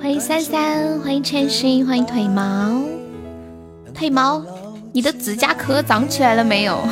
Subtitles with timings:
[0.00, 2.82] 欢迎三三，欢迎千心，欢迎腿毛，
[3.94, 4.42] 腿毛，
[4.92, 6.82] 你的指甲壳长起来了没有？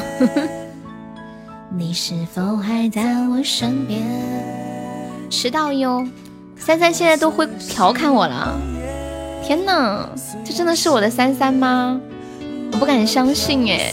[1.77, 4.01] 你是否还在我身边？
[5.29, 6.07] 迟到哟，
[6.65, 8.57] 三三现在都会调侃我了。
[9.45, 10.09] 天哪，
[10.45, 12.01] 这真的是我的三三吗？
[12.71, 13.93] 我不敢相信哎，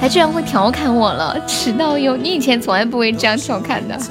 [0.00, 1.38] 还居然会调侃我了。
[1.46, 3.94] 迟到哟，你以前从来不会这样调侃的。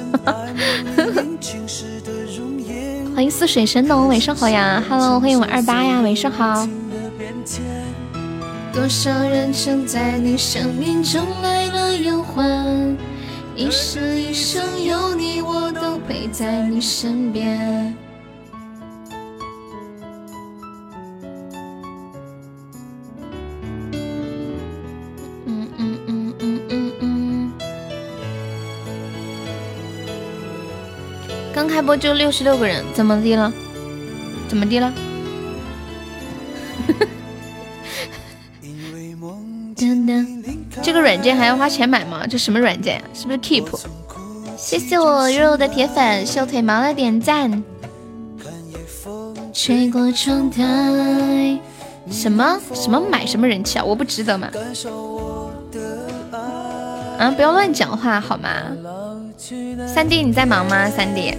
[3.12, 6.64] 欢迎似水神农，晚上好呀！Hello，欢迎我二八呀，晚上好。
[8.72, 12.96] 多少人曾在你生命中来了又还，
[13.54, 17.94] 一生一生有你，我都陪在你身边。
[25.44, 27.52] 嗯嗯嗯嗯嗯嗯。
[31.54, 33.52] 刚开播就六十六个人，怎么的了？
[34.48, 34.92] 怎么的了？
[41.02, 42.26] 软件还要花钱买吗？
[42.26, 43.02] 这什么软件？
[43.12, 43.66] 是不是 Keep？
[44.56, 47.62] 谢谢我肉肉的铁粉秀腿毛的点赞。
[49.52, 50.62] 吹过窗台，
[52.10, 53.84] 什么什么买什么人气啊？
[53.84, 54.48] 我不值得吗？
[57.18, 57.30] 啊！
[57.30, 58.48] 不要乱讲话好吗？
[59.86, 60.88] 三弟你在忙吗？
[60.88, 61.34] 三弟，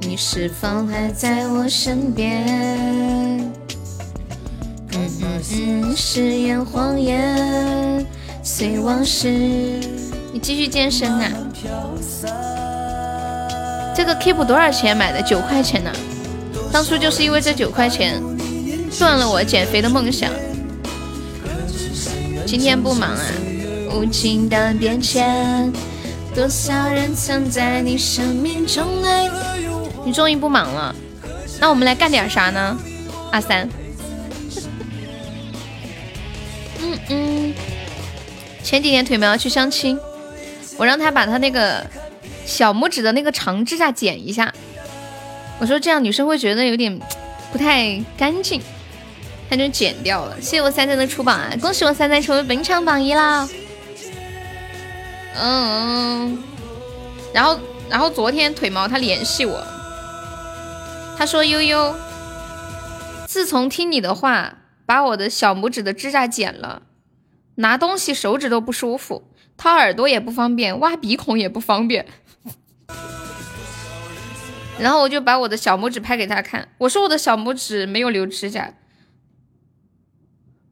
[0.00, 3.52] 你是否还在我身边？
[5.22, 8.06] 嗯嗯，誓言谎言，
[8.42, 9.28] 随往事。
[10.32, 11.24] 你继续健身呐。
[13.94, 15.20] 这个 Keep 多少钱买的？
[15.22, 15.90] 九块钱呢。
[16.72, 18.22] 当初就是因为这九块钱，
[18.98, 20.30] 断了我减肥的梦想。
[22.46, 23.24] 今天不忙啊。
[23.92, 25.72] 无情的变迁，
[26.34, 29.28] 多少人曾在你生命中来。
[30.04, 30.94] 你终于不忙了，
[31.60, 32.78] 那我们来干点啥呢？
[33.32, 33.68] 阿三。
[36.82, 37.54] 嗯嗯，
[38.62, 39.98] 前几天腿毛要去相亲，
[40.76, 41.86] 我让他把他那个
[42.46, 44.52] 小拇指的那个长指甲剪一下。
[45.58, 46.98] 我说这样女生会觉得有点
[47.52, 48.62] 不太干净，
[49.50, 50.40] 他就剪掉了。
[50.40, 51.50] 谢谢我三三的出榜啊！
[51.60, 53.46] 恭喜我三三成为本场榜一啦！
[55.34, 56.42] 嗯嗯，
[57.34, 59.62] 然后然后昨天腿毛他联系我，
[61.18, 61.94] 他说悠悠，
[63.26, 64.54] 自从听你的话。
[64.90, 66.82] 把我的小拇指的指甲剪了，
[67.54, 69.22] 拿东西手指都不舒服，
[69.56, 72.04] 掏耳朵也不方便，挖鼻孔也不方便。
[74.80, 78.74] 然后我就把我的小拇指拍给他看，我说我的小拇指没有留指甲，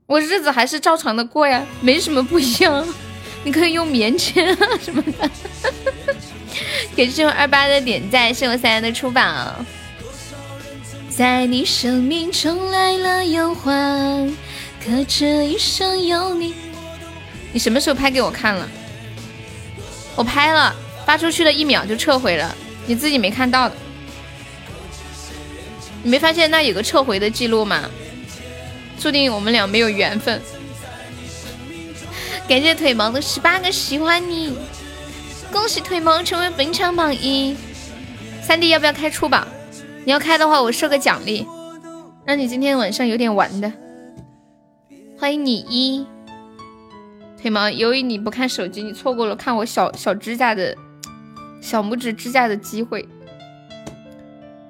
[0.07, 2.85] 我日子还是照常的过呀，没什么不一样。
[3.45, 5.31] 你可以用棉签啊什么的。
[6.97, 9.65] 感谢我二八的点赞，谢谢我三三的出榜。
[11.19, 14.33] 在你生命中来了又还，
[14.81, 16.55] 可这一生有你。
[17.53, 18.69] 你什么时候拍给我看了？
[20.15, 20.73] 我拍了，
[21.05, 22.55] 发出去了一秒就撤回了，
[22.87, 23.75] 你自己没看到的。
[26.05, 27.91] 你没发现那有个撤回的记录吗？
[29.01, 30.41] 注定我们俩没有缘分。
[32.49, 34.57] 感谢腿毛的十八个喜欢你，
[35.51, 37.57] 恭喜腿毛成为本场榜一。
[38.41, 39.45] 三弟要不要开出榜？
[40.05, 41.47] 你要开的话，我设个奖励，
[42.25, 43.73] 让你今天晚上有点玩的。
[45.19, 46.07] 欢迎你一
[47.41, 50.77] 腿毛，由于你不看手机，你错过了看我小小指甲的
[51.61, 53.07] 小拇指指甲的机会，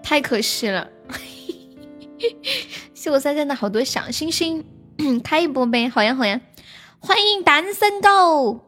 [0.02, 0.88] 太可惜了。
[2.94, 4.64] 谢我三三的好多小星星，
[5.22, 6.40] 开一波呗，好呀好呀。
[6.98, 8.60] 欢迎单身狗，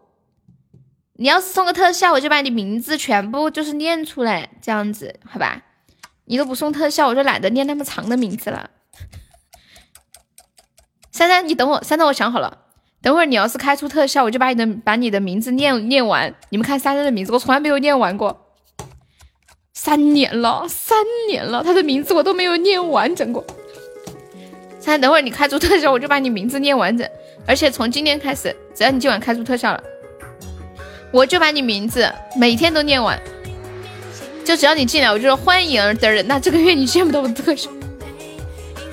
[1.14, 5.62] 你要是送个特效，我就把你名字全部就是念出来，这样子好吧？
[6.30, 8.70] 你都不送特效，我就懒得念那么长的名字了。
[11.10, 12.58] 珊珊，你等我，珊珊，我想好了，
[13.02, 16.32] 等会儿你要是开出特效，我就把你的把你的名字念念完。
[16.50, 18.46] 你们看珊珊的名字，我从来没有念完过，
[19.74, 20.96] 三年了，三
[21.28, 23.44] 年了，他的名字我都没有念完整过。
[24.78, 27.10] 珊珊，等会儿你开出特效，我就把你名字念完整，
[27.44, 29.82] 而且从今天开始，只要你今晚开出特效了，
[31.12, 33.20] 我就把你名字每天都念完。
[34.44, 36.26] 就只要你进来，我就说欢迎的人。
[36.26, 37.70] 那这个月你见不到我的特效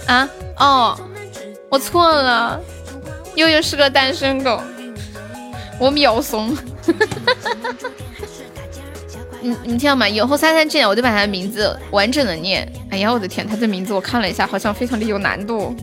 [0.05, 0.29] 啊？
[0.57, 0.99] 哦，
[1.69, 2.59] 我错了，
[3.35, 4.61] 悠悠是个单身狗，
[5.79, 6.55] 我秒怂。
[9.41, 10.07] 你你听到吗？
[10.07, 12.67] 以后三三进来，我就把他的名字完整的念。
[12.89, 15.75] 哎呀，我的天，他这名字我看了一下，好像非常的有难度。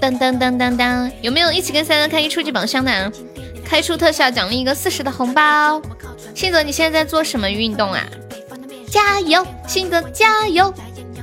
[0.00, 3.12] 噔噔噔噔噔，有没有一起跟三三开一初级宝箱的？
[3.72, 5.80] 开出特效奖励一个四十的红包。
[6.34, 8.04] 信泽，你现在在做什么运动啊？
[8.86, 10.70] 加油，信泽加油！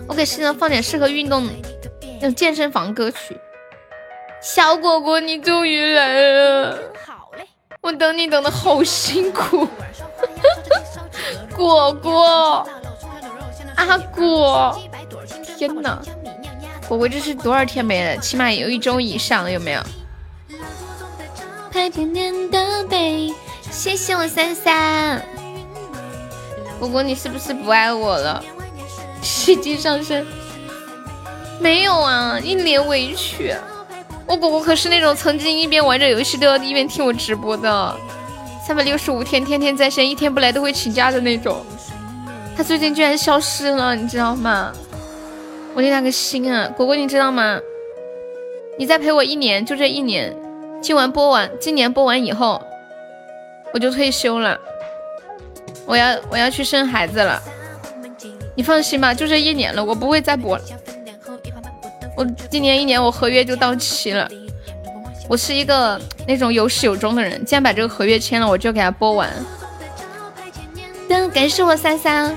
[0.07, 1.47] 我给信泽放点适合运动
[2.15, 3.37] 那种健身房歌曲。
[4.41, 6.79] 小果果，你终于来了！
[7.81, 9.67] 我等你等的好辛苦。
[11.55, 12.67] 果果，
[13.75, 14.81] 阿果，
[15.55, 16.01] 天哪！
[16.87, 18.17] 果果这是多少天没了？
[18.17, 19.81] 起码有一周以上了，有没有？
[21.79, 23.33] 拍甜甜的背，
[23.71, 25.23] 谢谢我三三。
[26.77, 28.43] 果果，你是不是不爱我了？
[29.21, 30.25] 喜极上升，
[31.57, 33.55] 没有啊，一脸委屈。
[34.27, 37.95] 我果果可是那种曾经一边玩着游戏都要一边听我直播的，
[38.67, 41.65] 三百六十五天天天在线，一天不来都会请假的那种。
[42.57, 44.73] 他最近居然消失了，你知道吗？
[45.73, 47.57] 我那个心啊，果果你知道吗？
[48.77, 50.35] 你再陪我一年，就这一年，
[50.81, 52.61] 今晚播完，今年播完以后，
[53.73, 54.57] 我就退休了。
[55.85, 57.41] 我要我要去生孩子了，
[58.55, 60.63] 你放心吧，就这一年了，我不会再播了。
[62.15, 64.29] 我今年一年我合约就到期了。
[65.27, 69.29] 我是一个那种有始有终的人，既然把这个合约签了，我就给他播完。
[71.07, 72.35] 的感谢我三三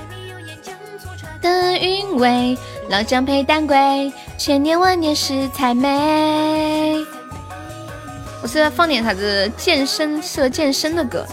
[1.41, 2.57] 的韵味，
[2.89, 7.05] 老姜配当归，千年万年食材美。
[8.43, 11.25] 我是在放点啥子健身适合健身的歌。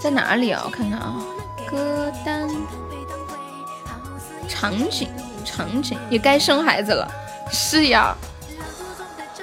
[0.00, 0.62] 在哪里啊？
[0.64, 1.24] 我看看啊，
[1.70, 2.50] 歌单。
[4.48, 5.08] 场景
[5.44, 5.96] 场景。
[6.10, 7.08] 也该生孩子了，
[7.52, 8.16] 是呀。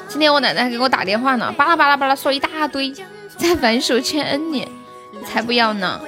[0.09, 2.93] 今天我奶奶还给我打电话呢，巴拉巴拉巴拉说一大堆，
[3.37, 4.67] 在反手欠 N 年，
[5.25, 6.01] 才不要呢。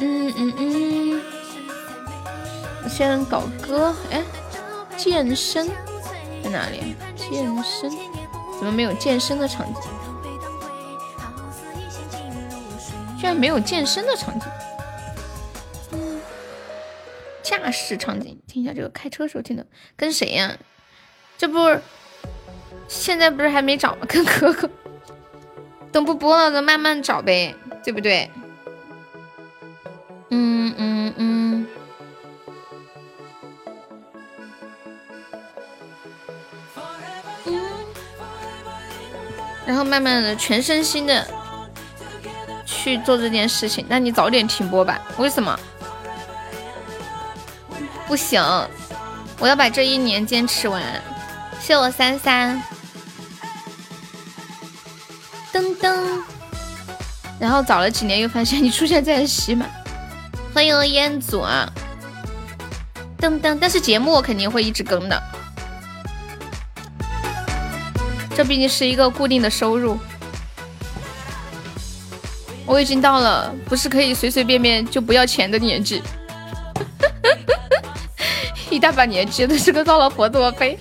[0.00, 1.20] 嗯嗯嗯，
[2.84, 4.22] 我先搞歌，哎，
[4.96, 5.68] 健身。
[6.42, 6.96] 在哪里？
[7.18, 7.92] 健身。
[8.58, 9.82] 怎么没有健身的场景？
[13.18, 14.46] 居然没有健身的场景，
[17.42, 19.66] 驾驶场景，听一下这个开车时候听的，
[19.96, 20.56] 跟谁呀？
[21.36, 21.58] 这不
[22.86, 24.06] 现在不是还没找吗？
[24.08, 24.70] 跟哥哥，
[25.90, 28.30] 等不播了，咱慢慢找呗，对不对？
[30.30, 31.47] 嗯嗯嗯。
[39.68, 41.28] 然后慢慢的全身心的。
[42.70, 45.00] 去做这件事情，那你早点停播吧。
[45.16, 45.58] 为什么？
[48.06, 48.42] 不行，
[49.38, 50.82] 我要把这一年坚持完。
[51.60, 52.62] 谢我三三，
[55.52, 56.20] 噔噔。
[57.40, 59.66] 然后找了几年，又发现你出现在了喜马。
[60.54, 61.70] 欢迎烟祖啊，
[63.18, 63.56] 噔噔。
[63.58, 65.22] 但是节目我肯定会一直更的，
[68.38, 69.98] 这毕竟是一个固定的收入。
[72.64, 76.00] 我已经到了不是可以随随便便就不要钱的年纪，
[78.70, 80.78] 一大把年纪都是个到了婆多飞。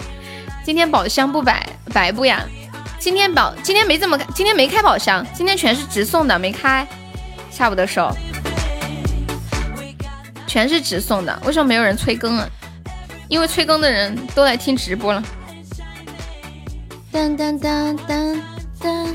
[0.63, 2.45] 今天宝箱不摆白不呀？
[3.00, 6.88] 今天宝今天没怎么开，今天没开宝箱，今天全是直送的，没开。
[7.50, 8.15] 下午的时候
[10.45, 12.47] 全是直送的，为什么没有人催更啊？
[13.28, 15.23] 因为催更的人都来听直播了。
[17.11, 18.42] 当当当当
[18.80, 19.07] 当。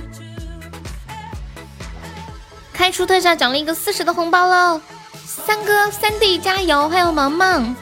[2.72, 4.80] 开出特效奖励一个四十的红包喽！
[5.24, 7.76] 三哥、三弟加油，还有萌萌。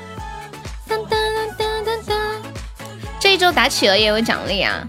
[0.86, 1.18] 当当
[1.56, 2.18] 当当当！
[3.18, 4.86] 这一周打企鹅也有奖励啊！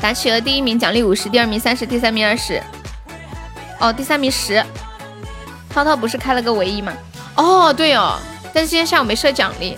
[0.00, 2.62] 打企鹅第一名奖励五十，第二名三十，第三名二十。
[3.80, 4.64] 哦，第三名十。
[5.70, 6.92] 涛涛不是开了个唯一吗？
[7.36, 8.18] 哦，对哦，
[8.52, 9.76] 但是今天下午没设奖励。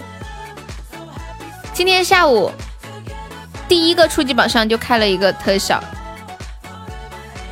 [1.72, 2.50] 今天下午
[3.70, 5.80] 第一个初级宝箱就开了一个特效。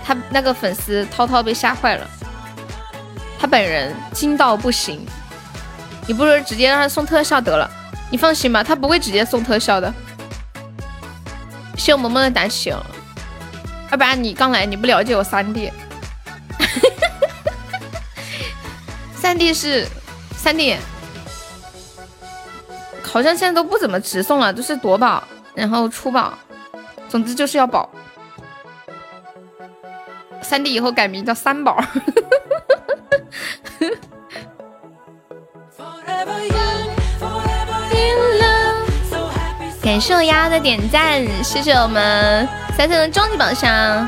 [0.05, 2.05] 他那个粉丝涛涛被吓坏了，
[3.39, 5.07] 他本人惊到不行。
[6.09, 7.71] 你不如直接让他送特效得了，
[8.11, 9.95] 你放心吧，他不会直接送特效的。
[11.77, 12.85] 谢我萌萌的打起哦，
[13.93, 15.71] 要不然你刚来你不了解我三弟，
[19.15, 19.87] 三弟是
[20.37, 20.77] 三弟，
[23.05, 25.23] 好像现在都不怎么直送了，都是夺宝，
[25.55, 26.39] 然后出宝，
[27.09, 27.89] 总之就是要宝。
[30.43, 31.83] 三弟以后改名叫三宝。
[39.83, 44.07] 感谢我丫丫的点赞，谢谢我们三三的终极宝箱。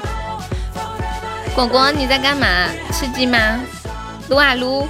[1.54, 2.46] 果果你在干嘛？
[2.92, 3.38] 吃鸡吗？
[4.28, 4.86] 撸啊撸，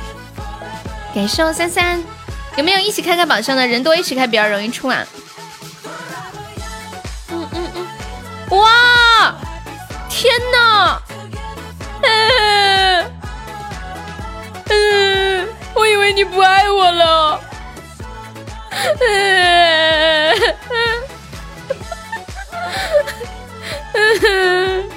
[1.14, 2.02] 感谢我三三，
[2.56, 5.06] 有没有一起开开宝箱的人多一起开比较容易出啊？
[8.50, 9.34] 哇，
[10.08, 11.00] 天哪！
[12.02, 13.12] 嗯
[14.68, 17.40] 嗯，我以为你不爱我了。
[18.72, 20.34] 嗯
[23.92, 24.90] 嗯，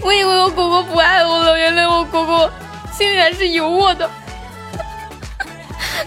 [0.00, 2.50] 我以为我果果不爱我了，原来我果果
[2.96, 4.08] 心里还是有我的。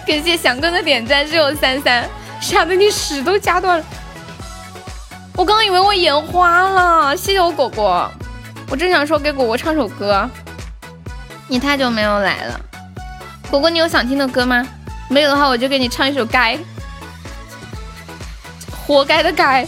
[0.08, 2.10] 感谢翔哥的点赞，是我三三，
[2.42, 3.86] 吓得你屎都夹断了。
[5.38, 8.10] 我刚刚以为我眼花了，谢谢我果果。
[8.70, 10.30] 我正想说给果果唱首歌，
[11.50, 12.60] 你太久没有来了。
[13.52, 14.66] 果果，你有想听的歌吗？
[15.10, 16.56] 没有的话，我就给你唱一首《该》，
[18.72, 19.68] 活该的该。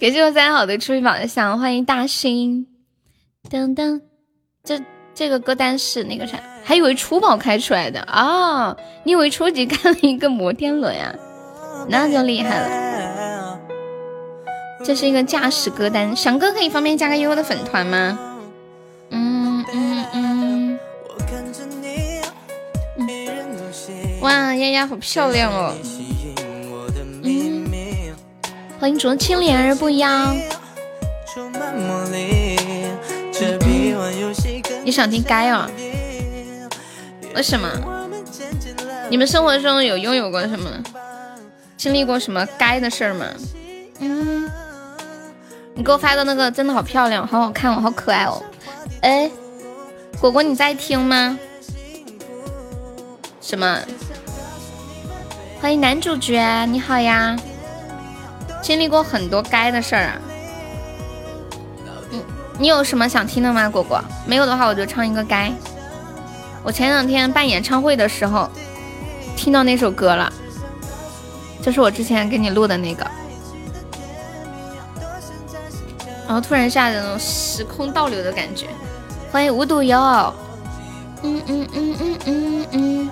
[0.00, 2.66] 感谢我三好的出一宝的箱，欢迎大兴。
[3.50, 4.00] 噔噔，
[4.64, 4.80] 这
[5.14, 6.38] 这个歌单是那个啥？
[6.64, 8.74] 还以为初宝开出来的啊？
[9.04, 11.14] 你以为初级开了一个摩天轮呀？
[11.86, 12.90] 那就厉害了。
[14.82, 18.18] 这是一个驾驶歌单，翔哥可以方便加个悠悠的粉团吗？
[19.10, 20.78] 嗯嗯嗯。
[24.20, 25.74] 哇，丫丫好漂亮哦！
[27.22, 27.66] 嗯，
[28.78, 30.34] 欢迎竹青莲儿不妖。
[34.84, 35.66] 你想听该哦？
[37.34, 37.68] 为什么？
[39.08, 40.70] 你们生活中有拥有过什么？
[41.76, 43.26] 经历过什么该的事儿吗？
[44.00, 44.50] 嗯，
[45.74, 48.42] 你给我发的那个真的好漂亮，好好看哦，好可爱哦！
[49.02, 49.30] 哎，
[50.20, 51.38] 果果你在听吗？
[53.40, 53.78] 什么？
[55.60, 57.36] 欢迎男主角，你好呀！
[58.62, 60.20] 经历过很多该的事儿啊。
[62.10, 62.22] 你
[62.58, 64.02] 你有什么想听的吗，果果？
[64.26, 65.50] 没有的话，我就唱一个该。
[66.62, 68.50] 我前两天办演唱会的时候，
[69.34, 70.30] 听到那首歌了，
[71.62, 73.06] 就是我之前给你录的那个。
[76.30, 78.68] 然后突然下子那种时空倒流的感觉。
[79.32, 80.32] 欢迎无独有偶。
[81.24, 83.10] 嗯嗯嗯嗯嗯嗯。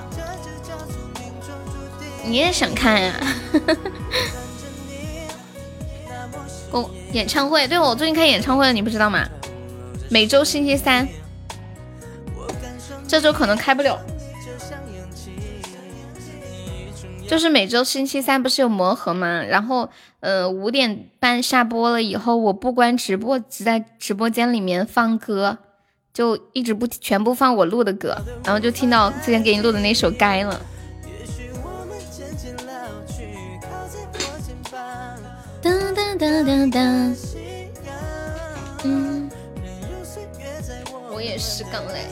[2.24, 3.14] 你也想看呀？
[6.70, 9.26] 我 演唱会，对我最近开演唱会了，你不知道吗？
[10.08, 11.08] 每周星期三，
[13.08, 13.98] 这周可能开不了。
[17.28, 19.42] 就是每周星期三不是有魔盒吗？
[19.42, 25.58] 然后呃五点半下播了以后，我不关直播，只在直播间里面放歌，
[26.14, 30.58] 就一直不全部放我录的歌，然后就听到之前给你录的那首《该》了。
[35.60, 36.80] 哒哒哒哒哒，
[38.84, 39.30] 嗯，
[41.12, 42.06] 我也是刚来。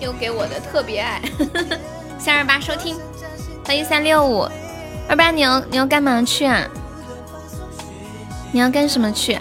[0.00, 1.20] 又给我的特别爱，
[2.18, 2.96] 三二八收听，
[3.64, 4.48] 欢迎三六五
[5.08, 6.66] 二八，你要你要干嘛去啊？
[8.52, 9.38] 你要干什么去？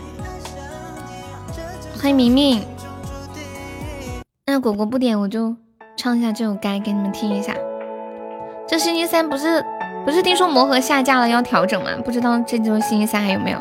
[2.01, 2.65] 欢迎明明，
[4.45, 5.55] 那果果不点我就。
[5.97, 7.55] 唱一下这首歌给你们听一下。
[8.67, 9.63] 这星期三不是
[10.05, 11.89] 不是听说魔盒下架了要调整吗？
[12.03, 13.59] 不知道这周星期三还有没有？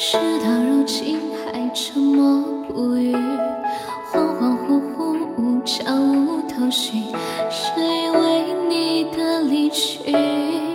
[0.00, 3.12] 事到如今还沉默不语
[4.12, 7.02] 恍恍惚惚无章无头绪
[7.50, 10.67] 是因为你的离去。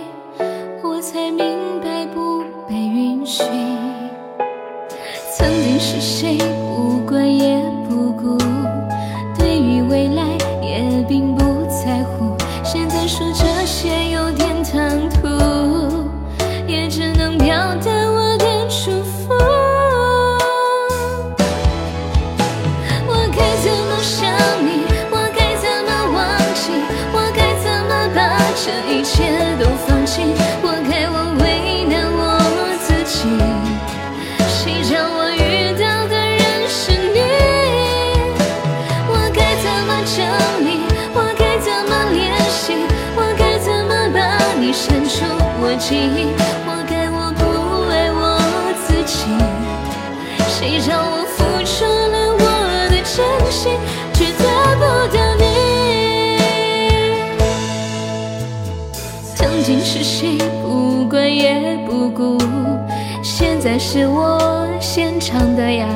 [63.64, 65.88] 在是我先唱的呀。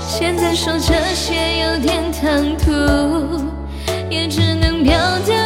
[0.00, 2.70] 现在说这些有点唐突，
[4.08, 5.41] 也只能表达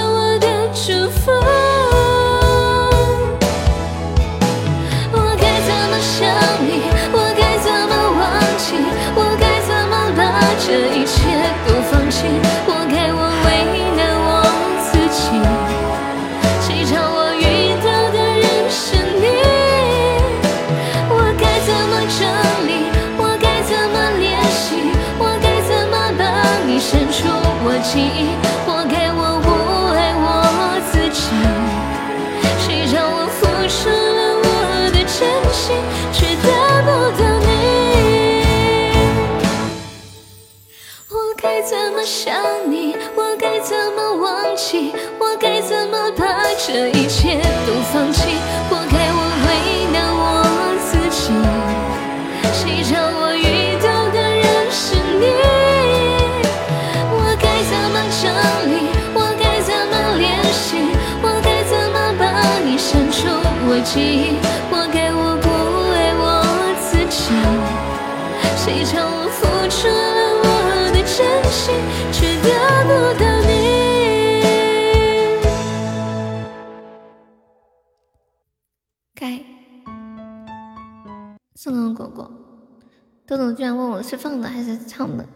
[46.67, 48.23] 这一切都放弃？
[48.69, 50.43] 活该我为难我
[50.83, 51.31] 自己。
[52.53, 55.31] 谁叫我遇到的人是你？
[57.13, 58.27] 我该怎么整
[58.67, 58.91] 理？
[59.15, 60.91] 我该怎么练习？
[61.23, 62.25] 我该怎么把
[62.65, 63.29] 你删除
[63.69, 64.43] 我记忆？
[64.69, 65.47] 活该我不
[65.95, 66.43] 爱我
[66.83, 67.31] 自己。
[68.57, 69.31] 谁叫我
[83.27, 85.27] 豆豆居然问我是放的还是唱的，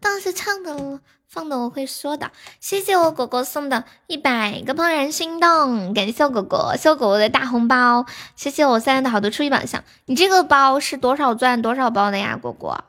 [0.00, 2.30] 当然是唱的了，放的我会说的。
[2.60, 9.82] 谢谢我果果送的一百个怦然心动，感谢我果果，谢我果果的大红包，谢谢我三月的好多初级宝箱。
[10.06, 12.84] 你这个包是多少钻多少包的呀，果果？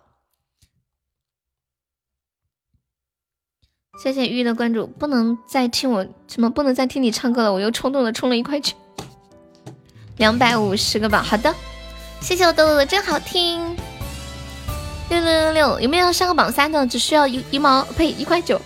[4.04, 8.77] 谢谢玉的关注，不能再听我什么，不能再听你唱歌了，我又冲动的充了一块钱。
[10.18, 11.55] 两百五十个吧，好的，
[12.22, 13.75] 谢谢我豆豆的真好听。
[15.09, 16.85] 六六六六，有没有要上个榜三的？
[16.87, 18.59] 只需要一一毛呸一块九。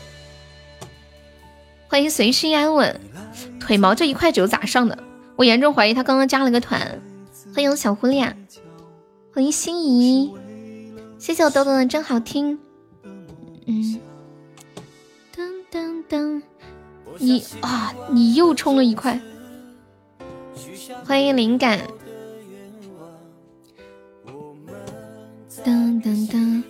[1.87, 2.99] 欢迎随心安稳，
[3.59, 4.97] 腿毛这一块九咋上的？
[5.35, 7.01] 我严重怀疑他刚刚加了个团。
[7.53, 8.33] 欢迎小狐狸，啊，
[9.33, 10.31] 欢迎心仪，
[11.17, 12.59] 谢谢我豆豆的真好听。
[13.65, 13.99] 嗯，
[15.35, 16.41] 噔噔噔，
[17.17, 19.19] 你啊，你又充了一块。
[21.05, 21.81] 欢迎灵感，
[25.63, 26.63] 噔噔噔，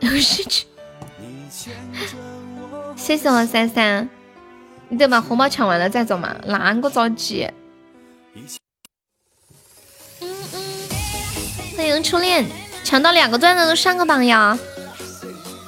[0.00, 0.66] 有事情。
[2.96, 4.08] 谢谢我三三，
[4.88, 7.50] 你等把红包抢完了再走嘛，哪个着急？
[8.34, 8.44] 嗯
[10.20, 10.60] 嗯，
[11.76, 12.46] 欢迎初恋，
[12.84, 14.56] 抢到两个钻的都上个榜呀！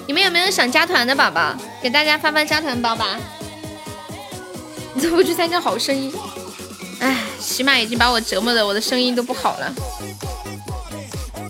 [0.07, 1.55] 你们有没有想加团的宝宝？
[1.83, 3.19] 给大家发发加团包吧。
[4.95, 6.13] 你怎么不去参加好声音？
[7.01, 9.73] 哎，起码已经把我折磨的我的声音都不好了。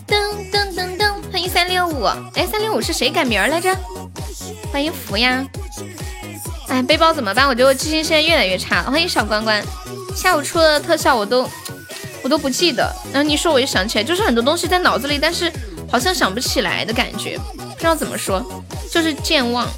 [0.07, 2.05] 噔噔噔噔，欢迎三六五，
[2.35, 3.75] 哎，三六五是谁改名来着？
[4.73, 5.47] 欢迎福呀！
[6.69, 7.47] 哎，背包怎么办？
[7.47, 8.91] 我觉得我记性现在越来越差了。
[8.91, 9.65] 欢迎小关关，
[10.17, 11.49] 下午出的特效我都
[12.23, 12.93] 我都不记得。
[13.13, 15.51] 然后你说我就想起来，就是很多东西在脑子里，但是
[15.89, 18.45] 好像想不起来的感觉，不知道怎么说，
[18.91, 19.69] 就是健忘。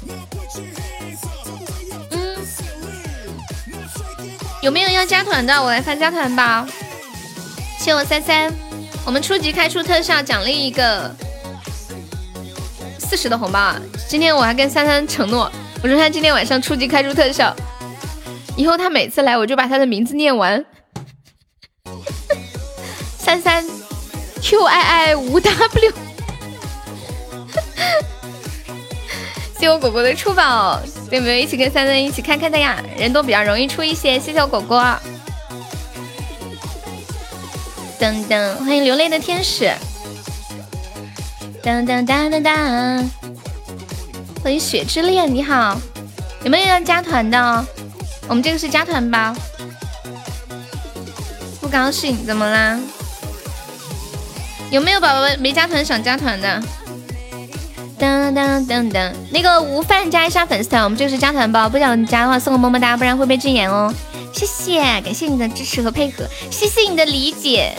[4.67, 5.63] 有没有要加团的？
[5.63, 6.67] 我来发加团包。
[7.79, 8.53] 谢我三三，
[9.05, 11.09] 我们初级开出特效，奖励一个
[12.99, 13.79] 四十的红包啊！
[14.09, 15.49] 今天我还跟三三承诺，
[15.81, 17.55] 我说他今天晚上初级开出特效，
[18.57, 20.65] 以后他每次来我就把他的名字念完。
[23.17, 23.65] 三三
[24.41, 25.93] Q I I 无 W。
[29.59, 32.79] 谢我果果的出宝，有没有一起跟三三一起看看的呀？
[32.95, 34.19] 人多比较容易出一些。
[34.19, 34.79] 谢谢我果果。
[37.99, 39.71] 噔噔，欢迎流泪的天使。
[41.63, 43.05] 噔噔噔噔噔，
[44.43, 45.75] 欢迎雪之恋，你好，
[46.43, 47.65] 有没有要加团的？
[48.27, 49.35] 我们这个是加团包。
[51.59, 52.79] 不高兴，怎么啦？
[54.69, 56.61] 有没有宝宝没加团想加团的？
[57.99, 63.91] 噔噔噔噔，那个无饭加一下粉丝团，我们这个是加团包，不想加的话送个么么哒，不然会被禁言哦。
[64.31, 67.73] 谢谢，感谢你的支持和配合，谢谢你的理解。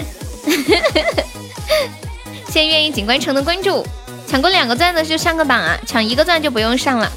[2.49, 3.87] 谢谢愿意景观城的关注，
[4.27, 7.13] 抢过两个钻的就上个榜啊，抢一个钻就不用上了。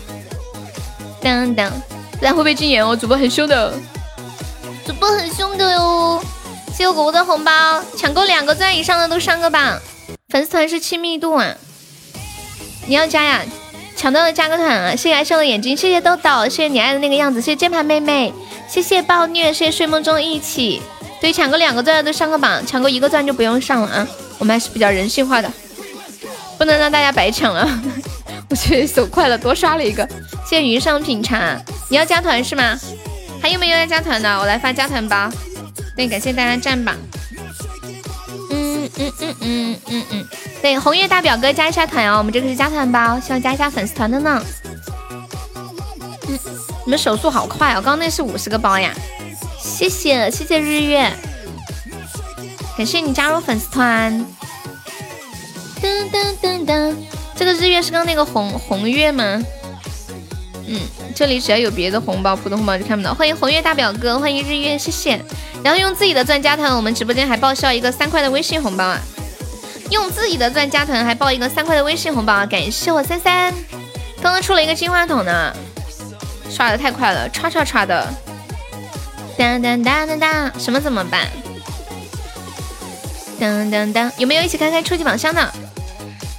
[1.23, 1.71] 噔噔，
[2.19, 3.73] 不然会被禁言哦，主播很凶的，
[4.85, 6.23] 主播很凶的哟。
[6.67, 9.79] 谢谢果果的红包，抢够两个钻以上的都上个榜。
[10.29, 11.55] 粉丝团是亲密度啊。
[12.87, 13.41] 你要加呀，
[13.95, 14.91] 抢到了加个团啊！
[14.91, 18.33] 谢谢爱笑的眼睛，谢谢豆豆，谢谢你爱的那个样子，谢谢键盘妹妹，
[18.67, 20.81] 谢谢暴虐，谢谢睡梦中一起，
[21.21, 24.07] 对，抢个两个钻的都上个榜，抢个一个钻就不用上了啊。
[24.39, 25.51] 我们还是比较人性化的，
[26.57, 27.67] 不能让大家白抢了。
[28.49, 30.07] 我去手快了，多刷了一个。
[30.45, 31.55] 谢谢云上品茶，
[31.89, 32.77] 你要加团是吗？
[33.41, 34.37] 还有没有要加团的？
[34.39, 35.29] 我来发加团包。
[35.95, 36.95] 对，感谢大家占榜。
[38.97, 40.27] 嗯嗯嗯嗯嗯。
[40.61, 44.43] 对，红月大表哥加一下团哦，我们这个是加团包，需要加一下粉丝团的呢。
[46.27, 46.39] 嗯，
[46.85, 48.93] 你们手速好快哦，刚刚那是五十个包呀。
[49.59, 51.11] 谢谢谢谢日月，
[52.77, 54.13] 感谢你加入粉丝团。
[55.81, 56.95] 噔噔噔噔，
[57.35, 59.41] 这个日月是刚那个红红月吗？
[60.73, 60.79] 嗯，
[61.13, 63.13] 这里只要有别的红包，普通红包就看不到。
[63.13, 65.21] 欢迎红月大表哥，欢迎日月，谢谢。
[65.61, 68.97] 然后用自己的钻加团，我们直播间还报销一个三块的微信红包啊！
[69.89, 72.45] 用自己的钻加团还报一个三块的微信红包啊！
[72.45, 73.53] 感谢我三三，
[74.21, 75.53] 刚刚出了一个金话筒呢，
[76.49, 78.07] 刷的太快了，刷刷刷的。
[79.37, 81.27] 当当当当当，什么怎么办？
[83.37, 85.53] 当当当，有没有一起开开初级宝箱的？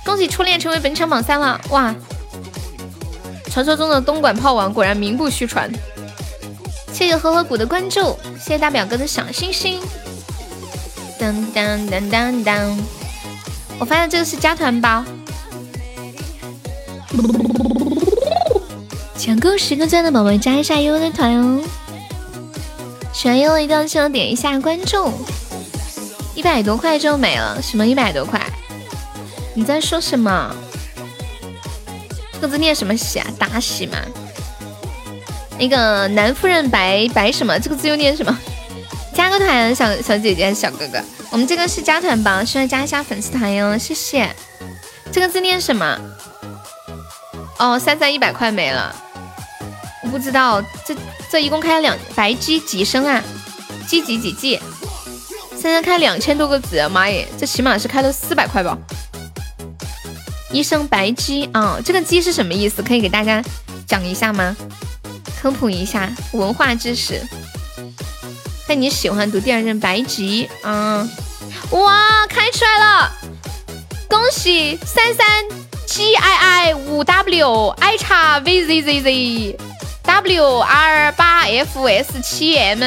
[0.05, 1.61] 恭喜初恋成为本场榜三了！
[1.69, 1.95] 哇，
[3.53, 5.71] 传说中的东莞炮王果然名不虚传。
[6.91, 9.79] 谢谢呵呵谷的关注，谢谢大表哥的小心心。
[11.19, 12.79] 当当当当当，
[13.79, 15.05] 我发现这个是加团包，
[19.19, 21.63] 抢够十个钻的宝宝加一下悠悠的团哦。
[23.13, 25.13] 喜欢悠悠一定要记得点一下关注，
[26.35, 27.61] 一百多块就没了。
[27.61, 28.41] 什么一百多块？
[29.53, 30.57] 你在说什么？
[32.43, 33.27] 这个字念什么喜啊？
[33.39, 33.97] 大喜吗？
[35.61, 37.57] 那个南夫人白白什么？
[37.57, 38.37] 这个字又念什么？
[39.15, 41.01] 加个团，小小姐姐、小哥哥，
[41.31, 44.29] 我们这个是加团包，需要加一下粉丝团哟，谢谢。
[45.13, 45.97] 这个字念什么？
[47.61, 48.93] 哦，三三一百块没了，
[50.03, 50.97] 我不知道这。
[51.31, 53.23] 这一共开了两白鸡几升啊？
[53.87, 54.59] 鸡几几季？
[55.53, 57.29] 现在开两千多个子，妈耶！
[57.39, 58.77] 这起码是开了四百块吧？
[60.53, 62.83] 一声白鸡啊，这个鸡是什么意思？
[62.83, 63.43] 可以给大家
[63.87, 64.55] 讲一下吗？
[65.41, 67.21] 科普一下文化知识。
[68.69, 71.09] 那你喜欢读第二声白鸡啊？
[71.71, 73.13] 哇，开出来了！
[74.09, 75.27] 恭喜三三
[75.87, 76.37] G I
[76.69, 79.59] I 五 W I 叉 V Z Z Z。
[80.05, 82.83] W R 八 F S 七 M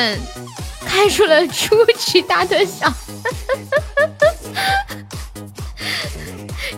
[0.85, 2.93] 开出了初级大特效，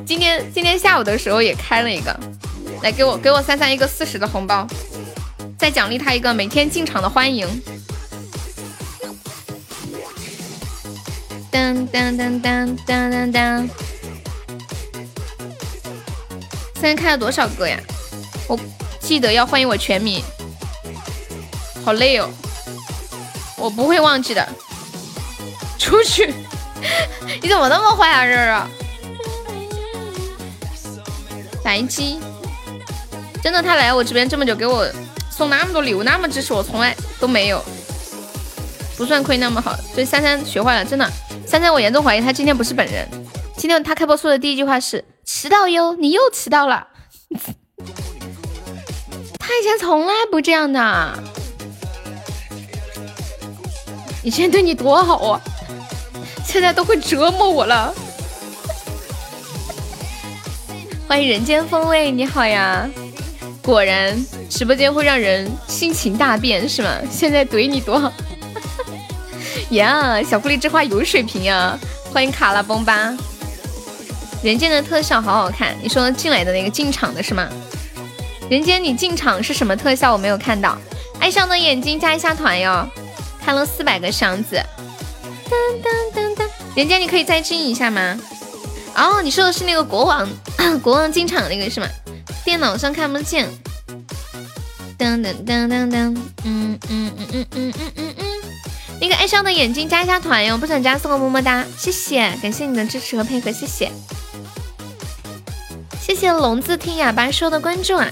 [0.08, 2.18] 今天今天下午的时候也开了一个，
[2.82, 4.66] 来给我给我三三一个四十的红包，
[5.60, 7.46] 再奖励他一个每天进场的欢迎。
[11.52, 13.70] 当当当当当当当，
[16.76, 17.78] 现在开了多少个呀？
[18.48, 18.58] 我。
[19.00, 20.22] 记得要欢迎我全名，
[21.86, 22.30] 好累哦，
[23.56, 24.46] 我不会忘记的。
[25.80, 26.34] 出去，
[27.42, 28.68] 你怎么那么坏啊，热热？
[31.68, 32.18] 白鸡，
[33.44, 34.88] 真的，他来我这边这么久，给我
[35.30, 37.62] 送那么多礼物，那么支持我，从来都没有，
[38.96, 39.76] 不算亏那么好。
[39.94, 41.06] 对，珊珊学坏了，真的，
[41.46, 43.06] 珊珊，我严重怀疑他今天不是本人。
[43.58, 46.88] 今天他开播说的第一句话是迟到哟，你又迟到了。
[49.38, 51.20] 他以前从来不这样的，
[54.24, 55.42] 以前对你多好啊，
[56.46, 57.94] 现在都会折磨我了。
[61.08, 62.86] 欢迎人间风味，你好呀！
[63.62, 64.14] 果然
[64.50, 66.90] 直播间会让人心情大变，是吗？
[67.10, 68.12] 现在怼你多好
[69.72, 70.22] 呀！
[70.22, 71.80] 小狐狸这话有水平呀！
[72.14, 73.18] 欢迎卡拉崩吧！
[74.44, 77.48] 人间的特效好好看，你说进来的那个进场的是吗？
[78.50, 80.12] 人间，你进场是什么特效？
[80.12, 80.78] 我没有看到。
[81.20, 82.86] 爱上的眼睛加一下团哟，
[83.44, 84.62] 开了四百个箱子。
[85.50, 88.20] 噔噔噔噔，人间你可以再进一下吗？
[88.98, 90.28] 哦，你说的是那个国王，
[90.82, 91.88] 国王进场那个是吗？
[92.44, 93.48] 电脑上看不见。
[94.98, 98.26] 噔噔噔噔噔，嗯嗯嗯嗯嗯嗯嗯嗯。
[99.00, 103.92] 那个爱笑的眼睛加一下团哟，不想加送个么么哒，谢谢，感谢你的支持和配合，谢谢。
[106.02, 108.12] 谢谢龙字听哑巴说的关注啊。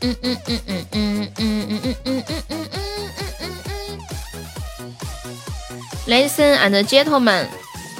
[0.00, 3.98] 嗯嗯嗯嗯嗯嗯嗯嗯嗯嗯嗯嗯嗯嗯嗯。
[6.06, 7.46] Listen and gentlemen，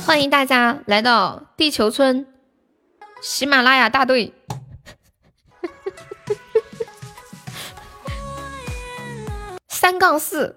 [0.09, 2.27] 欢迎大家来到地球村
[3.21, 4.33] 喜马拉雅大队
[9.69, 10.57] 三杠四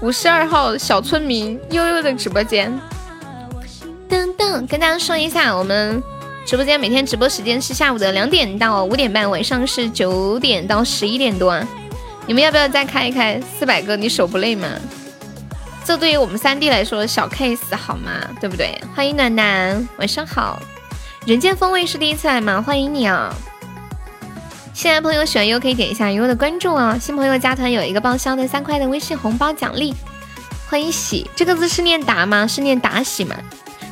[0.00, 2.72] 五十二号小村民悠悠的直播间。
[4.08, 6.02] 噔噔，跟大家说一下我们。
[6.46, 11.62] 直播间每天直播时间是下午的两点到五点半，晚上是九点到十一点多。
[12.26, 13.94] 你们要不要再开一开四百个？
[13.94, 14.66] 你手不累吗？
[15.90, 18.12] 这对于我们三弟来说小 case 好吗？
[18.40, 18.80] 对不对？
[18.94, 20.62] 欢迎暖暖，晚上好。
[21.26, 22.62] 人间风味是第一次来吗？
[22.62, 23.34] 欢迎你啊！
[24.72, 26.96] 新来朋友喜欢优可以点一下优的关注啊！
[26.96, 29.92] 新朋友加团有一个报销的三块的微信红包奖励。
[30.68, 32.46] 欢迎喜，这个字是念达吗？
[32.46, 33.34] 是念达喜吗？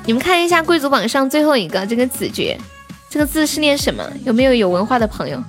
[0.06, 2.56] 你们看一下贵族榜上最后一个这个子爵，
[3.10, 4.08] 这个字是念什么？
[4.24, 5.42] 有没有有文化的朋友？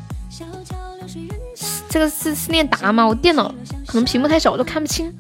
[1.88, 3.06] 这个字是念达吗？
[3.06, 3.54] 我电脑
[3.86, 5.16] 可能屏幕太小，我都看不清。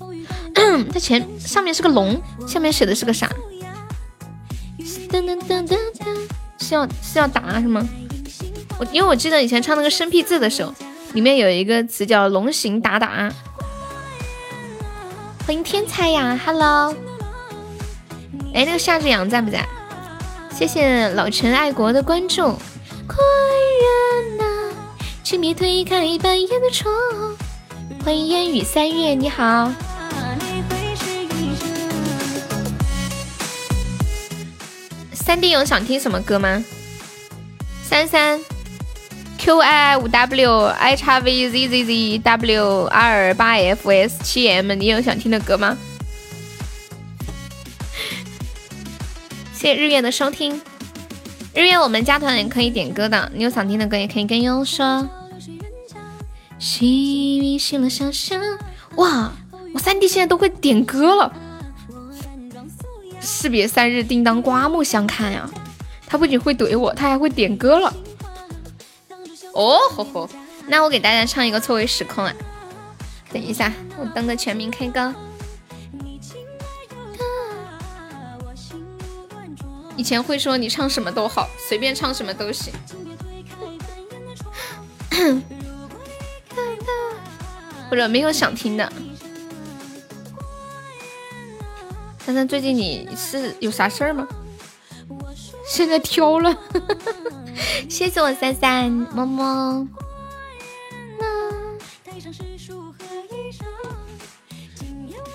[0.91, 3.29] 它前上面是个龙，下面写的是个啥？
[5.09, 6.17] 噔噔噔噔噔。
[6.59, 7.83] 是要是要打是吗？
[8.79, 10.73] 我因为我记得以前唱那个生僻字的时候，
[11.13, 13.31] 里面有一个词叫龙行达达。
[15.45, 16.95] 欢迎天才呀，Hello。
[18.53, 19.67] 哎，那个夏志阳在不在？
[20.53, 22.43] 谢谢老陈爱国的关注。
[23.07, 23.17] 快
[23.81, 24.43] 人呐，
[25.23, 26.93] 请别推开半夜的窗。
[28.03, 29.71] 欢迎烟雨三月，你好。
[35.11, 36.63] 三弟有想听什么歌吗？
[37.83, 38.39] 三三
[39.37, 44.49] Q I 五 W I 叉 V Z Z Z W 二八 F S 七
[44.49, 45.77] M，你有想听的歌吗？
[49.53, 50.59] 谢谢日月的收听，
[51.53, 55.07] 日月我们加团也可以点歌的，你有想听的歌也可以跟悠悠说。
[58.95, 59.31] 哇，
[59.73, 61.33] 我三弟现在都会点歌了。
[63.21, 65.49] 士别三日，叮当刮目相看呀！
[66.07, 67.93] 他不仅会怼我，他还会点歌了。
[69.53, 70.29] 哦吼吼，
[70.67, 72.33] 那我给大家唱一个《错位时空》啊！
[73.31, 75.13] 等一下，我登的全民 K 歌。
[79.95, 82.73] 以前会说你唱什么都好，随便唱什么都行。
[87.89, 88.89] 或者没有想听的。
[92.29, 94.27] 珊珊，最近你是有啥事儿吗？
[95.67, 96.55] 现在挑了，
[97.89, 99.87] 谢谢我三三，么么。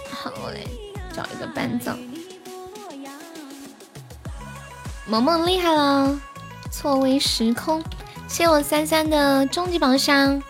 [0.08, 0.64] 好嘞，
[1.12, 1.92] 找一个伴奏。
[5.08, 6.16] 萌萌厉害了，
[6.70, 7.82] 错位时空，
[8.28, 10.40] 谢我三三的终极宝箱。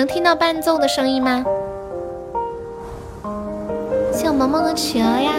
[0.00, 1.44] 能听到伴奏的声音吗？
[4.10, 5.30] 谢我萌萌的企鹅呀！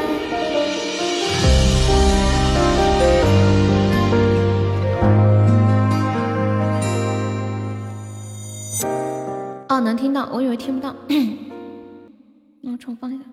[9.68, 10.94] 哦，能听到，我以为听不到。
[12.62, 13.24] 那我重放一下。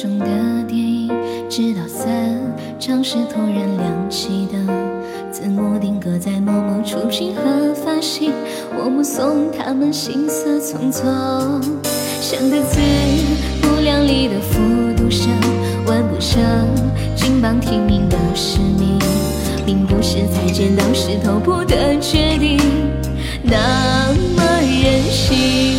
[0.00, 0.24] 中的
[0.66, 1.10] 电影，
[1.50, 2.08] 直到散
[2.78, 4.66] 场时突然亮起灯，
[5.30, 8.32] 字幕定格在某某出品和发行，
[8.78, 11.02] 我目送他们行色匆匆，
[12.22, 12.80] 像个字
[13.60, 14.58] 不量力的复
[14.96, 15.28] 读生，
[15.84, 16.40] 完不成
[17.14, 18.98] 金榜题名的使命，
[19.66, 22.58] 并不是才见到石头铺的决定
[23.42, 25.69] 那么任性。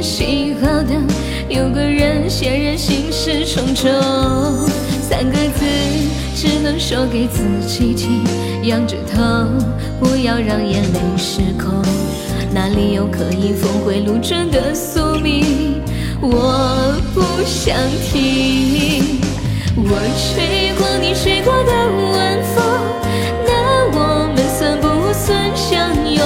[0.00, 1.06] 不停的信号灯，
[1.50, 3.90] 有个人显然心事重重。
[5.02, 5.66] 三个字
[6.34, 8.24] 只能说给自己听，
[8.62, 9.22] 仰着头，
[10.00, 11.82] 不要让眼泪失控。
[12.52, 15.82] 哪里有可以峰回路转的宿命？
[16.22, 17.76] 我不想
[18.10, 19.20] 听。
[19.76, 21.72] 我吹过你吹过的
[22.12, 22.64] 晚风，
[23.44, 23.52] 那
[23.92, 26.24] 我们算不算相拥？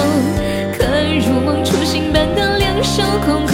[0.77, 0.85] 可
[1.19, 3.44] 如梦初醒般的两手空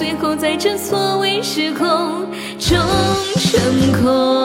[0.00, 2.24] 最后在这所谓时空
[2.58, 2.78] 终
[3.36, 4.39] 成空。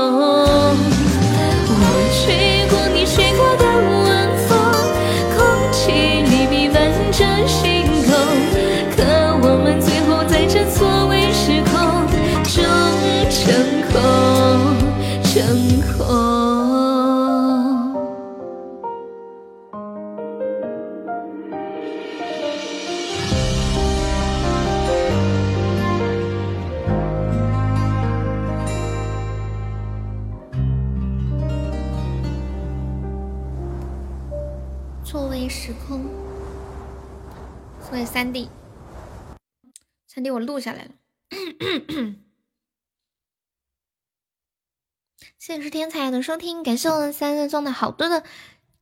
[45.56, 48.26] 谢谢是天才的收听，感谢我们三人送的好多的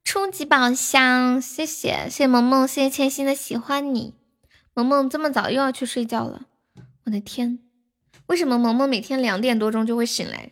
[0.04, 4.16] 初级宝箱，谢谢谢谢萌萌，谢谢千心的喜欢你。
[4.74, 6.48] 萌萌这么早又要去睡觉了，
[7.06, 7.60] 我的天，
[8.26, 10.52] 为什么萌萌每天两点多钟就会醒来，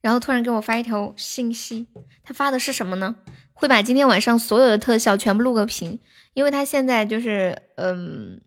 [0.00, 1.86] 然后突然给我发一条信息？
[2.22, 3.16] 他发的是什么呢？
[3.52, 6.00] 会把今天晚上所有的特效全部录个屏，
[6.32, 8.40] 因为他现在就是嗯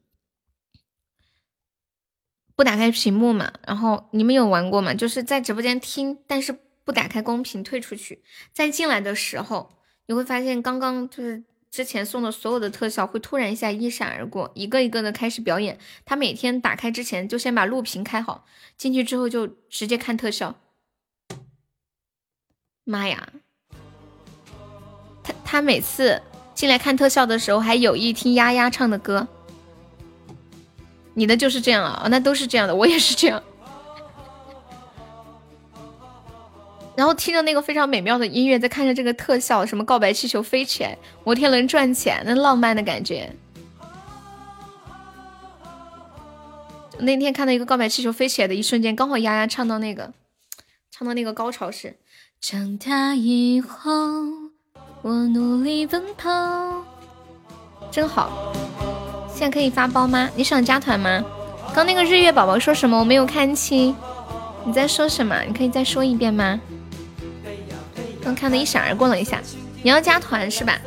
[2.56, 3.54] 不打开屏幕嘛。
[3.68, 4.96] 然后你们有玩过吗？
[4.96, 9.72] 就是在直播间听，但是不打开公屏，退出去，再进来的时候，
[10.08, 15.80] 你会发现刚刚就是之前送的所有的特效会突然一下一闪而过，一个一个的开始表演。
[16.06, 18.46] 他每天打开之前就先把录屏开好，
[18.78, 20.56] 进去之后就直接看特效。
[22.84, 23.30] 妈呀！
[25.24, 26.22] 他他每次
[26.54, 29.28] 进来看特效的时候，还有意听丫丫唱的歌。
[31.14, 32.08] 你的就是这样啊？
[32.10, 33.42] 那都是这样的，我也是这样。
[36.96, 43.32] 然后听着那个非常美妙的音乐，再看着这个特效，什么告白气球飞起来，摩天轮转起来，那浪漫的感觉。
[47.00, 50.14] 那天看到一个告白气球飞起来的一瞬间，刚好丫丫唱到那个，
[50.92, 51.98] 唱到那个高潮是。
[52.40, 53.92] 长大以后，
[55.02, 56.30] 我努力奔跑。
[57.90, 58.54] 真好，
[59.28, 60.30] 现在可以发包吗？
[60.36, 61.24] 你想加团吗？
[61.74, 63.00] 刚那个日月宝宝说什么？
[63.00, 63.96] 我没有看清，
[64.66, 65.42] 你在说什么？
[65.48, 66.60] 你可以再说一遍吗？
[68.24, 69.42] 刚看的一闪而过了一下，
[69.82, 70.80] 你要加团是吧？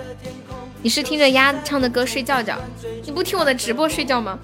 [0.82, 2.56] 你是听着鸭唱的歌睡觉觉？
[3.04, 4.38] 你不听我的直播睡觉吗？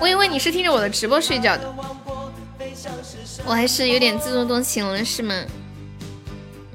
[0.00, 1.74] 我以为你是听着我的直播睡觉的。
[3.44, 5.34] 我还是有点自作多情了，是吗？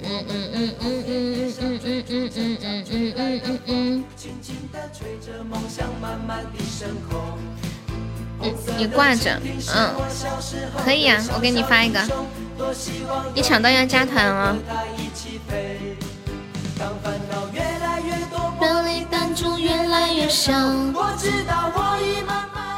[0.03, 4.03] 嗯嗯嗯嗯嗯嗯嗯嗯嗯嗯嗯嗯嗯嗯。
[8.41, 9.39] 嗯，你挂着，
[9.75, 9.93] 嗯，
[10.83, 11.99] 可以呀，我给你发一个。
[13.33, 14.55] 你抢到要加团啊！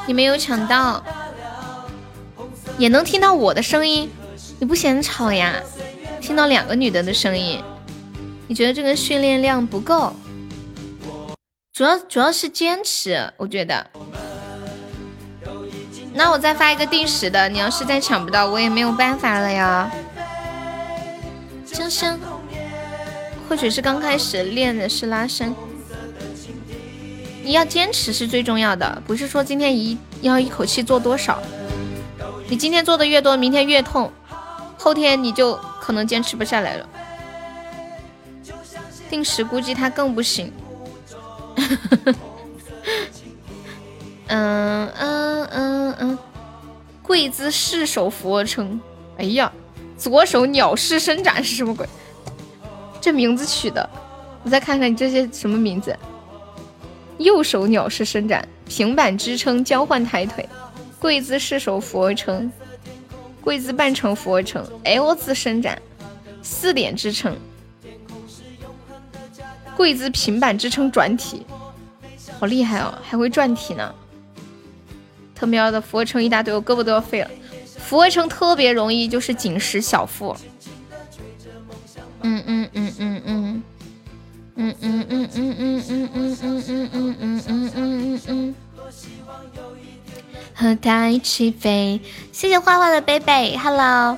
[0.06, 1.04] 你没有抢到。
[2.78, 4.10] 也能听到我的声音，
[4.60, 5.62] 你不嫌吵呀？
[6.19, 7.63] 听到两个女的的声音，
[8.48, 10.13] 你觉得这个训练量不够？
[11.72, 13.88] 主要主要是坚持，我觉得。
[16.14, 19.91] 那我再发一个定时的，你要是再抢不到，我也没有办法了呀。
[23.49, 25.53] 或许是刚开始练的是拉伸，
[27.43, 31.41] 你要坚持是最重要的，不是说今天一要一口气做多少。
[32.47, 34.11] 你今天做的越多，明天越痛，
[34.78, 36.88] 后天你就可能坚持不下来了。
[39.09, 40.51] 定时估计他更不行。
[44.28, 46.17] 嗯嗯嗯嗯，
[47.01, 48.80] 跪姿式手俯卧撑。
[49.17, 49.51] 哎呀，
[49.97, 51.88] 左手鸟式伸展是什么鬼？
[52.99, 53.88] 这名字取的，
[54.43, 55.95] 我再看看你这些什么名字。
[57.19, 60.47] 右手鸟式伸展，平板支撑，交换抬腿。
[60.99, 62.49] 跪姿式手俯卧撑，
[63.41, 65.80] 跪姿半程俯卧撑，L 字伸展，
[66.41, 67.36] 四点支撑，
[69.76, 71.45] 跪姿平板支撑转体，
[72.39, 73.93] 好厉害哦，还会转体呢。
[75.44, 77.30] 特喵的俯卧撑一大堆，我胳膊都要废了。
[77.78, 80.34] 俯卧撑特别容易就是紧实小腹。
[82.22, 83.64] 嗯嗯嗯嗯嗯。
[84.56, 88.56] 嗯嗯嗯嗯嗯嗯嗯嗯嗯嗯嗯嗯嗯嗯。
[90.56, 92.00] 和他一起飞，
[92.32, 94.18] 谢谢画画的北北，Hello，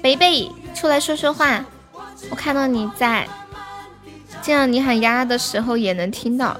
[0.00, 1.62] 北北出来说说话，
[2.30, 3.28] 我看到你在，
[4.40, 6.58] 这样你喊丫丫的时候也能听到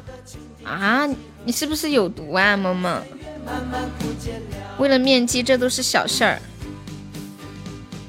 [0.65, 1.09] 啊？
[1.47, 3.03] 你是不是有毒啊，萌萌？
[4.78, 6.40] 为了面基，这都是小事儿。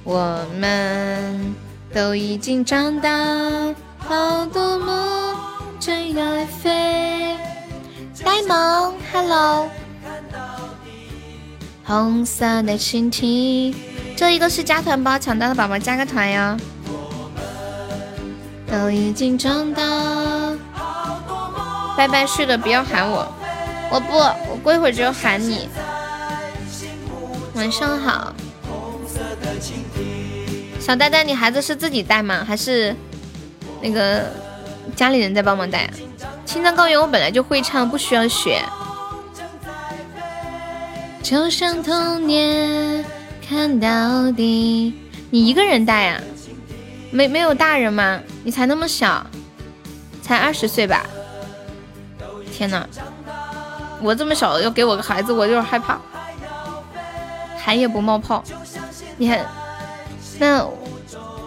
[0.03, 1.55] 我们
[1.93, 3.09] 都已经长大。
[3.97, 5.35] 好多梦
[5.79, 7.35] 正要飞，
[8.23, 9.67] 呆萌，Hello，
[11.83, 13.73] 红色的蜻蜓，
[14.15, 16.57] 这一个是加团包，抢到的宝宝加个团哟。
[18.67, 19.81] 都已经长大，
[21.97, 23.27] 拜拜睡了，不要喊我，
[23.89, 24.17] 我不，
[24.65, 25.69] 过一会儿就喊你。
[27.53, 28.33] 晚上好，
[30.79, 32.43] 小呆呆，你孩子是自己带吗？
[32.43, 32.95] 还是？
[33.79, 34.23] 那个
[34.95, 35.87] 家里人在帮忙带，
[36.45, 38.59] 《青藏高原》我本来就会唱，不需要学。
[41.21, 43.05] 就像童年
[43.47, 44.95] 看到底，
[45.29, 46.19] 你一个人带啊？
[47.11, 48.19] 没没有大人吗？
[48.43, 49.27] 你才那么小，
[50.23, 51.05] 才二十岁吧？
[52.51, 52.87] 天哪，
[54.01, 55.99] 我这么小要给我个孩子，我有点害怕。
[57.57, 58.43] 喊也不冒泡，
[59.17, 59.45] 你看
[60.39, 60.67] 那。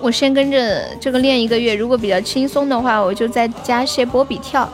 [0.00, 4.68] 我先跟着这个练一个月，如果比较轻松的话，我就再加些波比跳，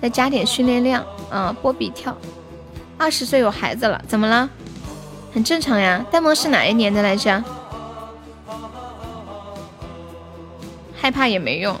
[0.00, 2.16] 再加点训练量啊，波比跳。
[2.96, 4.48] 二十岁有孩子了，怎么了？
[5.34, 6.06] 很正常呀。
[6.12, 7.42] 呆萌是哪一年的来着？
[10.96, 11.76] 害怕也没用，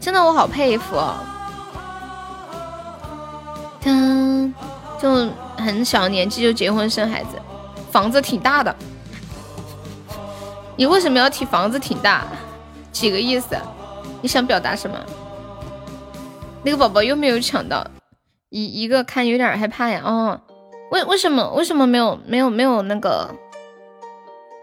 [0.00, 0.96] 真的我好佩服。
[3.88, 7.30] 他就很小年纪就结婚生孩子，
[7.90, 8.74] 房子挺大的。
[10.76, 12.24] 你为什么要提房子挺大？
[12.92, 13.56] 几个意思？
[14.20, 14.98] 你想表达什么？
[16.62, 17.86] 那个宝宝又没有抢到，
[18.50, 20.02] 一一个看有点害怕呀。
[20.04, 20.40] 哦，
[20.90, 23.34] 为为什么为什么没有没有没有那个？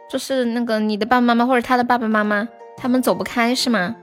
[0.09, 2.47] 就是那个你的爸爸妈妈或者他的爸爸妈妈，
[2.77, 3.95] 他们走不开是吗？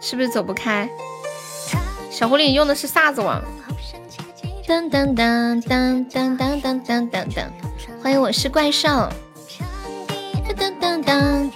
[0.00, 0.88] 是不是走不开？
[2.16, 3.44] 小狐狸你用的是啥子网？
[4.66, 7.44] 噔噔噔噔噔噔噔噔噔噔，
[8.02, 8.88] 欢迎我是怪兽。
[10.58, 11.50] 噔噔噔，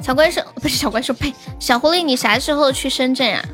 [0.00, 1.34] 小怪兽不是小怪兽，呸！
[1.58, 3.44] 小狐狸，你啥时候去深圳啊？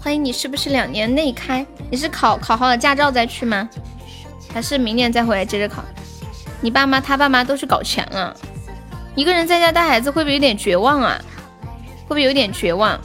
[0.00, 1.64] 欢迎你，是不是两年内开？
[1.88, 3.68] 你是考考好了驾照再去吗？
[4.52, 5.84] 还是明年再回来接着考？
[6.60, 8.36] 你爸妈他爸妈都是搞钱了，
[9.14, 11.16] 一个人在家带孩子会不会有点绝望啊？
[12.02, 12.98] 会不会有点绝望？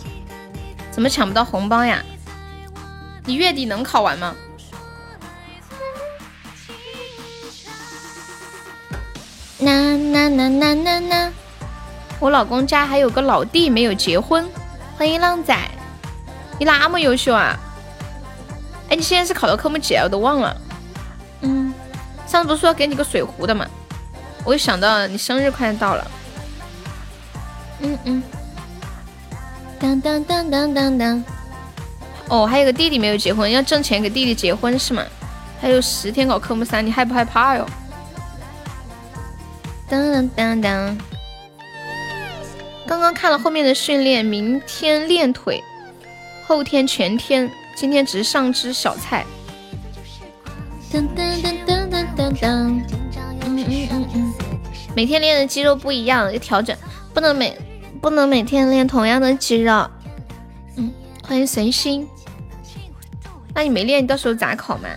[0.93, 2.03] 怎么抢不到红包呀？
[3.25, 4.35] 你月底能考完吗？
[9.57, 11.31] 呐呐呐呐呐呐！
[12.19, 14.47] 我老公家还有个老弟没有结婚，
[14.95, 15.57] 欢迎浪仔，
[16.59, 17.57] 你那么优秀啊？
[18.89, 20.03] 哎，你现在是考的科目几啊？
[20.03, 20.55] 我都忘了。
[21.41, 21.73] 嗯，
[22.27, 23.65] 上次不是说要给你个水壶的吗？
[24.45, 26.11] 我又想到你生日快到了。
[27.79, 28.23] 嗯嗯。
[29.83, 31.23] 当当当当当当。
[32.29, 35.03] 哦，还有个弟弟没有结婚，要挣钱给弟弟结婚是吗？
[35.59, 37.65] 还有十天考科目三，你害不害怕哟？
[39.89, 40.97] 当当当！
[42.87, 45.61] 刚刚看了后面的训练，明天练腿，
[46.47, 49.25] 后天全天，今天只是上只小菜。
[50.93, 52.47] 噔噔噔噔噔噔噔！
[53.45, 54.33] 嗯嗯嗯嗯，
[54.95, 56.73] 每天练的肌肉不一样，要调整，
[57.13, 57.57] 不能每
[58.03, 59.89] 不能每天练同样的肌肉。
[60.75, 60.91] 嗯，
[61.25, 62.05] 欢迎随心。
[63.55, 64.89] 那你没练，你到时候咋考嘛？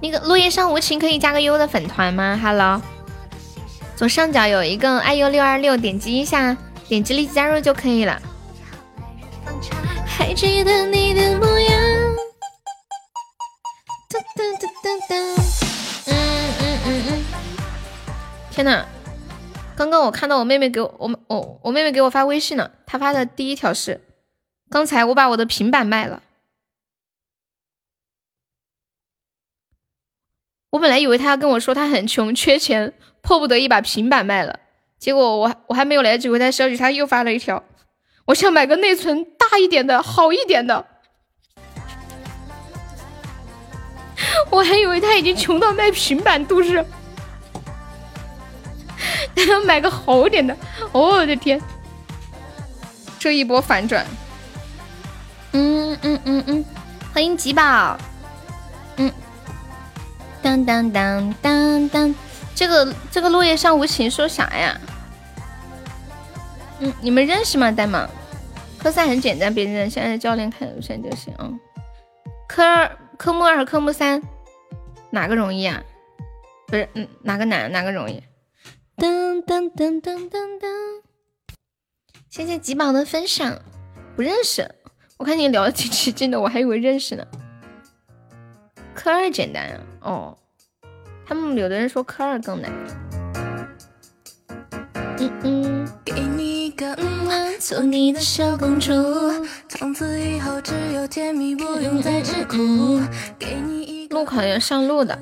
[0.00, 2.80] 那个落叶上无情可以加个优的粉团吗？Hello，
[3.96, 6.56] 左上角有一个爱优六二六，点击一下，
[6.86, 8.22] 点击立即加入就可以了。
[10.06, 11.80] 还记得你的模样。
[14.08, 15.12] 噔噔噔噔噔。
[16.06, 16.14] 嗯
[16.60, 17.24] 嗯嗯嗯。
[18.52, 18.86] 天呐，
[19.76, 24.00] 刚刚我看到我妹妹给我我我我妹妹给我发微信了，她发的第一条是：
[24.70, 26.22] 刚才我把我的平板卖了。
[30.70, 34.58] 我本来以为他要跟我说他很穷缺钱，迫不得已把平板卖了。
[34.98, 37.62] 结果我我还没有来得及回他消息，他又发了一条：
[38.26, 40.86] 我想买个内存大一点的，好一点的。
[44.50, 46.84] 我还以为他已经穷到卖平板都是
[49.64, 50.54] 买个好点的。
[50.92, 51.60] 哦我的天，
[53.18, 54.06] 这一波反转。
[55.52, 56.64] 嗯嗯嗯嗯，
[57.12, 57.96] 欢迎吉宝。
[58.96, 59.12] 嗯，
[60.42, 62.14] 当当当当当，
[62.54, 64.80] 这个这个落叶上无情说啥呀？
[66.80, 67.70] 嗯，你们认识吗？
[67.70, 68.08] 呆萌，
[68.78, 71.48] 科三很简单，别人现在教练看路线就行啊。
[72.48, 74.20] 科二、科目二和科目三
[75.10, 75.80] 哪个容易啊？
[76.66, 77.70] 不是，嗯，哪个难？
[77.70, 78.22] 哪个容易？
[78.96, 80.68] 噔噔噔噔噔噔！
[82.30, 83.58] 谢谢吉宝的分享，
[84.14, 84.70] 不认识。
[85.16, 87.26] 我看你聊的挺起劲的，我还以为认识呢。
[88.94, 90.38] 科二简单啊，哦，
[91.26, 92.72] 他们有的人说科二更难。
[95.18, 95.88] 嗯嗯。
[96.04, 98.92] 给你一个嗯啊，做你的小公主，
[99.68, 103.00] 从此以后只有甜蜜，不用再吃苦。
[103.38, 105.18] 给你一路考要上路的，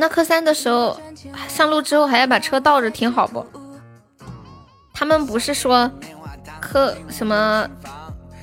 [0.00, 0.98] 那科三的时候
[1.48, 3.44] 上路之后还要把车倒着停好不？
[4.94, 5.90] 他们不是说
[6.60, 7.68] 科什么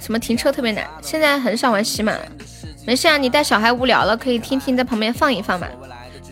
[0.02, 2.14] 什么停车特别难，现在很少玩喜马。
[2.86, 5.66] 没事啊，你带小孩无聊了可以听听，在旁边放一放嘛。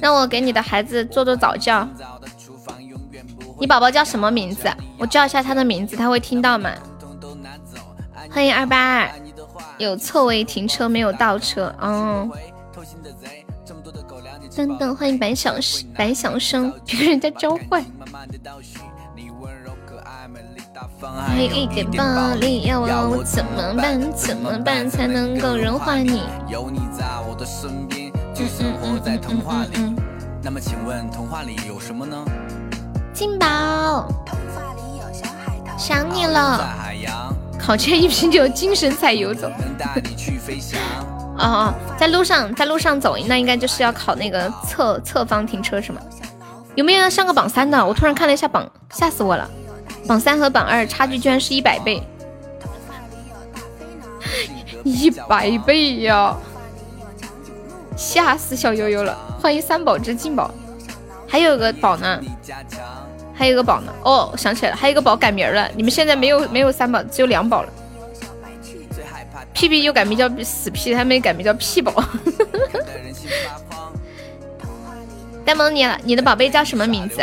[0.02, 1.88] 让我给你的孩子做做早教。
[3.60, 4.70] 你宝宝叫什么名字？
[4.98, 6.70] 我叫一下他的名字，他会听到吗？
[8.30, 9.10] 欢迎二八二，
[9.78, 11.74] 有错位停车没有倒车。
[11.82, 12.30] 嗯。
[14.56, 15.56] 等等，欢迎白小
[15.96, 17.84] 白小生，别人家召唤。
[21.28, 24.00] 还有一点暴力，要我怎么办？
[24.14, 26.22] 怎么办才能够融化你？
[26.50, 26.62] 嗯
[28.60, 29.02] 嗯嗯
[29.50, 29.96] 嗯嗯。
[30.42, 32.24] 那么请问童话里有什么呢？
[33.14, 34.08] 金宝，
[35.78, 36.70] 想你了。
[37.58, 39.50] 考前一瓶酒，精神才游走。
[41.38, 46.02] 哦哦，在路上，在路上走，那应该就是要考那个侧侧方停车是吗？
[46.76, 47.86] 有没有上个榜三的？
[47.86, 49.50] 我突然看了一下榜，吓死我了！
[50.08, 52.02] 榜三和榜二差距居然是一百倍，
[54.84, 56.36] 一百倍呀！
[57.96, 59.16] 吓死小悠悠了！
[59.42, 60.50] 欢迎三宝之进宝，
[61.28, 62.20] 还有个宝呢。
[63.36, 65.68] 还有个宝呢，哦，想起来了，还有一个宝改名了。
[65.76, 67.70] 你们现在没有没有三宝，只有两宝了。
[69.54, 72.04] 屁屁又改名叫死屁，他没改名叫屁宝。
[75.46, 77.22] 呆萌你了，你的宝贝叫什么名字？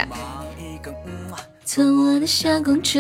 [1.65, 2.99] 做我的小公主，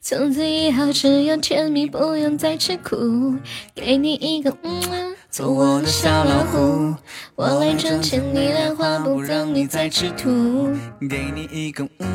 [0.00, 3.36] 从此以后只有甜蜜，不用再吃苦。
[3.74, 5.14] 给你一个嗯。
[5.30, 6.94] 做我的小老虎，
[7.36, 10.74] 我来赚钱，你来花，不让你再吃土。
[11.08, 12.08] 给你一个嗯，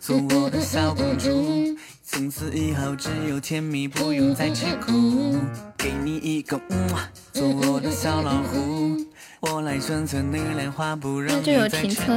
[0.00, 5.36] 做我的小公主，从此以后只有甜蜜，不用再吃苦。
[5.76, 6.88] 给你一个嗯，
[7.32, 8.96] 做我的小老虎，
[9.40, 12.12] 我来赚钱，你莲花，不让你再吃土。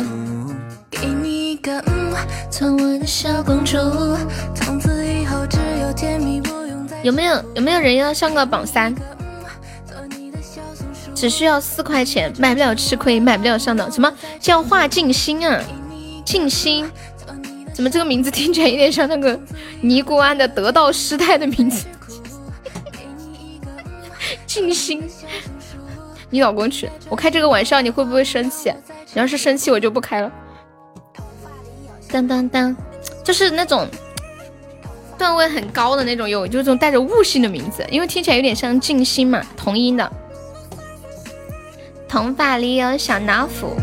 [0.89, 2.14] 给你一个嗯，
[2.49, 3.78] 做我的小公主，
[4.55, 7.01] 从此以后只有甜蜜，不用再。
[7.03, 8.95] 有没有有没有人要上个榜三？
[11.14, 13.91] 只需要四块钱，买不了吃亏，买不了上当。
[13.91, 15.62] 什么叫画静心啊？
[16.26, 16.89] 静心？
[17.74, 19.38] 怎么这个名字听起来有点像那个
[19.82, 21.86] 尼姑庵的得道师太的名字？
[24.50, 25.08] 静心？
[26.32, 28.74] 你老公去，我开这个玩笑，你会不会生气？
[29.14, 30.32] 你要是生气，我就不开了。
[32.12, 32.76] 当当当，
[33.24, 33.88] 就是那种
[35.20, 40.12] 段位很高的那种，有就这种带着悟性的名字，因为听起来有点像静心嘛，同音的。
[42.08, 43.76] 头发里有小老虎，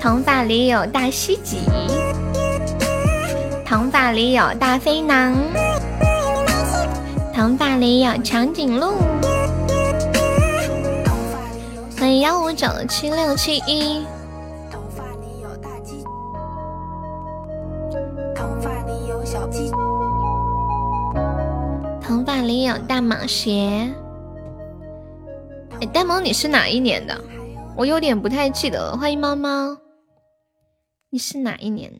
[0.00, 1.58] 头发里有大西吉，
[3.66, 5.36] 头发里有大飞狼，
[7.42, 8.92] 头发里有长颈鹿。
[11.98, 14.04] 欢迎幺五九七六七一。
[14.70, 16.04] 头发里有大鸡，
[18.32, 19.72] 头发里有小鸡，
[22.00, 23.50] 头发里有大蟒蛇。
[25.80, 27.20] 哎呆萌，你是哪一年的？
[27.76, 28.96] 我有点不太记得了。
[28.96, 29.78] 欢迎猫猫，
[31.10, 31.92] 你是哪一年？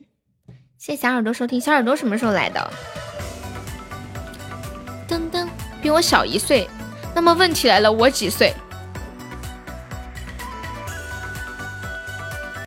[0.78, 1.60] 谢谢小耳朵收听。
[1.60, 2.70] 小耳朵什么时候来的？
[5.82, 6.66] 比我小一岁。
[7.14, 8.54] 那么问题来了，我几岁？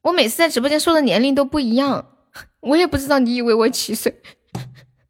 [0.04, 2.06] 我每次在直播间说的年龄都不一样，
[2.62, 4.22] 我也不知道你以为我几岁。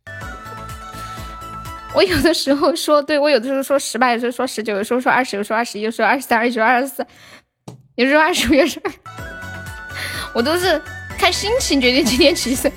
[1.93, 7.06] 我有的时候说，对我有的时候说十八，有时候说十九，有时候说二十，有时候二十一，有时候二十三，有时候二十四，
[7.95, 8.91] 有时候二十五，有时候
[10.34, 10.82] 我都是
[11.18, 12.72] 看心情决定今天几岁。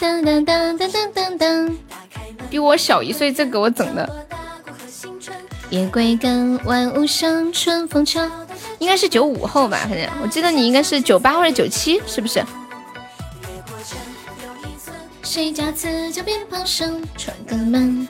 [0.00, 1.78] 当当当当当当当，
[2.50, 4.26] 比我小一岁，这给我整的。
[5.70, 8.20] 夜归根，万物生，春风秋，
[8.78, 9.78] 应该是九五后吧？
[9.88, 12.42] 反正我记得你应该是九八或者九七，是不是？
[15.22, 18.08] 谁家自家鞭炮声，串个门，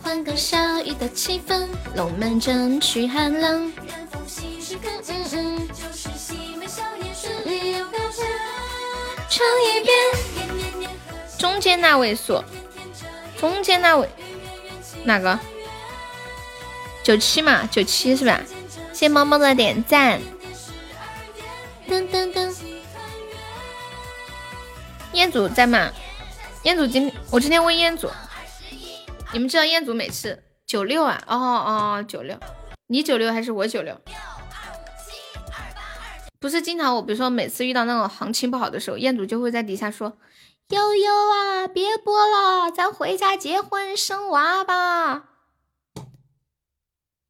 [0.00, 1.66] 换个小雨的气氛，
[1.96, 3.72] 龙门阵驱寒冷。
[9.28, 9.92] 唱一遍。
[11.36, 12.44] 中间那位说，
[13.38, 14.08] 中间那位
[15.04, 15.38] 哪个？
[17.02, 18.40] 九七嘛，九七是吧？
[18.92, 20.20] 谢猫猫的点赞。
[21.86, 22.54] 噔噔噔。
[25.12, 25.92] 彦祖在吗？
[26.62, 28.10] 彦祖今我今天问彦祖，
[29.32, 31.22] 你们知道彦祖每次九六啊？
[31.26, 32.38] 哦哦，九六，
[32.86, 34.00] 你九六还是我九六？
[36.40, 40.16] 不是经常我比如说每次遇到那种行情不好的时候，彦祖就会在底下说
[40.68, 45.28] ：“悠悠啊，别播了，咱回家结婚生娃吧。”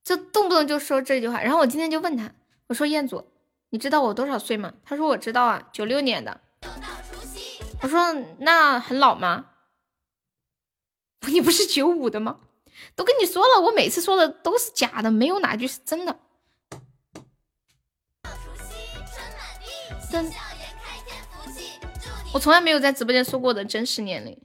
[0.05, 1.41] 就动不动就说这句话。
[1.43, 2.32] 然后我今天就问他，
[2.68, 3.26] 我说：“彦祖，
[3.70, 6.41] 你知道我多少岁吗？”他说：“我知道啊，九六年的。”
[7.82, 9.47] 我说那很老吗？
[11.28, 12.41] 你不是九五的吗？
[12.95, 16.18] 都跟你说了，我每次说的都是假的，没有哪句是真的。
[22.35, 24.37] 我从来没有在直播间说过的真实年龄，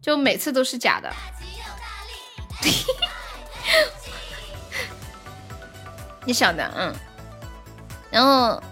[0.00, 1.12] 就每次都是假的。
[6.24, 6.94] 你晓得，嗯，
[8.10, 8.62] 然后。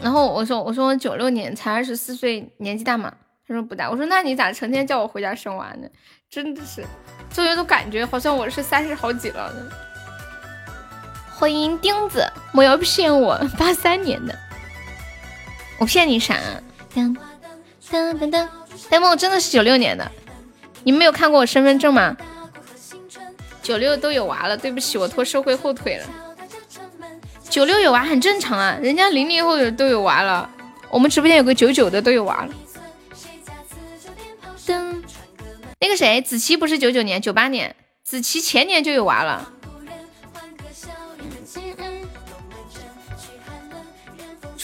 [0.00, 3.12] 然后我说我说我九六年才二十四岁，年纪大吗？
[3.44, 3.90] 他说不大。
[3.90, 5.88] 我说那你咋成天叫我回家生娃呢？
[6.30, 6.86] 真的是，
[7.32, 9.52] 周围都感觉好像我是三十好几了。
[11.34, 14.38] 欢迎钉子，莫要骗我，八三年的，
[15.78, 16.36] 我骗你啥？
[16.94, 17.16] 噔
[17.90, 18.48] 噔噔噔，
[18.90, 20.10] 呆萌真的是九六年的，
[20.82, 22.16] 你们没有看过我身份证吗？
[23.62, 26.06] 九六都有娃了，对不起，我拖社会后腿了。
[27.48, 30.50] 九六有娃很正常啊，人家零零后的都有娃了。
[30.90, 32.54] 我们直播间有个九九的都有娃了。
[34.66, 35.02] 噔，
[35.80, 39.52] 那个谁，子琪不是九九年，九八年，子琪前年就有娃了。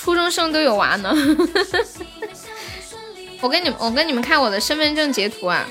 [0.04, 1.14] 初中生都有娃呢。
[3.40, 5.66] 我跟你们，我跟你们看我的身份证截图啊。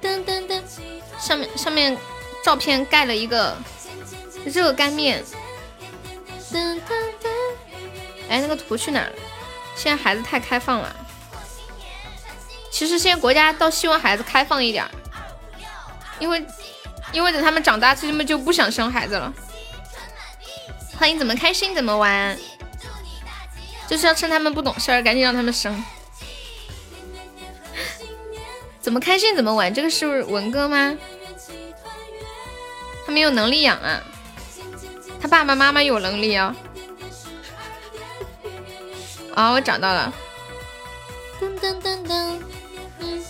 [0.00, 0.62] 噔噔噔，
[1.18, 1.98] 上面上面。
[2.44, 3.56] 照片盖了一个
[4.44, 5.22] 热干面，
[8.28, 9.12] 哎，那个图去哪了？
[9.76, 10.92] 现在孩子太开放了。
[12.68, 14.84] 其实现在国家倒希望孩子开放一点，
[16.18, 16.44] 因为
[17.12, 19.32] 因为等他们长大，他们就不想生孩子了。
[20.98, 22.38] 欢迎怎么开心怎么玩，
[23.88, 25.82] 就是要趁他们不懂事儿，赶紧让他们生。
[28.80, 30.96] 怎么开心怎么玩，这个是文哥吗？
[33.04, 34.00] 他没有能力养啊，
[35.20, 36.54] 他爸爸妈妈有能力啊。
[39.34, 40.12] 啊，我找到了。
[41.40, 42.38] 噔噔噔噔，
[43.00, 43.24] 嗯，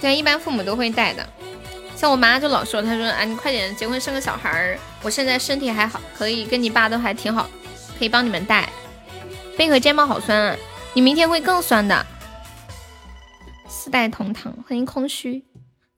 [0.00, 1.28] 对，一般父母都会带的。
[2.00, 4.78] 像我妈就老说，她说啊，你快点结婚生个小孩儿。
[5.02, 7.46] 我现在身体还好，可以跟你爸都还挺好，
[7.98, 8.72] 可以帮你们带。
[9.58, 10.56] 贝壳肩膀好酸啊，
[10.94, 12.06] 你明天会更酸的。
[13.68, 15.44] 四代同堂，欢迎空虚。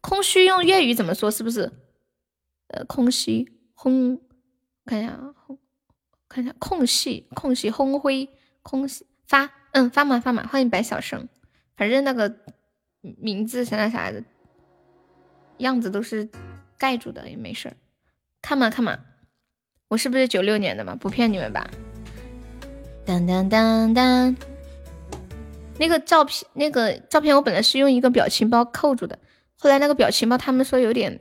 [0.01, 1.31] 空虚用粤语怎么说？
[1.31, 1.71] 是不是？
[2.67, 4.21] 呃，空虚轰，
[4.85, 5.31] 看一下啊，
[6.29, 8.29] 看一下空隙，空隙轰灰，
[8.63, 11.29] 空隙发，嗯，发嘛发嘛，欢迎白小生，
[11.77, 12.39] 反正那个
[13.01, 14.25] 名字啥啥啥的，
[15.59, 16.29] 样子都是
[16.79, 17.77] 盖住的，也没事儿。
[18.41, 18.99] 看嘛看嘛，
[19.89, 20.95] 我是不是九六年的嘛？
[20.95, 21.71] 不骗你们吧。
[23.05, 24.37] 当当当当，
[25.79, 29.19] 那个照片，那个照片我本来是用一个表情包扣住的，
[29.59, 31.21] 后来那个表情包他们说有点。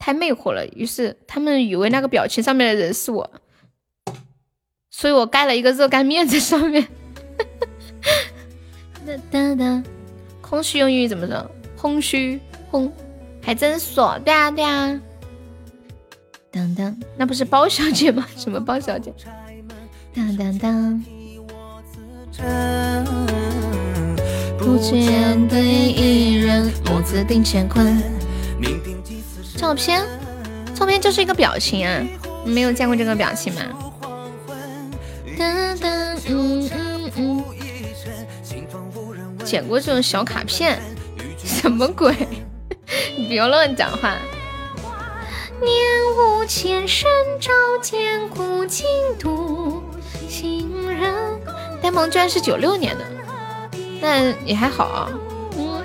[0.00, 3.28] 太魅惑了，于是他们以为那个表情上面的人是我，
[4.90, 6.86] 所以我盖了一个热干面在上面。
[9.04, 9.82] 哒哒哒，
[10.40, 11.50] 空虚用英语怎么说？
[11.76, 12.40] 空虚，
[12.70, 12.92] 空，
[13.48, 15.00] 还真锁，对啊对啊。
[16.50, 18.28] 当当，那不是包小姐吗？
[18.36, 19.10] 什么包小姐？
[20.14, 21.02] 当当当。
[24.58, 27.98] 不见对一人，母子定乾坤。
[29.56, 30.04] 照片，
[30.74, 32.04] 照片就是一个表情啊，
[32.44, 33.62] 没有见过这个表情吗？
[35.38, 36.70] 嗯嗯
[37.16, 37.44] 嗯，
[39.42, 40.78] 捡过这种小卡片，
[41.42, 42.14] 什么鬼？
[43.16, 44.14] 你不要乱讲话。
[45.60, 45.72] 念
[46.16, 47.08] 无前生，
[47.40, 47.50] 照
[47.82, 48.86] 见古今
[49.18, 49.82] 渡
[50.28, 51.12] 行人。
[51.82, 53.04] 呆萌居然是九六年的，
[54.00, 55.08] 那也还好啊。
[55.56, 55.84] 嗯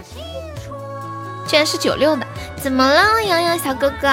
[1.45, 2.26] 居然是九六的，
[2.56, 4.10] 怎么了，洋洋小哥哥？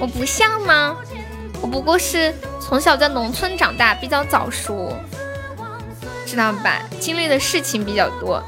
[0.00, 0.96] 我不像吗？
[1.60, 4.96] 我不过是从小在农村长大，比较早熟，
[6.24, 6.80] 知道吧？
[6.98, 8.42] 经历的事情比较多，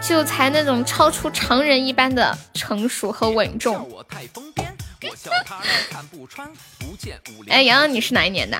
[0.00, 3.86] 就才那种超出常人一般的成熟和稳重。
[7.48, 8.58] 哎，洋洋，你是哪一年的？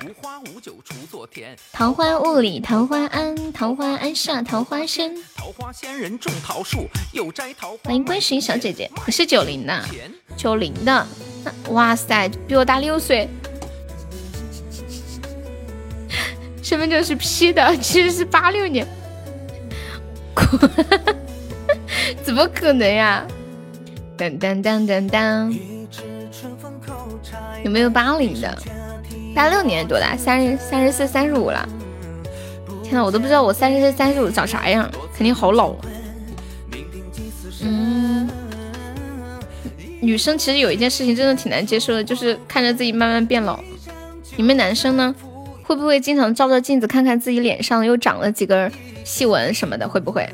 [1.73, 5.13] 桃花坞里桃花庵，桃花庵下桃花仙。
[7.83, 9.83] 欢迎归寻小姐姐，你是九零的，
[10.37, 11.07] 九零的，
[11.69, 13.27] 哇塞，比我大六岁。
[16.63, 18.87] 身份证是 P 的，其实是八六年。
[22.23, 23.25] 怎么可能呀？
[24.17, 25.55] 当当当当当。
[27.63, 28.57] 有没有八零的？
[29.35, 30.15] 八六年多大？
[30.15, 31.67] 三十三十四、三十五了。
[32.83, 35.75] 天呐，我都不知道我三十四、三十五长啥样，肯定好老。
[37.61, 38.27] 嗯，
[40.01, 43.59] 女生其实有一件事情真的挺难接受的，就是看着自己慢慢变老。
[44.35, 45.13] 你们男生呢？
[45.63, 48.71] 会不会经常照照镜子，看看自己脸上又长了几根
[49.03, 49.87] 细纹什么的？
[49.87, 50.27] 会不会？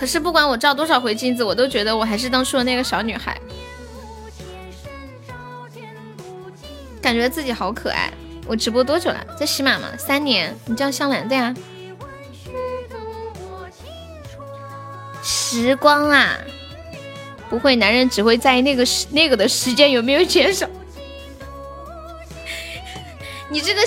[0.00, 3.38] 可是不管我照多少回镜子，我都觉得我还是当初的那个小女孩。
[7.02, 8.10] 感觉自己好可爱。
[8.46, 9.22] 我直播多久了？
[9.38, 9.90] 在喜马吗？
[9.98, 10.56] 三年。
[10.64, 11.54] 你叫香兰对呀。
[15.22, 16.38] 时光啊，
[17.50, 20.66] 不会，男人只会在意那个时那个的时间有没有减少。
[23.50, 23.82] 你这个，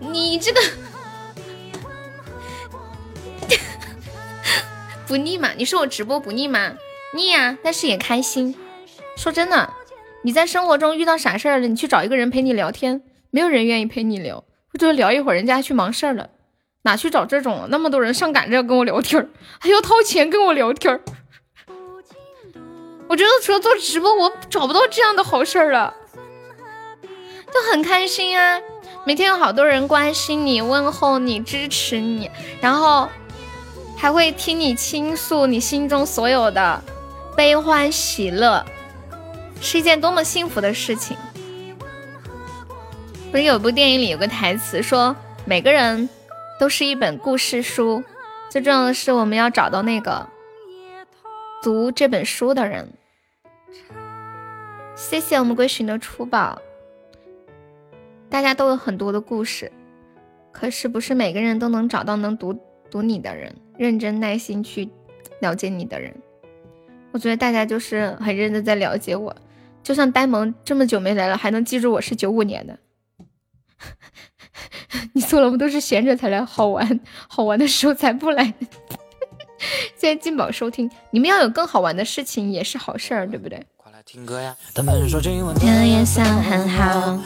[0.00, 0.60] 你这个
[5.08, 5.48] 不腻吗？
[5.56, 6.74] 你说我直播不腻吗？
[7.14, 8.54] 腻呀，但是也开心。
[9.16, 9.72] 说真的。
[10.22, 11.66] 你在生活中遇到啥事儿了？
[11.66, 16.28] 你去找一个人陪你聊天，没有人愿意陪你聊，或者聊一会儿，人家去忙事儿了，
[16.82, 17.68] 哪去找这种？
[17.70, 21.00] 那么多人上赶着要跟我聊天，还要掏钱跟我聊天。
[23.08, 25.94] 我觉得除了做直播，我找不到这样的好事儿了，
[27.54, 28.60] 就很开心啊！
[29.06, 32.30] 每天有好多人关心你、问候你、支持你，
[32.60, 33.08] 然后
[34.00, 36.80] 还会听你倾诉你心中所有的
[37.36, 38.64] 悲欢喜乐。
[39.60, 41.16] 是一件多么幸福的事情！
[43.32, 46.08] 不是有部电影里有个台词说，每个人
[46.60, 48.04] 都是一本故事书，
[48.48, 50.28] 最重要的是我们要找到那个
[51.60, 52.88] 读这本书的人。
[54.94, 56.62] 谢谢我们归寻的初宝。
[58.30, 59.72] 大家都有很多的故事，
[60.52, 62.56] 可是不是每个人都能找到能读
[62.90, 64.88] 读你的人，认真耐心去
[65.40, 66.14] 了解你的人。
[67.12, 69.34] 我觉得大家就是很认真在了解我。
[69.82, 72.78] 就像呆萌这么久没来了，还能记住我是九五年的。
[75.14, 78.52] 你错了，我们都是闲着才来，好玩好玩的时候才不来。
[79.96, 83.64] 谢谢金宝收听，你们要有更好玩的事情也是好事儿，对不对？
[83.76, 84.54] 快来听歌呀！
[85.58, 87.18] 天夜色很好。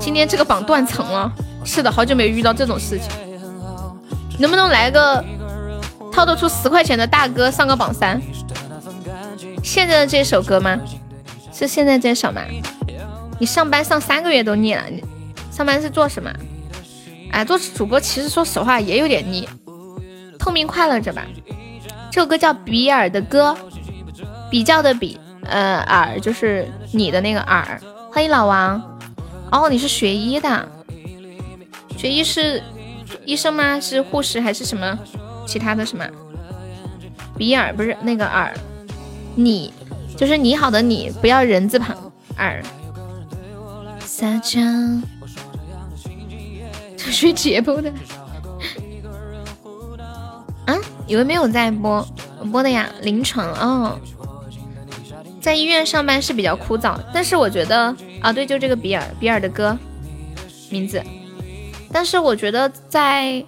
[0.00, 1.30] 今天这个榜断层了，
[1.64, 3.27] 是的，好久没遇到这种事情。
[4.38, 5.24] 能不能来个
[6.12, 8.20] 掏得出十块钱的大哥上个榜三？
[9.62, 10.78] 现在的这首歌吗？
[11.52, 12.42] 是现在这首吗？
[13.40, 15.02] 你上班上三个月都腻了，你
[15.50, 16.32] 上班是做什么？
[17.32, 19.48] 哎，做主播其实说实话也有点腻。
[20.38, 21.26] 透明快乐着吧，
[22.10, 23.56] 这首歌叫比尔的歌，
[24.50, 27.80] 比较的比，呃，尔就是你的那个尔。
[28.10, 28.98] 欢迎老王，
[29.50, 30.68] 哦，你是学医的，
[31.96, 32.62] 学医是
[33.28, 33.78] 医生吗？
[33.78, 34.98] 是护士还是什么
[35.46, 36.02] 其他的什么？
[37.36, 38.56] 比尔不是那个尔，
[39.34, 39.70] 你。
[40.16, 41.94] 就是你好的你，不要人字旁。
[42.34, 42.60] 二
[44.00, 44.58] 撒娇，
[46.96, 47.92] 这是节播的。
[50.64, 50.74] 啊，
[51.06, 52.04] 以为没有在播，
[52.50, 54.00] 播的呀，凌晨哦。
[55.38, 59.78] 在医院上班是比较枯燥，但是我觉得啊，对，就这个比尔，比尔的歌
[60.70, 61.00] 名字。
[61.92, 63.44] 但是我觉得在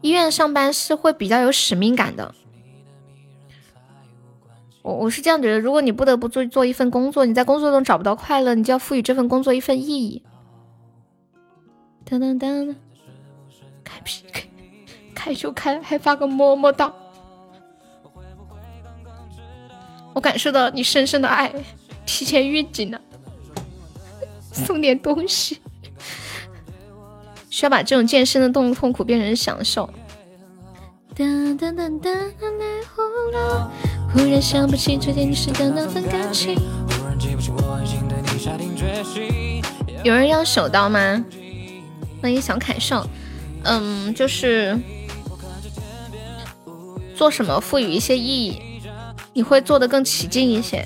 [0.00, 2.34] 医院上班是会比较有使命感的。
[4.82, 10.22] 我我是这样觉得，如果你不得不做做一份工作，你在工作中找不到快乐，你就要赋予这份工作一份意义。
[12.04, 12.74] 噔噔噔，
[13.84, 14.44] 开屁开，
[15.14, 16.92] 开就开，还发个么么哒。
[20.14, 21.50] 我感受到你深深的爱，
[22.04, 23.00] 提前预警了，
[24.52, 25.61] 送点东西。
[27.52, 29.86] 需要把这种健身的痛痛苦变成享受。
[31.14, 32.64] 当当当当，来
[32.96, 33.68] 呼噜。
[34.10, 36.58] 忽然想不起最你时的那份感情。
[40.02, 41.22] 有人要手刀吗？
[42.22, 43.06] 欢迎小凯少。
[43.64, 44.78] 嗯，就是
[47.14, 48.62] 做什么赋予一些意义，
[49.34, 50.82] 你会做的更起劲一些。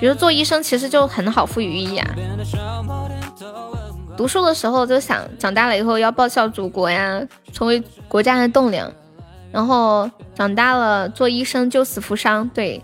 [0.00, 2.10] 比如做医生，其实就很好赋予意义啊。
[4.20, 8.92] 读书的时候就想，长大了以后要报效祖国呀，成为国家的栋梁。
[9.50, 12.46] 然后长大了做医生救死扶伤。
[12.50, 12.82] 对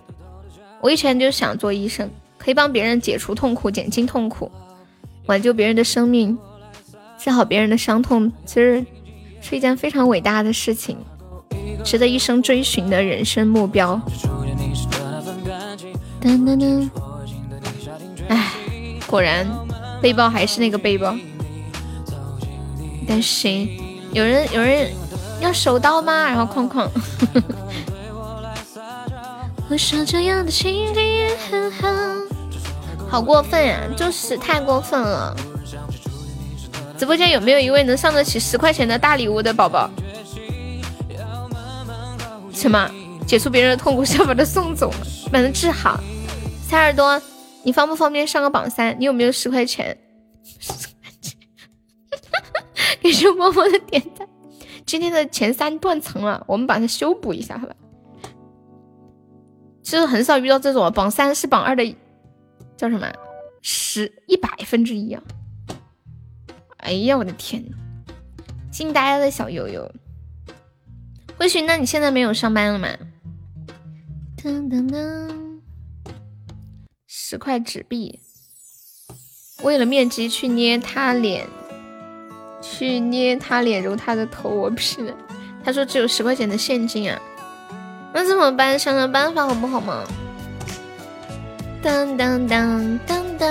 [0.81, 4.51] 我以前就想做医生，可以帮别人解除痛苦、减轻痛苦、
[5.27, 6.39] 挽救别人的生命、
[7.19, 8.83] 治好别人的伤痛，其实
[9.43, 10.97] 是一件非常伟大的事情，
[11.85, 14.01] 值得一生追寻的人生目标。
[16.23, 16.89] 噔噔噔，
[18.29, 18.53] 哎，
[19.07, 19.47] 果然
[20.01, 21.15] 背包还是那个背包。
[23.09, 23.49] 但是
[24.13, 24.93] 有人有人
[25.41, 26.27] 要手刀吗？
[26.27, 26.91] 然后框框。
[29.69, 31.89] 我说这样的情景也很好，
[33.09, 33.81] 好过分呀！
[33.97, 35.37] 就是太过分了。
[36.97, 39.91] 直播间有没有一位能上得起十块钱的大礼物的宝宝？
[42.53, 42.89] 什么？
[43.27, 44.89] 解除别人的痛苦，是要把他送走，
[45.33, 45.99] 把他治好。
[46.69, 47.21] 三耳朵，
[47.67, 48.95] 你方不方便上个榜三？
[49.01, 49.99] 你有没有十块钱？
[50.61, 51.37] 十块钱
[53.01, 54.29] 给熊猫猫的点赞。
[54.87, 57.75] 今天的前三断层了，我们把它修补一下，好吧？
[59.83, 61.97] 其实很少遇到这种榜三是榜二的，
[62.77, 63.13] 叫什么？
[63.63, 65.21] 十一百分之一啊！
[66.77, 67.65] 哎呀，我的天，
[68.71, 69.93] 惊呆了小悠悠。
[71.37, 72.89] 或许，那你现在没有上班了吗？
[74.37, 75.46] 噔噔噔，
[77.29, 78.21] 十块纸币，
[79.65, 81.45] 为了面积去捏他脸，
[82.63, 85.13] 去捏他脸，揉他的头，我屁了。
[85.65, 87.21] 他说只有十块钱的现金啊，
[88.15, 88.79] 那怎么办？
[88.79, 90.05] 想想办法好不好嘛？
[91.83, 93.49] 当当当当当。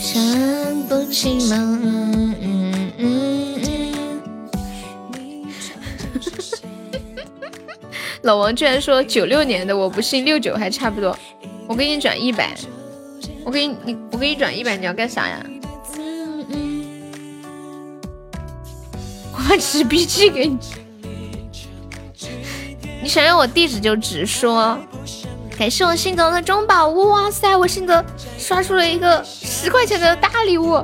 [0.00, 0.20] 想
[0.88, 1.80] 不起吗？
[8.22, 11.16] 老王居然说九六年的，我不信六九还差不多。
[11.66, 12.54] 我给你转一百，
[13.44, 15.42] 我给你你我给你转一百，你要干啥呀？
[19.32, 20.58] 我把纸币寄给你，
[23.02, 24.78] 你想要我地址就直说。
[25.56, 28.04] 感谢我信德的中宝，哇塞，我信德
[28.38, 30.82] 刷出了一个十块钱的大礼物，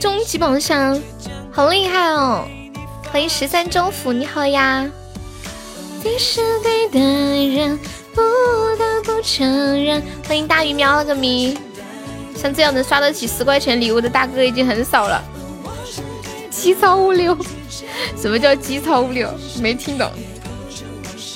[0.00, 1.00] 终极宝箱，
[1.50, 2.46] 好厉害哦！
[3.10, 4.90] 欢迎十三周府，你好呀。
[6.04, 7.78] 你是对的人，
[8.12, 8.20] 不
[8.76, 10.02] 得不承认。
[10.26, 11.56] 欢迎大鱼喵了个咪，
[12.34, 15.22] 像这样能刷得起十块钱礼物的大哥已经很少了。
[16.50, 17.36] 机操物流，
[18.20, 19.32] 什么叫机操物流？
[19.60, 20.10] 没听懂。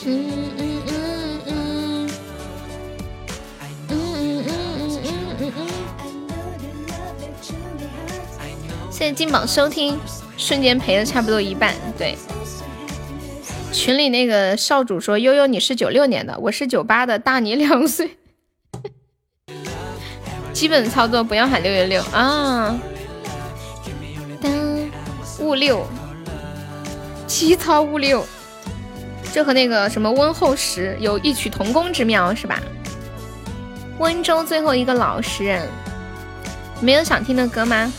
[0.04, 2.10] 嗯嗯嗯嗯
[3.88, 5.66] 嗯嗯嗯嗯嗯嗯。
[8.90, 9.96] 现在进榜收听，
[10.36, 12.16] 瞬间赔了差不多一半，对。
[13.76, 18.16] 群里那个少主说：“悠悠，你是九六年的，我是九八的，大你两岁。
[20.54, 22.74] 基本操作不要喊六六六啊！
[24.40, 24.50] 当
[25.40, 25.86] 物六，
[27.26, 28.26] 七操物六，
[29.30, 32.58] 这和那个什么温厚时有异曲同工之妙，是吧？
[33.98, 35.68] 温州最后一个老实人，
[36.80, 37.92] 没有想听的歌吗？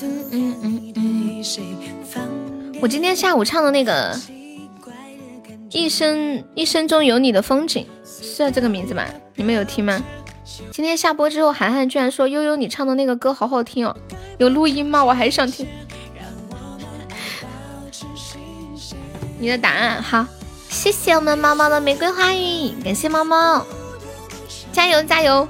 [0.00, 1.97] 嗯嗯嗯嗯。
[2.80, 4.14] 我今天下午唱的那个
[5.70, 7.84] 《一生一生中有你的风景》
[8.36, 9.04] 是这个名字吗？
[9.34, 10.00] 你们有听吗？
[10.70, 13.96] 今天下播之后，涵涵居然说悠悠你唱的那个歌好好听哦，
[14.38, 15.04] 有录音吗？
[15.04, 15.66] 我还想听。
[19.40, 20.24] 你的答案好，
[20.68, 23.66] 谢谢我们猫猫的玫瑰花语，感谢猫猫，
[24.72, 25.46] 加油加油！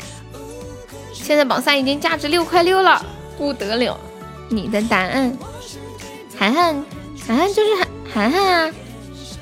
[1.12, 3.04] 现在榜三已经价值六块六了，
[3.36, 3.98] 不得了！
[4.48, 5.36] 你的答案，
[6.38, 6.82] 涵涵。
[7.28, 7.74] 涵涵就是
[8.10, 8.74] 涵涵涵啊，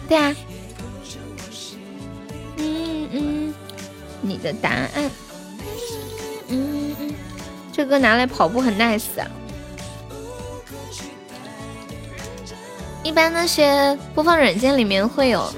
[0.09, 0.34] 对啊，
[2.59, 3.55] 嗯嗯，
[4.20, 5.09] 你的答案，
[6.49, 7.14] 嗯嗯，
[7.72, 9.30] 这歌拿来跑步很 nice 啊。
[13.05, 15.49] 一般那些播放软件里面会有，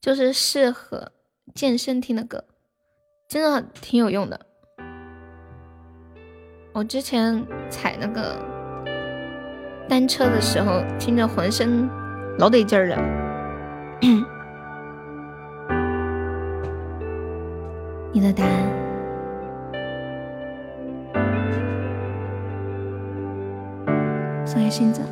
[0.00, 1.12] 就是适合
[1.54, 2.42] 健身听的歌，
[3.28, 4.40] 真的挺有用的。
[6.72, 8.51] 我之前踩那个。
[9.92, 11.86] 单车的时候听着浑身
[12.38, 12.96] 老得劲儿了，
[18.10, 18.50] 你的答案。
[24.46, 25.02] 送给心子。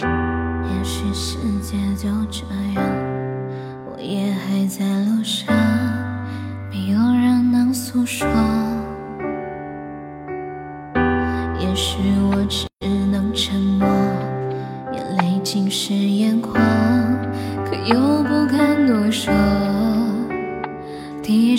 [0.00, 2.82] 也许世界就这样，
[3.84, 5.54] 我也还在路上，
[6.70, 8.26] 没有人能诉说。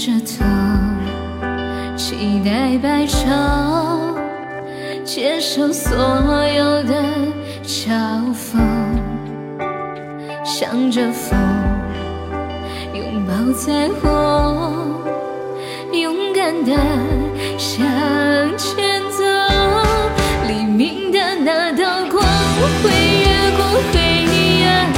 [0.07, 0.45] 着头
[1.97, 3.27] 期待白昼
[5.03, 5.91] 接受所
[6.47, 7.03] 有的
[7.65, 7.91] 嘲
[8.33, 8.57] 讽
[10.45, 11.37] 向着风
[12.93, 15.01] 拥抱彩虹
[15.91, 16.71] 勇敢的
[17.57, 17.85] 向
[18.57, 19.25] 前走。
[20.47, 22.23] 黎明的那道光
[22.81, 23.27] 会越
[23.57, 24.89] 过黑暗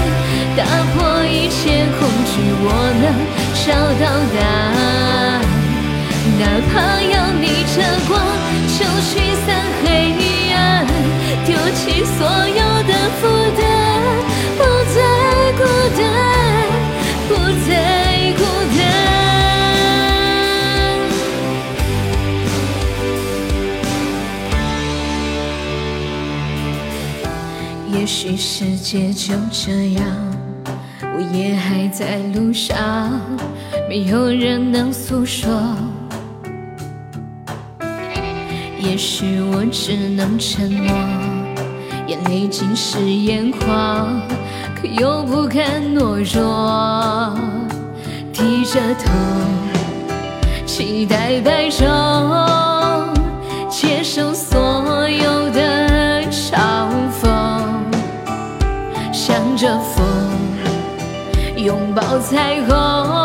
[0.55, 2.70] 打破一切恐惧我
[3.01, 3.39] 能
[3.70, 3.86] 找到
[4.34, 5.45] 答案。
[6.39, 7.43] 哪怕要逆
[7.76, 8.11] 着光，
[8.65, 9.11] 就驱
[9.45, 9.47] 散
[9.84, 9.86] 黑
[10.51, 10.57] 暗，
[11.45, 12.17] 丢弃所
[12.47, 12.91] 有的
[13.22, 13.22] 负
[13.55, 13.61] 担，
[14.57, 14.59] 不
[14.95, 14.97] 再
[15.59, 15.61] 孤
[15.99, 16.01] 单，
[17.28, 17.32] 不
[17.67, 17.72] 再
[18.39, 18.41] 孤
[18.76, 18.82] 单。
[27.93, 30.03] 也许世界就这样，
[31.03, 33.22] 我也还在路上，
[33.90, 35.50] 没有人能诉说。
[38.80, 40.94] 也许我只能沉默，
[42.06, 44.22] 眼泪浸湿眼眶，
[44.80, 47.36] 可又不敢懦弱，
[48.32, 49.10] 低着头，
[50.68, 51.88] 期待白昼，
[53.72, 56.88] 接受所有的嘲
[57.20, 57.28] 讽，
[59.12, 60.06] 向着风，
[61.58, 63.18] 拥抱彩虹，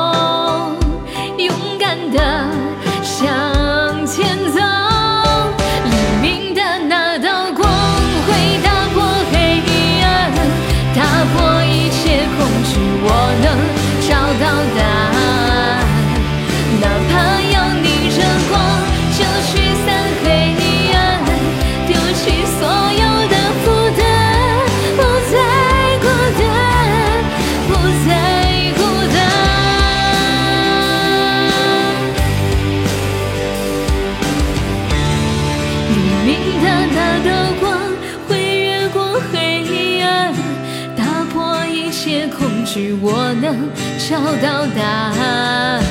[44.07, 45.83] 找到答案。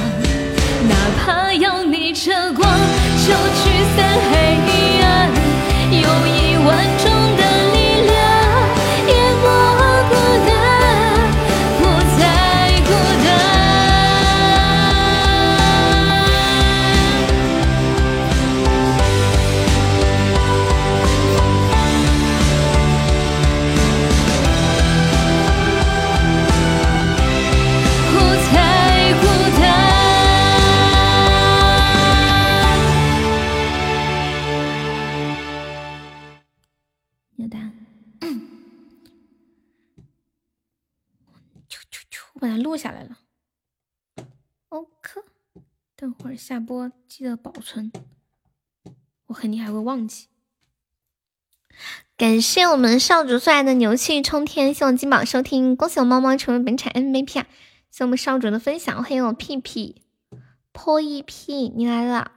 [0.88, 1.73] 哪怕要
[46.66, 47.92] 播记得保存，
[49.28, 50.28] 我肯定还会忘记。
[52.16, 57.48] 感谢我们少主送来的牛气冲天，谢我金宝收听，恭喜我猫猫成为本场 MVP 啊！
[57.90, 60.04] 谢我们少主的分享，欢迎我屁屁
[60.72, 62.32] 破一屁，你来了。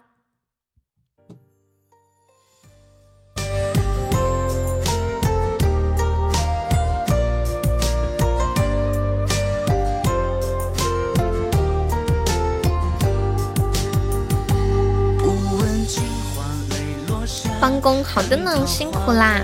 [17.68, 19.40] 帮工，好的呢，辛苦啦。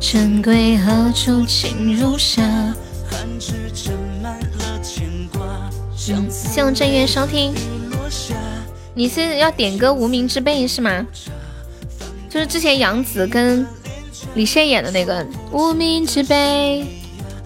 [0.00, 2.42] 珍贵何处请入下。
[6.08, 7.54] 嗯，谢我正月收听。
[8.94, 11.06] 你是要点歌《无名之辈》是吗？
[12.28, 13.64] 就是之前杨紫跟
[14.34, 16.82] 李现演的那个《无名之辈》，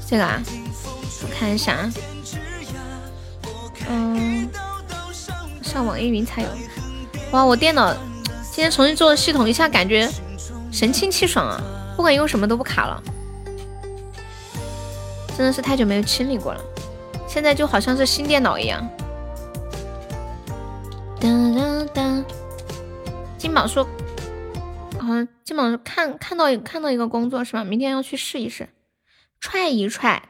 [0.08, 0.42] 这个啊，
[1.22, 1.92] 我看一下啊。
[3.86, 4.48] 嗯，
[5.60, 6.48] 上网易云才有。
[7.32, 7.94] 哇，我电脑
[8.53, 10.11] 今天重新做了系统，一下感觉
[10.72, 11.62] 神清气爽啊！
[11.96, 13.03] 不管用什么都不卡了，
[15.36, 16.62] 真的是太久没有清理过了。
[17.28, 18.86] 现在就好像是新电脑一样。
[21.20, 22.24] 哒哒哒。
[23.38, 23.84] 金宝说，
[24.98, 27.64] 好像金宝看看到看到一个工作是吧？
[27.64, 28.68] 明天要去试一试，
[29.38, 30.28] 踹一踹。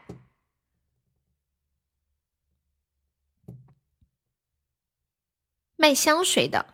[5.76, 6.66] 卖香水的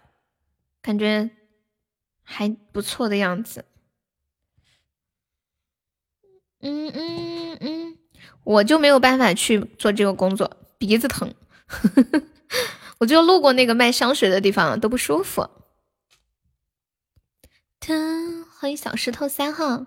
[0.83, 1.31] 感觉
[2.29, 3.65] 还不错的样子。
[6.61, 7.99] 嗯嗯嗯，
[8.43, 11.33] 我就没有办法去做这个工作，鼻子疼。
[12.99, 15.49] 我就路过那个卖香水的地方都不舒服。
[17.79, 19.87] 噔，欢迎小石头三号。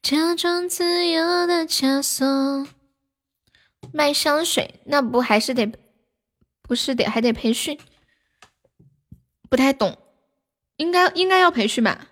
[0.00, 2.68] 假装自由的枷锁，
[3.92, 5.66] 卖香水那不还是得
[6.68, 7.76] 不是得还得培训？
[9.48, 9.98] 不太懂，
[10.76, 12.06] 应该应该要培训吧？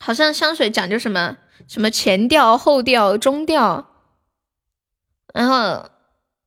[0.00, 1.36] 好像香水讲究什么
[1.68, 3.88] 什么前调、后调、中调，
[5.32, 5.90] 然后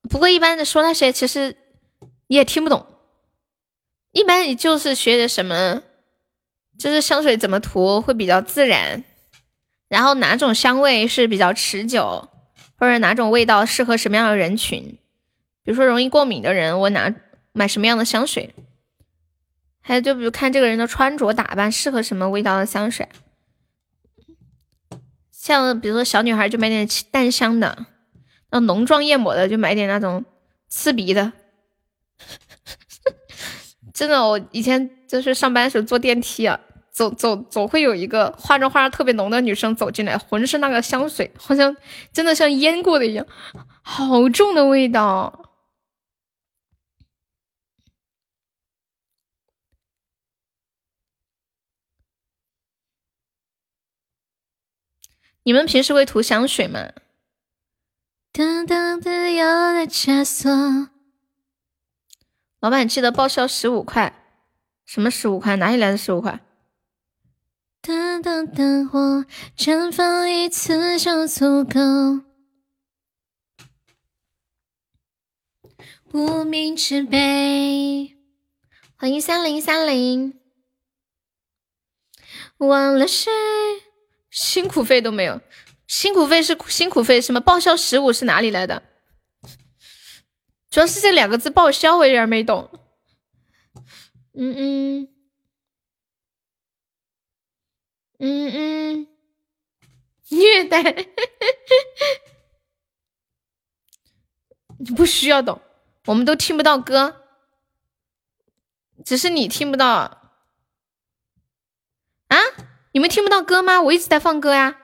[0.10, 1.56] 不过一般的说那些其实
[2.28, 2.86] 你也听不懂，
[4.12, 5.84] 一般你就是学的什么，
[6.78, 9.04] 就是香水怎么涂会比较自然，
[9.88, 12.28] 然后哪种香味是比较持久，
[12.78, 14.98] 或者哪种味道适合什么样的人群。
[15.66, 17.14] 比如说容易过敏的人，我拿
[17.52, 18.54] 买什么样的香水？
[19.82, 23.10] 还有就比如看这个人的穿着打扮适合什么味道的香水。
[25.32, 27.86] 像比如说小女孩就买点淡香的，
[28.52, 30.24] 那浓妆艳抹的就买点那种
[30.68, 31.34] 刺鼻的。
[33.94, 36.60] 真的，我以前就是上班时候坐电梯啊，
[36.92, 41.76] 走走总会有一个化妆化的特别浓的女生走进来，浑身那个香水好像
[42.12, 43.26] 真的像腌过的一样，
[43.82, 45.45] 好重的味道。
[55.46, 56.92] 你们平时会涂香水吗？
[62.60, 64.42] 老板记得报销十五块，
[64.88, 65.56] 什么十五块？
[65.58, 66.40] 哪里来的十五块？
[67.80, 69.26] 等等等，我
[69.56, 71.80] 绽放一次就足够。
[76.12, 78.18] 无名之辈，
[78.96, 80.40] 欢迎三零三零，
[82.58, 83.32] 忘了谁？
[84.36, 85.40] 辛苦费都没有，
[85.88, 88.84] 辛苦费是辛苦费，什么报销十五是哪里来的？
[90.70, 92.70] 主要是这两个字报销，我有点没懂。
[94.34, 95.08] 嗯嗯
[98.20, 99.08] 嗯嗯，
[100.28, 100.84] 虐待，
[104.78, 105.62] 你不需要懂，
[106.08, 107.24] 我们都听不到歌，
[109.06, 110.22] 只是你听不到啊。
[112.96, 113.82] 你们听不到歌吗？
[113.82, 114.78] 我一直在放歌呀。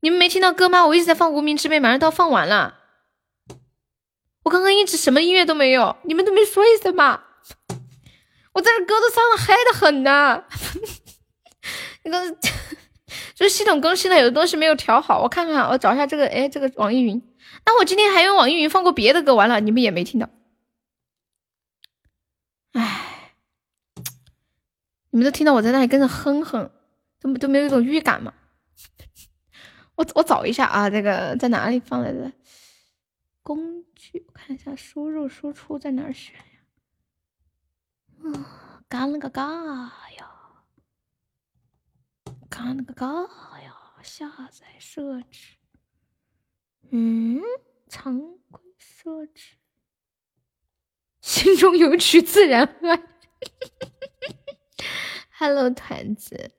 [0.00, 0.86] 你们没听到歌吗？
[0.86, 2.78] 我一直在放《无名之辈》，马上都要放完了。
[4.44, 7.22] 我刚刚一直什么音乐都没有，你们都没说一声吗？
[8.54, 10.42] 我在这歌都唱的嗨的很呢。
[12.04, 12.38] 那个
[13.36, 15.20] 就是系统更新了，有的东西没有调好。
[15.20, 17.22] 我看看，我找一下这个，哎，这个网易云。
[17.66, 20.30] 那我今天还用网易云放过别的歌，完了你们也没听到。
[22.72, 23.34] 唉。
[25.10, 26.70] 你们都听到我在那里跟着哼哼，
[27.20, 28.34] 都都没有一种预感吗？
[29.96, 32.32] 我我找一下啊，这个在哪里放来着？
[33.42, 36.44] 工具，我看一下，输入输出在哪儿选呀？
[38.22, 38.44] 嗯，
[38.88, 39.42] 嘎了个嘎
[40.18, 40.30] 呀，
[42.50, 43.06] 嘎了个嘎
[43.62, 45.56] 呀，下载设置。
[46.90, 47.40] 嗯，
[47.88, 49.56] 常规设置，
[51.20, 53.02] 心中有曲自然爱。
[55.30, 56.52] Hello，团子，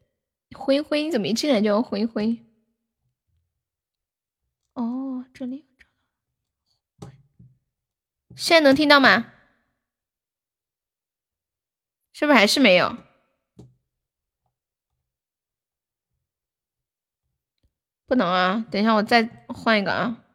[0.55, 2.45] 灰灰，你怎么一进来就要灰灰？
[4.73, 5.67] 哦，这里
[8.35, 9.33] 现在能听到吗？
[12.13, 12.97] 是不是还是没有？
[18.05, 18.65] 不能啊！
[18.71, 20.25] 等一下，我再换一个啊。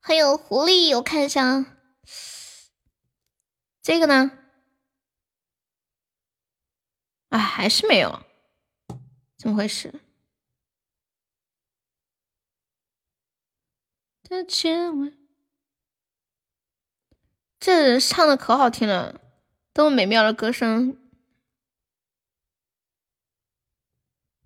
[0.00, 1.64] 还有狐狸，我看一下，
[3.82, 4.45] 这个呢？
[7.36, 8.22] 啊，还是没有，
[9.36, 9.92] 怎么回事？
[14.26, 15.14] 的亲吻，
[17.60, 19.20] 这人唱的可好听了，
[19.74, 20.96] 多么美妙的歌声！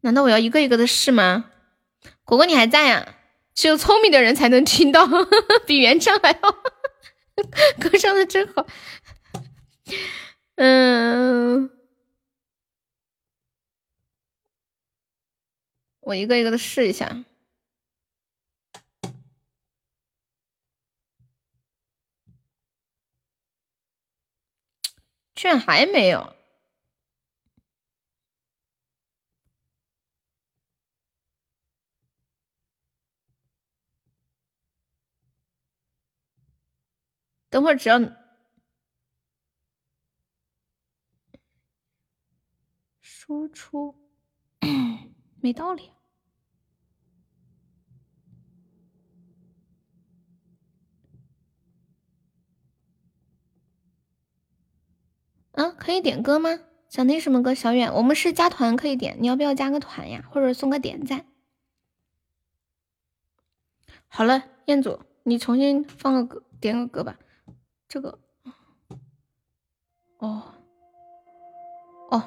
[0.01, 1.53] 难道我要一个一个的试吗？
[2.25, 3.15] 果果你还在呀？
[3.55, 5.07] 只有聪明的人才能听到，
[5.65, 6.51] 比原唱还好，
[7.81, 8.67] 歌唱的真好。
[10.57, 11.71] 嗯。
[16.11, 17.25] 我一个一个的试一下，
[25.37, 26.35] 居然还没有。
[37.49, 37.99] 等会儿只要
[43.01, 43.95] 输出，
[45.41, 46.00] 没道理。
[55.61, 56.59] 啊，可以点歌吗？
[56.89, 57.55] 想听什么歌？
[57.55, 60.25] 小远，我们是加团可以点，你要不要加个团呀？
[60.31, 61.27] 或者送个点赞？
[64.09, 67.19] 好了，彦祖，你重新放个歌，点个歌吧。
[67.87, 68.19] 这个，
[70.17, 70.55] 哦，
[72.11, 72.23] 哦，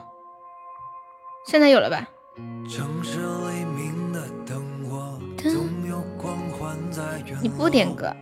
[1.48, 2.08] 现在有了吧？
[7.42, 8.16] 你不点歌，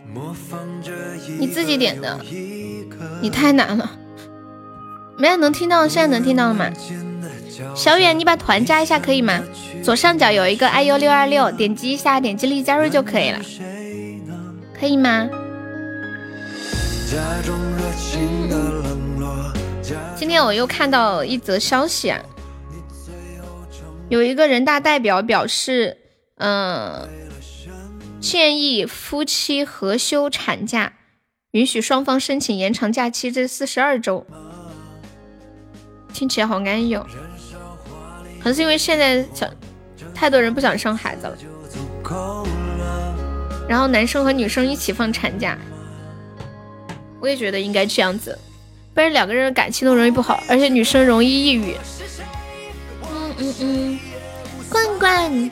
[1.38, 2.18] 你自己点的，
[3.20, 3.98] 你太难了。
[5.16, 6.70] 没有能听到，现在能听到了吗？
[7.76, 9.40] 小远，你把团加一下可以吗？
[9.84, 13.40] 左上角有一个 iu 六二六，点击一下，点击立即加入就可以了，
[14.78, 15.28] 可以吗？
[20.16, 22.20] 今天我又看到一则消息啊，
[24.08, 25.98] 有一个人大代表表示，
[26.38, 27.08] 嗯，
[28.20, 30.94] 建议夫妻合休产假，
[31.50, 34.26] 允许双方申请延长假期至四十二周，
[36.12, 37.06] 听起来好安逸哦。
[38.38, 39.48] 可能是因为现在想
[40.14, 41.36] 太多人不想生孩子了，
[43.68, 45.56] 然后男生和女生一起放产假，
[47.20, 48.36] 我也觉得应该这样子，
[48.92, 51.76] 不然两个人的感情都容易不好，而且女生容易抑郁。
[53.08, 53.98] 嗯嗯嗯，
[54.68, 55.50] 罐罐，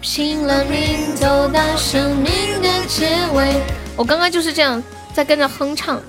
[0.00, 3.60] 拼了命走到生命的结尾。
[3.96, 4.82] 我刚刚就是这样
[5.14, 6.00] 在跟着哼唱，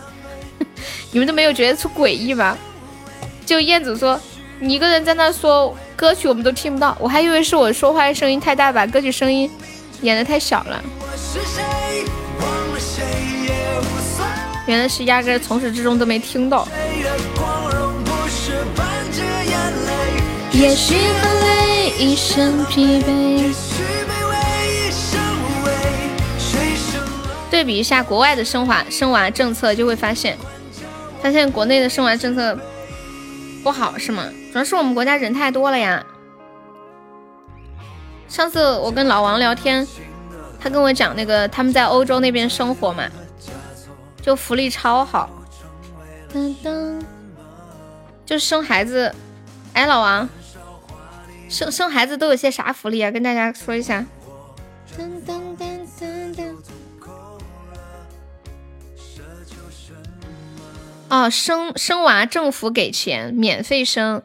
[1.12, 2.58] 你们都没有觉得出诡异吧？
[3.46, 4.20] 就燕子说。
[4.64, 9.50] 你一个人在那说歌曲，我们都听不到，我还以为是我说话声音太大，把歌曲声音
[10.04, 10.80] 演的太小了。
[14.68, 16.68] 原来是压根从始至终都没听到。
[27.50, 30.38] 对比一下国外的生娃生娃政策，就会发现，
[31.24, 32.56] 发现国内的生娃政策
[33.64, 34.28] 不好，是吗？
[34.52, 36.04] 主要是我们国家人太多了呀。
[38.28, 39.88] 上次我跟老王聊天，
[40.60, 43.04] 他跟我讲那个他们在欧洲那边生活嘛，
[44.22, 45.30] 就福利超好。
[46.34, 47.02] 噔噔，
[48.26, 49.14] 就生孩子，
[49.74, 50.30] 哎，老王，
[51.50, 53.12] 生生孩子都有些啥福利啊？
[53.12, 54.06] 跟大家说一下。
[54.98, 55.81] 噔噔
[61.12, 64.24] 哦，生生娃政府给钱，免费生。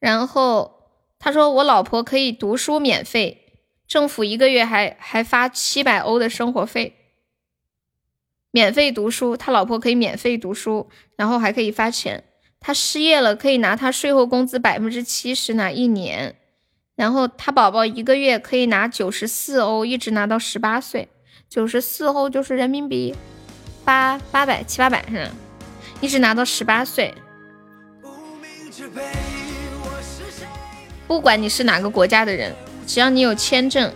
[0.00, 0.90] 然后
[1.20, 3.52] 他说：“我老婆可以读书免费，
[3.86, 6.96] 政府一个月还还发七百欧的生活费，
[8.50, 12.24] 免费读书，他老婆可以免费读书，然后还可以发钱。
[12.58, 16.34] 他失业了可以拿他税后工资百分之七十拿一年，
[16.96, 21.08] 然后他宝宝一个月可以拿九十四欧，一直拿到十八岁，
[21.48, 23.14] 九十四欧就是人民币
[23.84, 25.30] 八八百七八百是吧，
[26.00, 27.14] 一直拿到十八岁。”
[31.06, 32.54] 不管你是哪个国家的人，
[32.86, 33.92] 只要你有签证，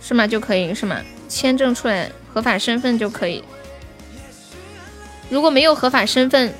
[0.00, 0.26] 是吗？
[0.26, 1.00] 就可以是吗？
[1.28, 3.42] 签证出来，合法身份就可以。
[5.30, 6.52] 如果没有合法身份，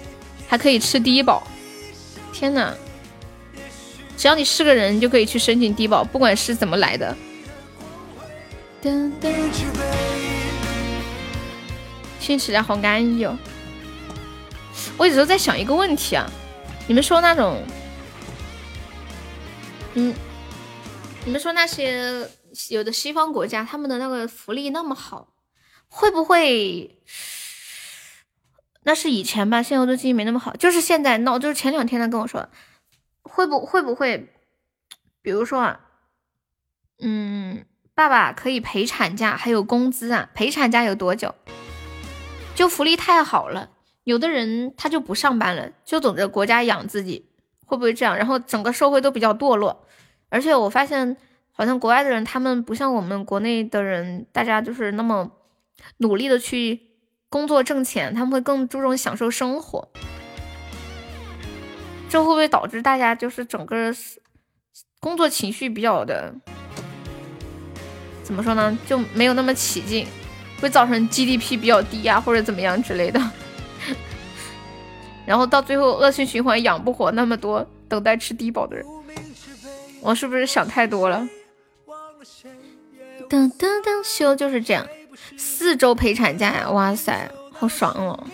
[0.48, 1.46] 还可以吃低保。
[2.32, 2.74] 天哪！
[4.16, 7.16] 只要你是个人，你就可以去申请低保，不管是怎么来的。
[12.20, 13.36] 听起来好安逸哦。
[14.96, 16.26] 我有时候在想一个问题啊，
[16.86, 17.62] 你们说那种。
[19.94, 20.14] 嗯，
[21.24, 22.28] 你们说那些
[22.68, 25.32] 有的西方国家，他们的那个福利那么好，
[25.88, 26.98] 会不会？
[28.82, 30.54] 那是以前吧，现在我都记忆没那么好。
[30.56, 32.48] 就是现在闹，就是前两天他跟我说，
[33.22, 34.32] 会不会不会？
[35.22, 35.80] 比如说啊，
[37.00, 37.64] 嗯，
[37.94, 41.34] 爸爸可以陪产假，还有工资啊，陪产假有多久？
[42.54, 43.70] 就福利太好了，
[44.06, 47.26] 有的人他就不上班了，就等着国家养自己。
[47.68, 48.16] 会不会这样？
[48.16, 49.84] 然后整个社会都比较堕落，
[50.28, 51.16] 而且我发现
[51.50, 55.28] 好像国外的人，他们不像我们国内的人，大家就是那么
[55.96, 56.80] 努力的去
[57.28, 59.88] 工作挣钱，他们会更注重享受生活。
[62.08, 63.92] 这会不会导致大家就是整个
[65.00, 66.32] 工作情绪比较的
[68.22, 68.78] 怎么说呢？
[68.86, 70.06] 就没有那么起劲，
[70.60, 73.20] 会造成 GDP 比较低啊，或者怎么样之类的。
[75.26, 78.86] 然后到最后恶性循环，养不活那么多等待吃低保的人，
[80.00, 81.28] 我是不是想太多了？
[83.28, 84.86] 噔噔噔，修就是这样，
[85.36, 88.26] 四周陪产假呀，哇塞，好爽哦！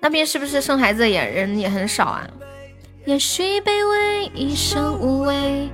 [0.00, 2.26] 那边是不是生孩子也人也很少啊？
[3.04, 5.68] 也许卑微，一生无畏。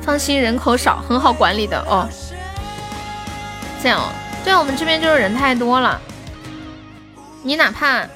[0.00, 2.08] 放心，人口少，很好管理的哦。
[3.82, 4.00] 这样，
[4.44, 6.00] 对，我们这边就是人太多了，
[7.42, 8.06] 你哪怕。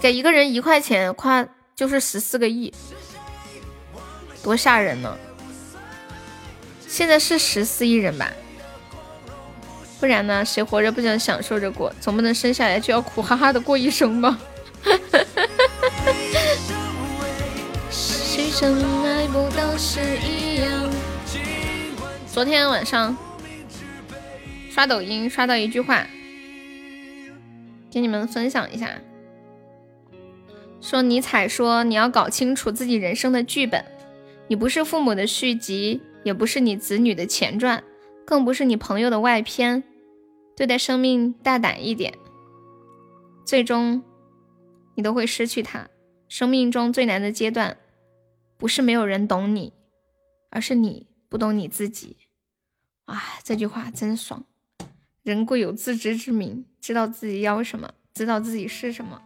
[0.00, 2.72] 给一个人一块钱，夸就是十四个亿，
[4.42, 5.16] 多吓人呢！
[6.86, 8.30] 现在是十四亿人吧？
[9.98, 10.44] 不然呢？
[10.44, 11.92] 谁活着不想享受着过？
[12.00, 14.38] 总不能生下来就要苦哈哈的过一生吧？
[22.32, 23.16] 昨天晚上
[24.70, 26.06] 刷抖音刷到一句话，
[27.90, 28.90] 给你们分享一下。
[30.86, 33.84] 说尼采说你要搞清楚自己人生的剧本，
[34.46, 37.82] 你不是父母的续集，也不是你子女的前传，
[38.24, 39.82] 更不是你朋友的外篇。
[40.56, 42.14] 对待生命大胆一点，
[43.44, 44.00] 最终
[44.94, 45.88] 你都会失去它。
[46.28, 47.76] 生命中最难的阶段，
[48.56, 49.72] 不是没有人懂你，
[50.50, 52.16] 而是你不懂你自己。
[53.06, 54.44] 啊，这句话真爽！
[55.24, 59.20] 人贵有自知之明，知道自己要什么，知道自己是什么。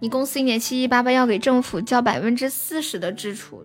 [0.00, 3.64] 你公司一年七七八八要给政府交百分之四十的支出，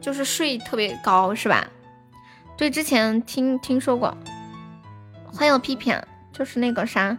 [0.00, 1.68] 就是税特别高，是吧？
[2.56, 4.16] 对，之前听听说过。
[5.30, 6.00] 很有批评，
[6.32, 7.18] 就是那个啥，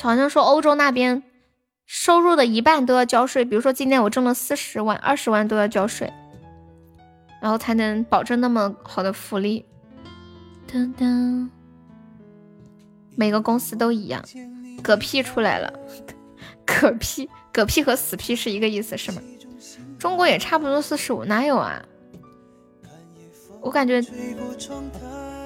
[0.00, 1.22] 好像说欧洲那边
[1.84, 3.44] 收入的一半都要交税。
[3.44, 6.10] 比如说今年我挣了四十万，二十万都要交税，
[7.42, 9.66] 然后才能保证那么好的福利。
[10.70, 11.48] 噔噔，
[13.16, 14.22] 每个公司都一样。
[14.82, 15.72] 嗝屁出来了，
[16.68, 19.22] 嗝屁，嗝屁和死屁是一个意思是吗？
[19.98, 21.82] 中国也差不多四十五，哪有啊？
[23.62, 24.04] 我感觉。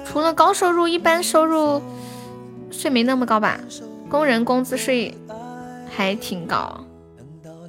[0.05, 1.81] 除了高收入，一般收入
[2.69, 3.59] 税没那么高吧？
[4.09, 5.17] 工人工资税
[5.89, 6.85] 还挺高，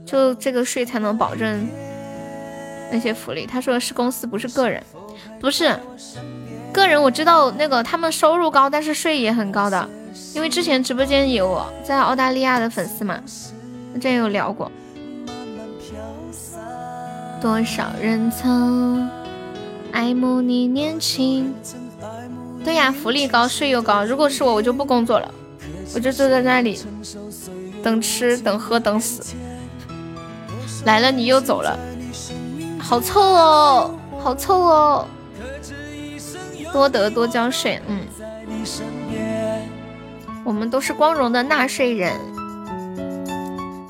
[0.04, 1.66] 就这个税才能保证
[2.92, 3.46] 那些福利。
[3.46, 4.82] 他说的是公司，不是个人，
[5.40, 5.74] 不是
[6.70, 7.00] 个人。
[7.02, 9.88] 我知道那个他们收入高，但是税也很高的，
[10.34, 13.20] 因为之前直播间有在澳大利亚的粉丝嘛，
[13.94, 14.70] 之前有聊过。
[17.40, 19.08] 多少人曾
[19.92, 21.54] 爱慕你年轻。
[22.64, 24.04] 对呀，福利高，税又高。
[24.04, 25.30] 如果是我，我就不工作了，
[25.94, 26.80] 我就坐在那里
[27.82, 29.34] 等吃、等喝、等死。
[30.86, 31.78] 来了你又走了，
[32.78, 35.06] 好臭哦，好臭哦。
[36.72, 38.00] 多得多交税，嗯。
[40.44, 42.12] 我们都是光荣的纳税人。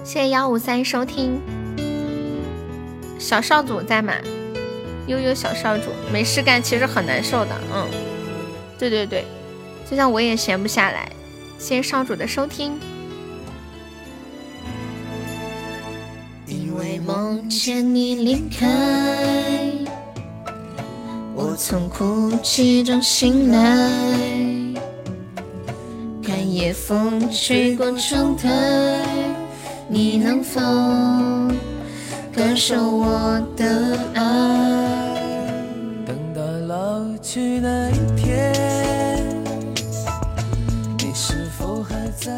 [0.04, 1.40] 谢谢幺五三收听。
[3.18, 4.14] 小少主在吗？
[5.06, 7.86] 悠悠小少主，没事干其实很难受的，嗯。
[8.78, 9.24] 对对对，
[9.90, 11.08] 就像我也闲不下来。
[11.58, 12.78] 谢谢少主的收听。
[16.46, 18.66] 因为梦见你离开，
[21.34, 23.90] 我从哭泣中醒来，
[26.52, 28.48] 夜风吹过窗台，
[29.88, 30.60] 你能否
[32.32, 34.22] 感受我的爱？
[36.06, 38.52] 等到老去那一天。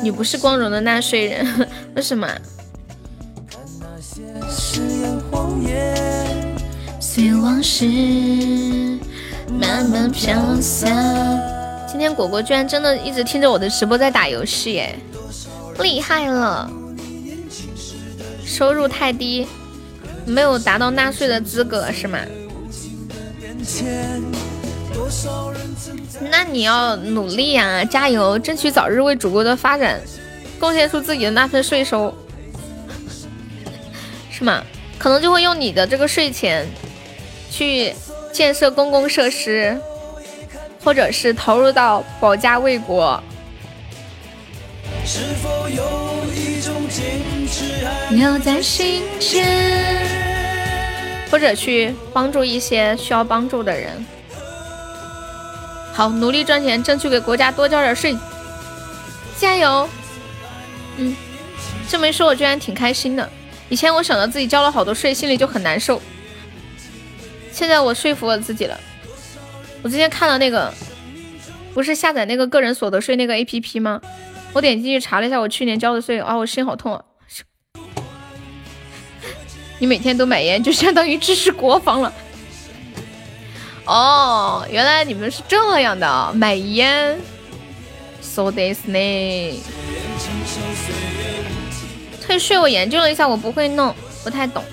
[0.02, 2.26] 你不是光荣的纳税人，为什么？
[11.96, 14.94] 今天果果居然真的一直听着我的直播在打游戏，耶，
[15.78, 16.70] 厉害了！
[18.44, 19.46] 收入太低，
[20.26, 22.18] 没有达到纳税的资格是吗？
[26.30, 29.98] 那你要努力呀，加油，争取早日为祖国的发展
[30.60, 32.12] 贡献出自己的那份税收，
[34.30, 34.62] 是吗？
[34.98, 36.66] 可能就会用你的这个税钱
[37.50, 37.94] 去
[38.34, 39.80] 建设公共设施，
[40.86, 43.20] 或者是投入到保家卫国。
[48.10, 49.44] 留在心间，
[51.28, 54.06] 或者去帮助一些需要帮助的人。
[55.92, 58.16] 好，努力赚钱，争取给国家多交点税，
[59.36, 59.88] 加油！
[60.98, 61.16] 嗯，
[61.88, 63.28] 这么一说，我居然挺开心的。
[63.68, 66.00] 以前我想到自己交了好多税，心里就很难受。
[67.50, 68.78] 现在我说服我自己了。
[69.86, 70.74] 我之前看了那个，
[71.72, 74.00] 不是下载那个个人所得税那个 A P P 吗？
[74.52, 77.04] 我点进去查了一下，我去年交的税，啊，我心好痛啊！
[79.78, 82.12] 你每天都买烟，就相当于支持国防了。
[83.84, 87.16] 哦，原来你们是这样的，买烟
[88.20, 89.62] ，so this 呢？
[92.26, 93.94] 退税我研究了一下，我不会弄，
[94.24, 94.64] 不太懂。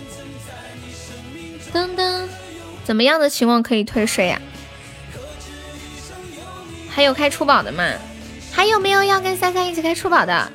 [1.72, 2.28] 噔噔，
[2.84, 4.42] 怎么样的情况可以退税呀？
[6.94, 7.84] 还有开出宝的吗？
[8.52, 10.52] 还有没有要跟三三一起开出宝的？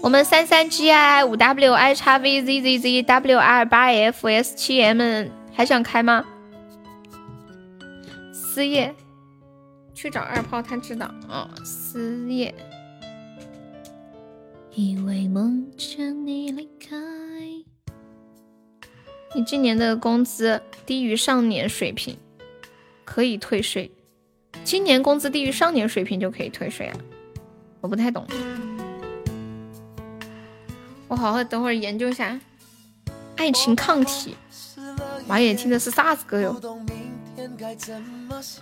[0.00, 4.28] 我们三三 G I 五 W I 叉 V Z Z Z W R 八 F
[4.28, 6.24] S 七 M 还想开吗？
[8.32, 8.94] 思叶，
[9.92, 11.50] 去找二炮，他知道哦。
[11.64, 12.54] 思夜，
[14.74, 16.96] 以为梦见你离开。
[19.34, 22.16] 你今年的工资低于上年水平，
[23.04, 23.90] 可以退税。
[24.64, 26.96] 今年工资低于上年水平就可以退税啊？
[27.80, 28.26] 我不太懂，
[31.06, 32.38] 我好好等会儿研究一下。
[33.36, 34.36] 爱情抗体，
[35.26, 36.60] 妈耶，听的是啥子歌哟？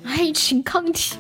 [0.05, 1.17] 爱情抗体。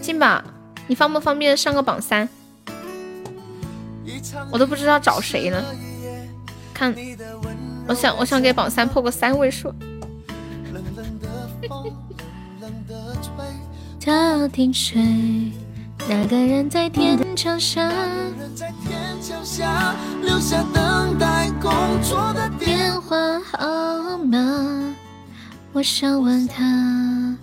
[0.00, 0.42] 进宝，
[0.86, 2.28] 你方不方便上个榜三？
[4.52, 5.62] 我都不知道找谁呢。
[6.72, 6.94] 看，
[7.90, 9.74] 我想，我想给榜三破个三位数。
[14.00, 15.50] 他听谁？
[16.08, 17.90] 那个人在天桥下？
[20.22, 24.94] 留下等待工作的电话号码。
[25.72, 27.36] 我想问他，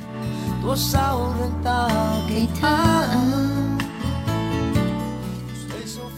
[0.61, 1.89] 多少人打
[2.25, 3.05] 给他？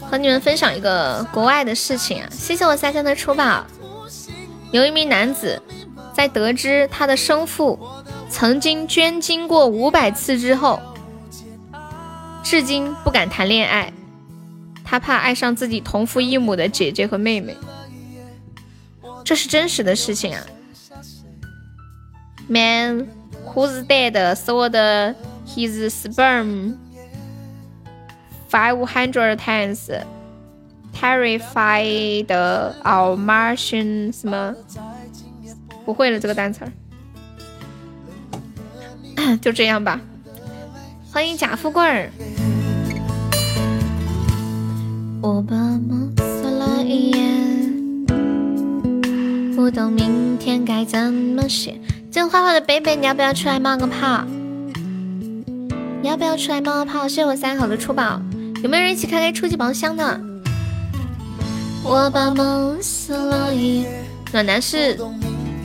[0.08, 2.28] 和你们分享一个国外的事情啊！
[2.30, 3.64] 谢谢我三三的出宝。
[4.72, 5.60] 有一名男子
[6.14, 7.78] 在得知他的生父
[8.28, 10.80] 曾经捐精过五百次之后，
[12.42, 13.92] 至今不敢谈恋爱。
[14.84, 17.56] 他怕爱上自己同父异母的姐姐和妹妹。
[19.24, 20.42] 这是真实的事情啊
[22.48, 23.06] ！Man
[23.46, 24.74] who's dead sold
[25.46, 26.76] his sperm.
[28.50, 29.88] Five hundred times
[30.94, 32.26] terrified
[32.82, 34.54] of Martian 什么？
[35.84, 36.72] 不会了这个单词儿，
[39.42, 40.00] 就这样吧。
[41.12, 42.10] 欢迎贾富贵儿。
[45.22, 48.06] 我把梦扫了一眼，
[49.56, 51.80] 不懂明天该怎么写。
[52.10, 54.24] 这画画的北北，你要不要出来冒个泡？
[56.02, 57.08] 你要不要出来冒个泡？
[57.08, 58.22] 谢谢我三好的出宝。
[58.62, 60.20] 有没有人一起开开初级宝箱的？
[61.82, 63.86] 我把梦撕了一
[64.32, 64.98] 暖男是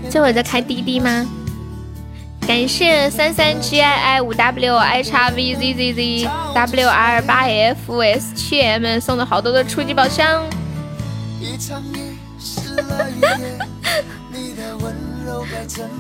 [0.10, 1.26] 这会儿在开滴滴吗？
[2.48, 8.00] 感谢三三 G I I 五 W I X V Z Z Z W R 八 F
[8.00, 10.44] S 七 M 送的好多的初级宝箱。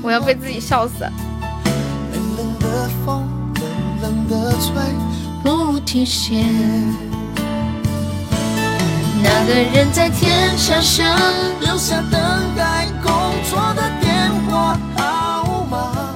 [0.03, 1.05] 我要被自己笑死。
[5.43, 6.43] 不提鞋。
[9.27, 11.03] 那个人在天桥下
[11.59, 12.21] 留下等
[12.55, 13.11] 待工
[13.49, 16.15] 作的电话号码。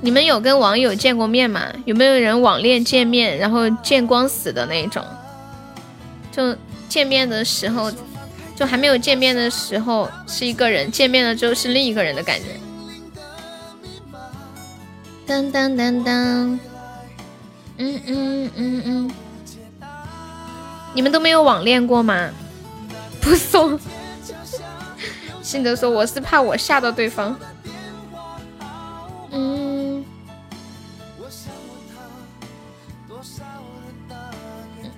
[0.00, 1.62] 你们有跟网友见过面吗？
[1.84, 5.04] 有没有人网恋见面，然后见光死的那种？
[6.32, 6.56] 就
[6.88, 7.92] 见面的时候，
[8.56, 12.46] 就还没有见面的时候是一个人，见面了之后是另一个人的感觉。
[15.24, 16.58] 当当当当。
[17.78, 19.10] 嗯嗯嗯嗯，
[20.94, 22.30] 你们都没有网恋过吗？
[23.20, 23.78] 不送。
[25.42, 27.38] 信德说我是怕我吓到对方。
[29.30, 30.04] 嗯。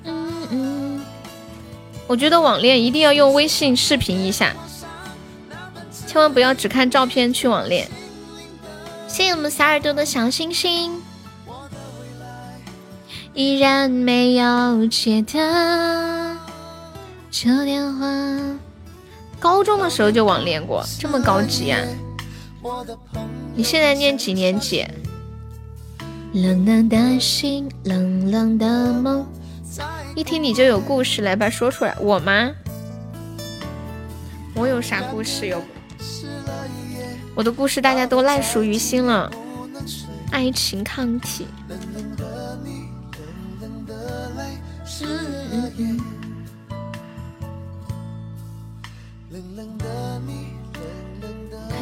[0.04, 1.04] 嗯嗯。
[2.06, 4.54] 我觉得网恋一定要用微信视频一下，
[6.06, 7.88] 千万不要只看照片去网恋。
[9.06, 11.03] 谢谢我们小耳朵的小星星。
[13.34, 16.36] 依然没有接的
[17.32, 18.06] 旧电话。
[19.40, 21.80] 高中的时候就网恋过，这么高级啊！
[23.56, 24.86] 你现在念几年级？
[26.32, 29.26] 冷冷的心，冷冷的梦。
[30.14, 31.96] 一听你就有故事，来吧，说出来。
[32.00, 32.52] 我吗？
[34.54, 35.60] 我有啥故事哟？
[37.34, 39.28] 我的故事大家都烂熟于心了。
[40.30, 41.48] 爱情抗体。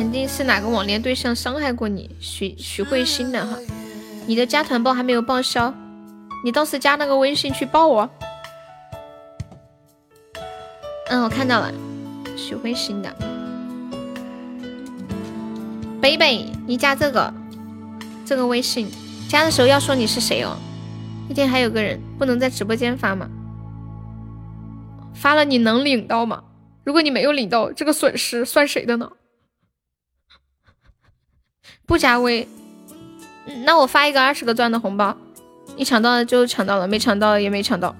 [0.02, 3.56] 肯定是哪个网恋对象伤害过你，许许慧欣的哈。
[4.26, 5.72] 你的加团报还没有报销，
[6.44, 8.10] 你到时加那个微信去报我。
[11.08, 11.72] 嗯，我看到了，
[12.36, 13.14] 许慧欣的。
[16.00, 17.32] 北北，你加这个
[18.26, 18.90] 这个微信，
[19.28, 20.56] 加的时候要说你是谁哦。
[21.28, 23.30] 那天还有个人不能在直播间发吗？
[25.14, 26.42] 发了你能领到吗？
[26.82, 29.08] 如果你没有领到，这个损失算谁的呢？
[31.86, 32.48] 不加微，
[33.64, 35.16] 那我发一个二十个钻的红包，
[35.76, 37.94] 你抢到了就抢到了，没抢到也没抢到，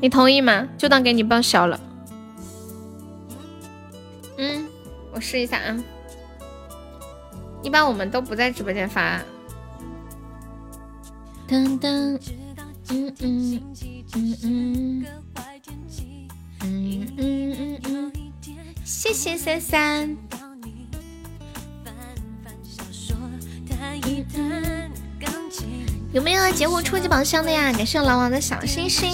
[0.00, 0.68] 你同意吗？
[0.76, 1.80] 就当给你报销了。
[4.36, 4.68] 嗯，
[5.12, 5.84] 我试一下啊。
[7.62, 9.22] 一般我们都不在直播间发。
[11.48, 12.18] 噔噔，
[12.90, 13.62] 嗯嗯
[14.14, 15.06] 嗯嗯，
[16.62, 18.12] 嗯嗯嗯嗯，
[18.84, 20.16] 谢谢三三。
[26.12, 27.72] 有没有截胡初级宝箱的呀？
[27.72, 29.10] 感谢老王的小星星。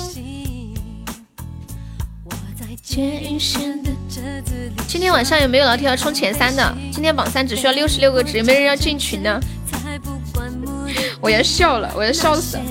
[4.87, 6.77] 今天晚上有没有老铁要冲前三的？
[6.93, 9.41] 今天榜三只需要六十六个值，有没有人要进群呢？
[11.23, 12.63] 我要笑了，我要笑死了。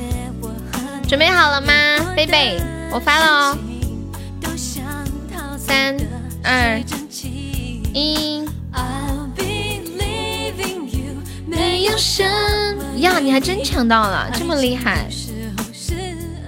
[1.07, 2.61] 准备好了吗，贝贝？
[2.91, 3.57] 我发了哦。
[5.57, 5.97] 三
[6.43, 6.79] 二
[7.93, 8.45] 一。
[12.97, 15.07] 呀，你还真抢到了，这么厉害！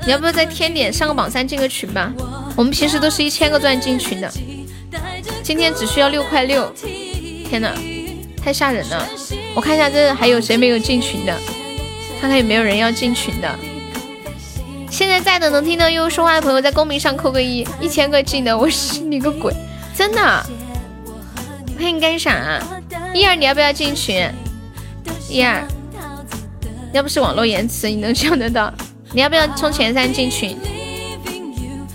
[0.05, 2.11] 你要不要再添点上个榜三进个群吧？
[2.55, 4.31] 我们平时都是一千个钻进群的，
[5.43, 6.71] 今天只需要六块六。
[7.49, 7.73] 天哪，
[8.43, 9.07] 太吓人了！
[9.53, 11.37] 我看一下这还有谁没有进群的，
[12.19, 13.49] 看看有没有人要进群的。
[14.89, 19.53] 现在在的能听到悠悠说话的朋友，在公屏上扣个一，一千个进的，我信你个鬼！
[19.95, 20.45] 真的，
[21.77, 22.59] 陪你干啥？
[23.13, 24.29] 一儿，你要不要进群？
[25.31, 25.65] 一二。
[26.91, 28.71] 要不是网络延迟，你能抢得到？
[29.13, 30.57] 你要不要冲前三进群？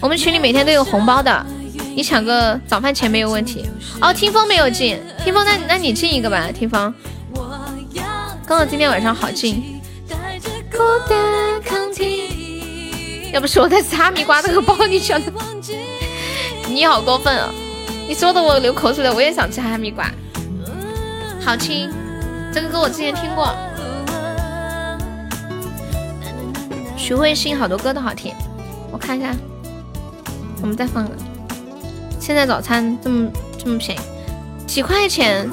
[0.01, 1.47] 我们群里每天都有红包的，
[1.95, 3.67] 你抢个早饭钱没有问题。
[4.01, 6.95] 哦，听风没有进，听风，那那你进一个吧，听风。
[8.47, 9.63] 刚好今天晚上好进。
[13.33, 15.31] 要不是我在吃哈密瓜那个包，你抢的？
[16.69, 17.53] 你好过分啊！
[18.09, 20.11] 你说的我流口水了，我也想吃哈密瓜。
[21.45, 21.91] 好听，
[22.57, 23.55] 这个歌我之前听过。
[26.97, 28.35] 徐慧欣好多歌都好听，
[28.91, 29.37] 我看一下，
[30.63, 31.11] 我们再放个。
[32.19, 34.01] 现在早餐这么这么便宜，
[34.67, 35.47] 几块钱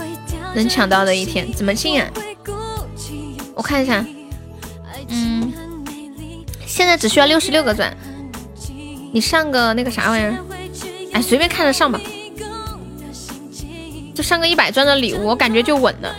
[0.55, 2.09] 能抢到的一天，怎么进啊？
[3.53, 4.05] 我看一下，
[5.09, 5.51] 嗯，
[6.65, 7.93] 现在只需要六十六个钻，
[9.11, 10.37] 你上个那个啥玩意儿？
[11.11, 11.99] 哎，随便看着上吧，
[14.15, 16.15] 就上个一百钻的礼物，我感觉就稳了。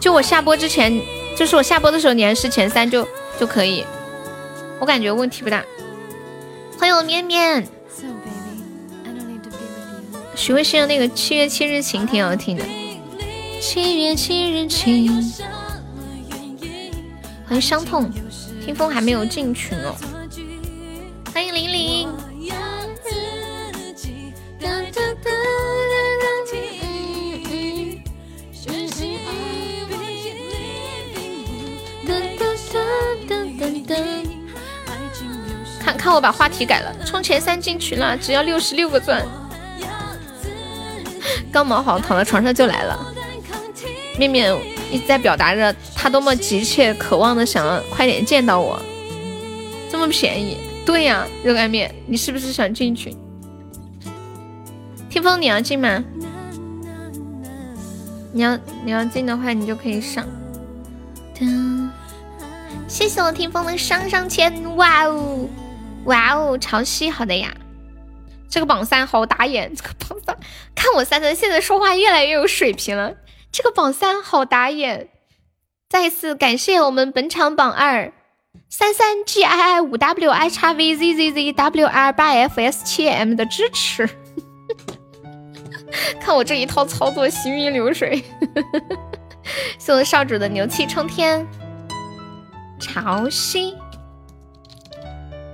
[0.00, 1.00] 就我下播之前，
[1.36, 3.06] 就是我下播的时候，你还是前三就
[3.40, 3.84] 就可以。
[4.78, 5.64] 我感觉问题不大。
[6.78, 7.66] 欢迎我面面，
[10.34, 12.64] 许慧欣的那个《七月七日晴》挺好听的。
[13.60, 15.32] 七月七日晴。
[17.48, 18.12] 欢迎伤痛，
[18.64, 19.94] 听风还没有进群哦。
[36.06, 39.26] 看我把话题改了，冲前三进群了，只要六十六个钻。
[41.50, 43.12] 刚忙好，躺在床上就来了。
[44.16, 44.56] 面面
[44.88, 48.80] 一直在表达着他多么急切、渴望的想要快点见到我。
[49.90, 50.58] 这么便宜？
[50.86, 53.12] 对呀，热干面，你是不是想进群？
[55.10, 56.04] 听风，你要进吗？
[58.32, 60.24] 你要你要进的话，你就可以上。
[62.86, 65.48] 谢谢我听风的上上签，哇哦！
[66.06, 67.54] 哇哦，潮汐好的呀，
[68.48, 70.36] 这个榜三好打眼， 这个榜三，
[70.74, 73.14] 看我三三现在说话越来越有水平了，
[73.52, 75.08] 这个榜三好打眼，
[75.88, 78.12] 再次感谢我们本场榜二。
[78.68, 82.60] 三三 G I I 五 W I 叉 V Z Z Z W R 八 F
[82.60, 84.08] S 七 M 的支持，
[86.20, 88.24] 看我这一套操作行云流水，
[89.78, 91.46] 谢我少主的牛气冲天，
[92.80, 93.74] 潮汐。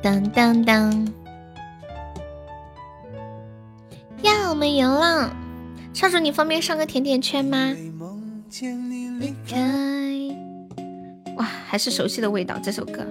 [0.03, 0.91] 当当当！
[4.23, 5.33] 呀，我们赢了！
[5.95, 7.73] 少主，你方便上个甜甜圈吗？
[9.20, 9.61] 离开。
[11.37, 13.07] 哇，还是熟悉的味道，这首歌。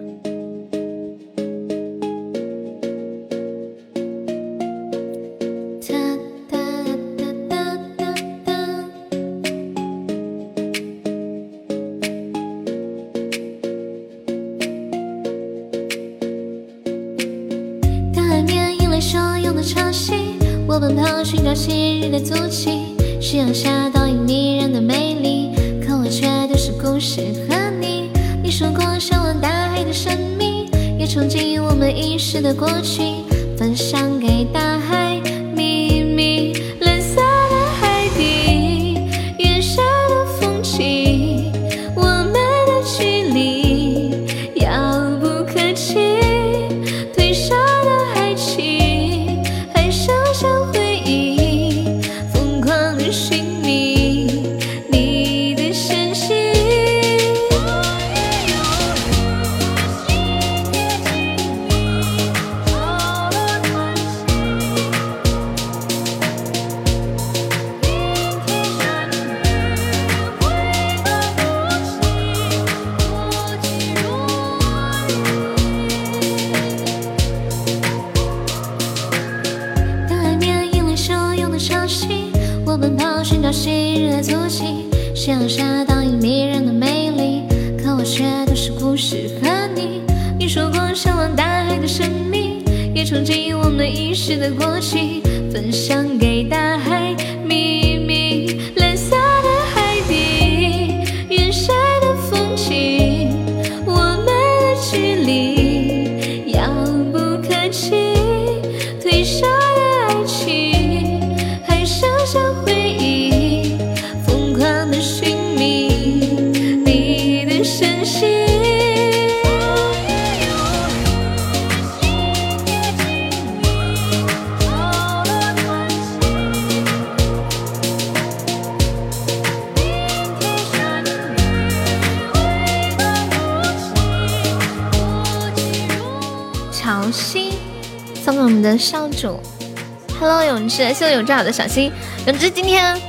[141.72, 141.90] 心。
[142.28, 143.00] 永志今天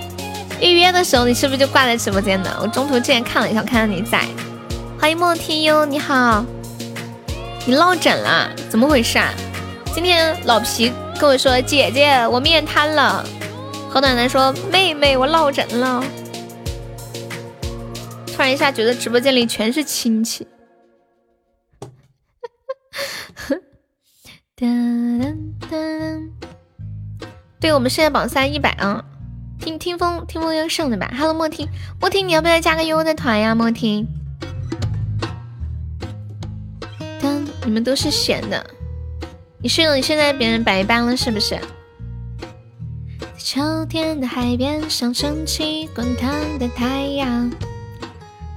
[0.60, 2.56] 预约的时候，你是不是就挂在直播间的？
[2.62, 4.24] 我中途之前看了一下，看到你在。
[5.00, 6.44] 欢迎莫听哟，你好，
[7.66, 9.28] 你落枕了，怎么回事啊？
[9.92, 13.24] 今天老皮跟我说，姐姐我面瘫了。
[13.90, 16.02] 何暖暖说，妹妹我落枕了。
[18.28, 20.46] 突然一下觉得直播间里全是亲戚。
[27.74, 29.04] 我们现在榜三一百啊，
[29.58, 31.10] 听听风听风要上的吧。
[31.16, 31.68] Hello，莫听
[32.00, 33.54] 莫听，你要不要加个悠悠的团呀？
[33.54, 34.06] 莫听，
[37.20, 38.64] 当你们都是闲的，
[39.62, 41.58] 你是你现在别人白班了是不是？
[43.38, 47.50] 秋天的海边上升起滚烫的太阳，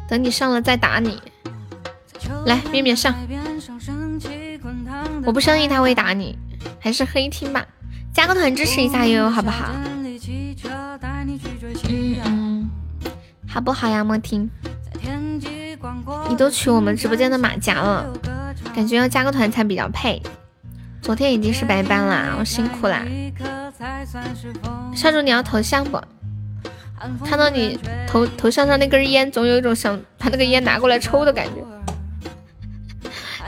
[0.07, 1.21] 等你上了再打你。
[2.45, 3.15] 来，面面上。
[5.25, 6.37] 我不相信他会打你，
[6.79, 7.65] 还是黑听吧。
[8.15, 9.65] 加个团支持一下悠悠好不好？
[9.73, 10.17] 嗯
[12.23, 12.69] 嗯，
[13.45, 14.05] 好不好呀？
[14.05, 14.49] 莫听，
[16.29, 18.09] 你都取我们直播间的马甲了，
[18.73, 20.21] 感觉要加个团才比较配。
[21.01, 23.05] 昨天已经是白班啦，我辛苦啦。
[24.95, 25.99] 少主你要头像不？
[27.25, 27.77] 看到你
[28.07, 31.61] 头头像上那根烟，总有一种想把那个烟拿过来抽的感觉。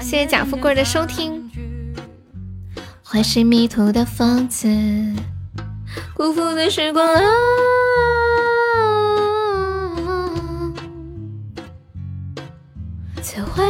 [0.02, 1.47] 谢谢贾富贵的收听。
[3.10, 4.68] 会是迷途的疯子，
[6.14, 7.22] 辜负的时光啊！
[13.22, 13.64] 在回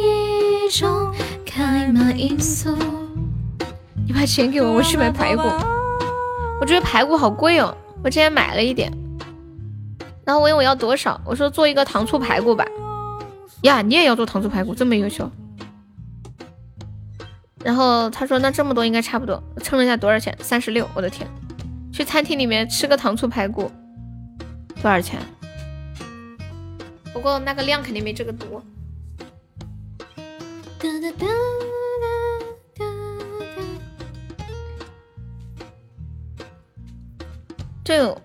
[0.00, 1.12] 忆中
[1.44, 2.72] 开满罂粟。
[4.06, 5.42] 你把钱给我，我去买排骨。
[6.60, 8.88] 我觉得排骨好贵哦，我之前买了一点，
[10.24, 12.64] 然后我问我要多少，我说做一个糖醋排骨吧。
[13.62, 15.28] 呀，你也要做糖醋排骨，这么优秀。
[17.62, 20.88] 然后他说：“那这么多应该差不多。”称了一下多少钱，三十六。
[20.94, 21.28] 我的天，
[21.92, 23.70] 去餐厅里面吃个糖醋排骨
[24.80, 25.20] 多少钱？
[27.12, 28.62] 不过那个量肯定没这个多。
[37.84, 38.22] 这有，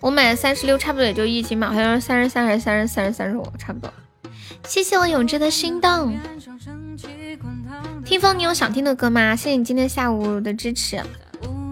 [0.00, 3.92] 我买三十六，差不多也就一斤嘛，好像是三十三还是三十三、三十五，差不多。
[4.66, 6.16] 谢谢我永志的心动。
[8.04, 9.34] 听风，你有想听的歌吗？
[9.34, 11.02] 谢谢你今天下午的支持，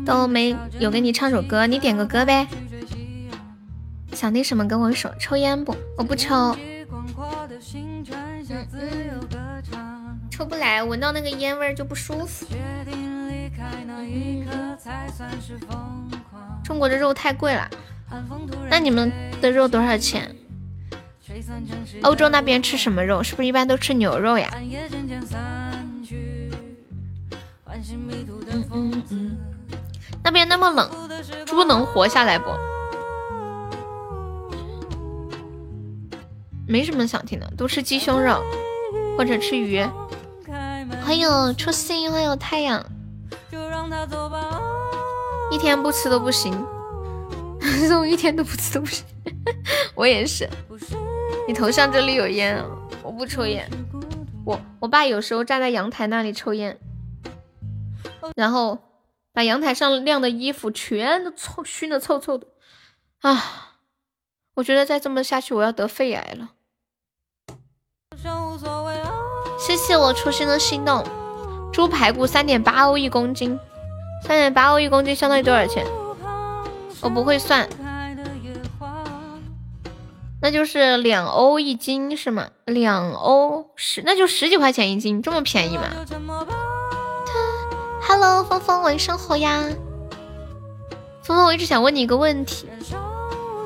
[0.07, 2.49] 都没有给你唱首歌，你点个歌呗。
[4.15, 5.15] 想听什么跟我说。
[5.19, 5.77] 抽烟不？
[5.97, 6.57] 我不抽。
[10.31, 12.47] 抽不来，闻到那个烟味就不舒服。
[16.65, 17.69] 中国的肉太贵了，
[18.71, 20.35] 那你们的肉多少钱？
[22.03, 23.23] 欧洲那边吃什么肉？
[23.23, 24.51] 是不是一般都吃牛肉呀？
[28.73, 29.37] 嗯嗯，
[30.23, 30.89] 那边那么冷，
[31.45, 32.51] 猪能活下来不？
[36.67, 38.41] 没什么想听的，都吃鸡胸肉
[39.19, 39.85] 或者吃鱼。
[41.05, 42.85] 欢迎初心，还有太阳，
[45.51, 46.53] 一天不吃都不行，
[47.91, 49.05] 肉一天都不吃都不行。
[49.97, 50.49] 我也是。
[51.49, 52.63] 你头像这里有烟，
[53.03, 53.69] 我不抽烟。
[54.45, 56.79] 我我爸有时候站在阳台那里抽烟。
[58.37, 58.79] 然后
[59.33, 62.47] 把阳台上晾的衣服全都臭熏的臭臭的
[63.21, 63.79] 啊！
[64.55, 66.51] 我觉得再这么下去，我要得肺癌了。
[69.59, 71.05] 谢谢我初心的心动。
[71.73, 73.59] 猪排骨三点八欧一公斤，
[74.23, 75.87] 三点八欧一公斤相当于多少钱？
[77.01, 77.67] 我不会算，
[80.43, 82.51] 那就是两欧一斤是吗？
[82.67, 85.85] 两欧十，那就十几块钱一斤，这么便宜吗
[88.05, 89.63] ？Hello，峰峰，晚上好呀。
[91.23, 92.69] 峰峰，我一直想问你一个问题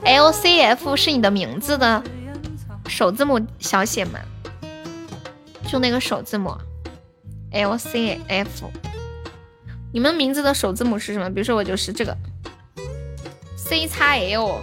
[0.05, 2.03] ，L C F 是你的名字的
[2.87, 4.21] 首字母小写吗？
[5.67, 6.57] 就那个首字母
[7.51, 8.71] L C F。
[9.93, 11.31] 你们名字的首字母是什么？
[11.31, 12.17] 比如说我就是这个
[13.57, 14.61] C 叉 L。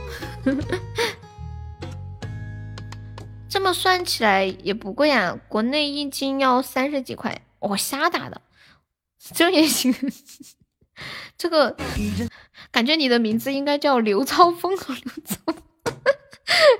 [3.49, 8.41] 这么算起来也不贵啊，国内一斤要三十几块，我瞎打的，
[9.33, 9.93] 这也行。
[11.37, 11.75] 这个
[12.71, 15.37] 感觉你的名字应该叫刘超峰和刘超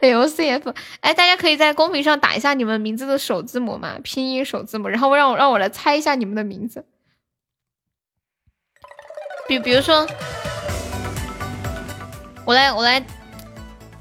[0.01, 0.73] L C F。
[1.01, 6.85] 哎，大家可以在公屏上打一下你们名字的首字母嘛，拼音首字母，然后让我让我来猜一下你们的名字。
[9.47, 10.07] 比比如说，
[12.45, 13.03] 我来我来。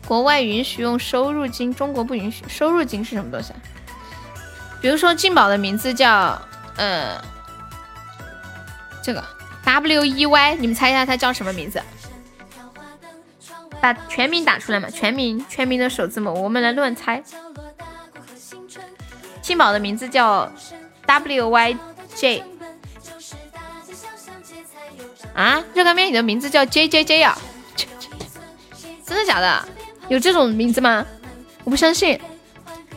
[0.04, 2.44] 国外允许用收入金，中国不允许。
[2.48, 3.54] 收入金是什么东西？
[4.80, 6.38] 比如说静宝的名字叫
[6.76, 7.22] 呃
[9.02, 9.24] 这个
[9.64, 11.82] W E Y，你们猜一下他叫什么名字？
[13.80, 17.22] 把全名打出来嘛，全名全名的首字母，我们来乱猜。
[19.40, 20.50] 静宝的名字叫
[21.04, 21.76] W Y
[22.14, 22.44] J。
[25.34, 27.36] 啊，热干面，你的名字叫 J J J 啊？
[29.04, 29.68] 真的假的？
[30.08, 31.04] 有这种名字吗？
[31.64, 32.20] 我不相信。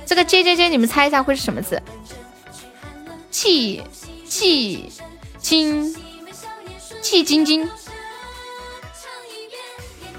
[0.05, 1.81] 这个 J J J，你们猜一下会是什么字？
[3.31, 3.83] 季
[4.27, 4.91] 季
[5.45, 5.95] 金
[7.01, 7.69] 季晶晶。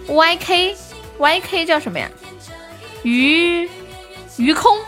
[0.06, 0.76] Y K
[1.18, 2.08] Y K 叫什么呀？
[3.02, 3.68] 于
[4.36, 4.78] 于空。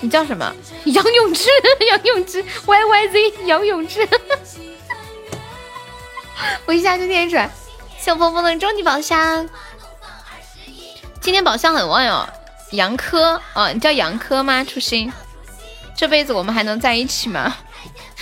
[0.00, 0.54] 你叫什么？
[0.84, 1.50] 杨永志，
[1.90, 2.44] 杨永志。
[2.64, 4.08] Y Y Z 杨永志。
[6.66, 7.50] 我一下就念出来。
[7.98, 9.48] 谢峰峰的终极宝箱，
[11.20, 12.28] 今天宝箱很旺哟。
[12.70, 14.62] 杨科啊，你叫杨科吗？
[14.62, 15.12] 初心，
[15.96, 17.56] 这辈子我们还能在一起吗？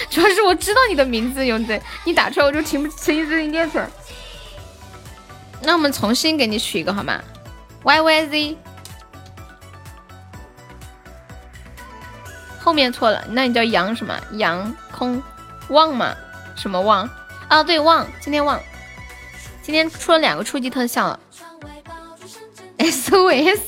[0.10, 3.88] 主要是我知道你的名字，勇子，你打出来我就听不清自己念出来。
[5.62, 7.22] 那我们重新给你取一个好吗
[7.84, 8.58] ？Y Y Z，
[12.58, 14.18] 后面错了，那你叫杨什么？
[14.32, 15.22] 杨空
[15.68, 16.14] 旺吗？
[16.56, 17.08] 什么旺？
[17.48, 18.60] 啊，对，旺，今天旺。
[19.62, 21.20] 今天出了两个初级特效了
[22.78, 23.60] ，SOS，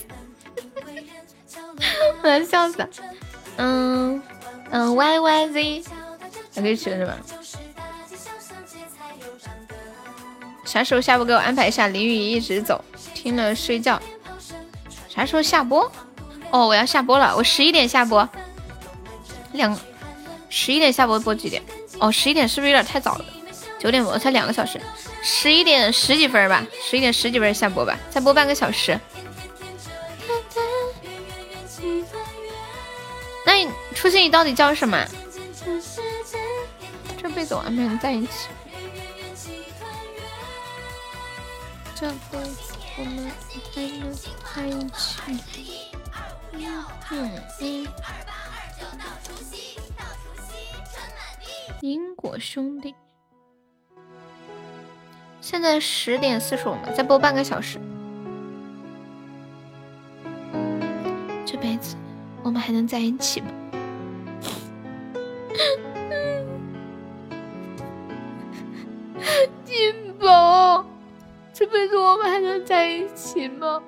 [2.23, 2.89] 我要笑死了。
[3.57, 4.21] 嗯
[4.71, 5.87] 嗯，YYZ，
[6.55, 7.17] 还可以吃是吧？
[10.65, 11.89] 啥时候下播给我安排一下？
[11.89, 12.83] 淋雨一直走，
[13.15, 14.01] 听了睡觉。
[15.09, 15.91] 啥时候下播？
[16.51, 18.29] 哦，我要下播了，我十一点下播。
[19.53, 19.79] 两，
[20.49, 21.63] 十一点下播播几点？
[22.01, 23.25] 哦，十一点是不是有点太早了？
[23.79, 24.81] 九点播才两个小时。
[25.23, 28.99] 十一点十几分吧，十一点十几分下播吧，再播半个小时。
[33.47, 34.99] 那你初心，你到底叫什么？
[37.35, 38.49] 这辈子我还没能在一起。
[41.97, 43.29] 这辈子我们
[44.45, 45.91] 还能在一起。
[47.11, 47.35] 嗯。
[51.81, 52.95] 因果兄弟。
[55.41, 57.81] 现在十点四十五嘛，再播半个小时。
[61.45, 61.97] 这辈子
[62.45, 63.49] 我们还能在一起吗？
[69.65, 70.85] 金宝，
[71.53, 73.81] 这辈子我们还能在一起吗？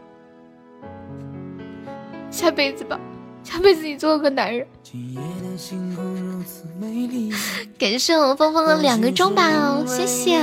[2.30, 2.98] 下辈子吧，
[3.42, 4.66] 下辈子你做个男人。
[7.78, 9.42] 感谢我峰峰的两个中宝，
[9.86, 10.38] 谢谢。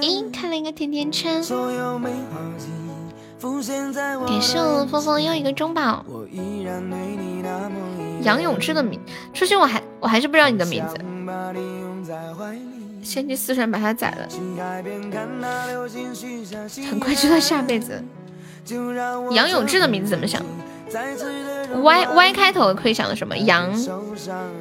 [0.00, 1.42] 咦，开了一个甜甜圈。
[4.26, 6.04] 感谢我峰峰又一个中宝。
[8.22, 9.00] 杨永志的名，
[9.34, 10.96] 初心我还我还是不知道你的名字。
[13.02, 14.28] 先去四川把他宰了，
[16.88, 18.02] 很快就到下辈子。
[19.32, 20.40] 杨永志的名字怎么想
[21.82, 23.36] ？Y Y 开头可以想到什么？
[23.36, 23.70] 杨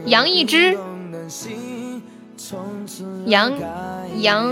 [0.05, 0.75] 杨一之，
[3.27, 3.53] 杨
[4.19, 4.51] 杨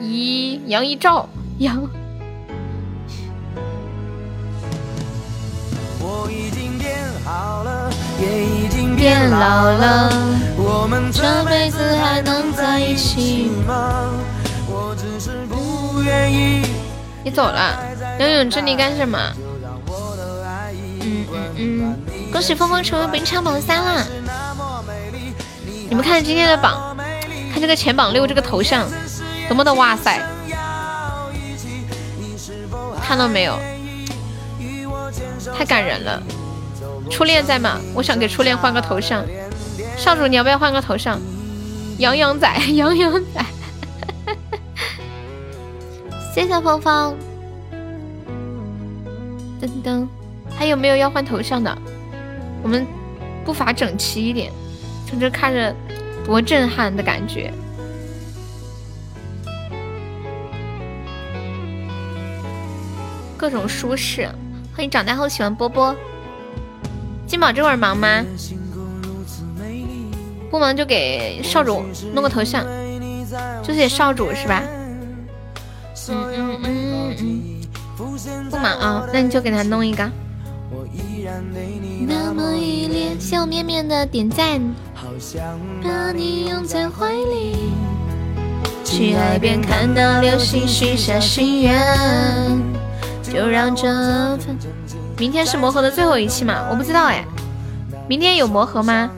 [0.00, 1.88] 一杨一照杨。
[9.00, 10.12] 变老了，
[10.58, 14.10] 我们这辈子还能在一起吗？
[14.68, 16.66] 我只是不愿意。
[17.24, 17.78] 你走了，
[18.18, 19.18] 杨永志，你干什么？
[21.00, 21.98] 嗯嗯嗯，
[22.30, 24.04] 恭喜峰峰成为本场榜三啦！
[25.88, 26.94] 你们看今天的榜，
[27.54, 28.86] 看这个前榜六这个头像，
[29.48, 30.20] 多么的哇塞！
[33.02, 33.58] 看到没有？
[35.56, 36.22] 太感人了！
[37.10, 37.78] 初恋在吗？
[37.94, 39.22] 我想给初恋换个头像。
[39.98, 41.20] 少主，你要不要换个头像？
[41.98, 43.44] 洋洋仔，洋洋仔。
[46.34, 47.14] 谢谢芳芳。
[49.60, 50.06] 噔噔，
[50.56, 51.76] 还有没有要换头像的？
[52.62, 52.86] 我们
[53.44, 54.50] 步伐整齐一点，
[55.10, 55.74] 就这看着
[56.24, 57.52] 多震撼的感觉。
[63.36, 64.28] 各种舒适，
[64.74, 65.94] 欢迎长大后喜欢波波。
[67.30, 68.24] 金宝这会儿忙吗？
[70.50, 72.66] 不忙就给少主弄个头像，
[73.62, 74.64] 就写少主是吧？
[76.08, 80.10] 嗯嗯嗯嗯，不忙啊，那你就给他弄一个。
[82.08, 84.60] 那么依恋，谢我面面的点赞。
[85.84, 87.54] 把你拥在怀里，
[88.84, 91.80] 去海边看到流星，许下心愿，
[93.22, 93.86] 就让这
[94.38, 94.58] 份。
[95.20, 96.66] 明天是魔盒的最后一期吗？
[96.70, 97.22] 我不知道哎，
[98.08, 99.10] 明天有魔盒吗？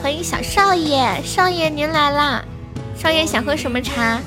[0.00, 2.44] 欢迎小少爷，少爷您来啦！
[2.96, 4.20] 少爷想喝什么茶？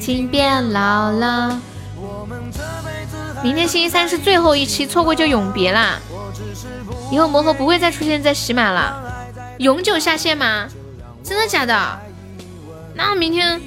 [0.00, 1.60] 请变老了。
[3.42, 5.98] 明天星期三是最后一期，错过就永别啦！
[7.10, 8.94] 以后魔盒不会再出现在喜马了，
[9.58, 10.68] 永久下线吗？
[11.24, 11.98] 真的假的？
[12.94, 13.60] 那明天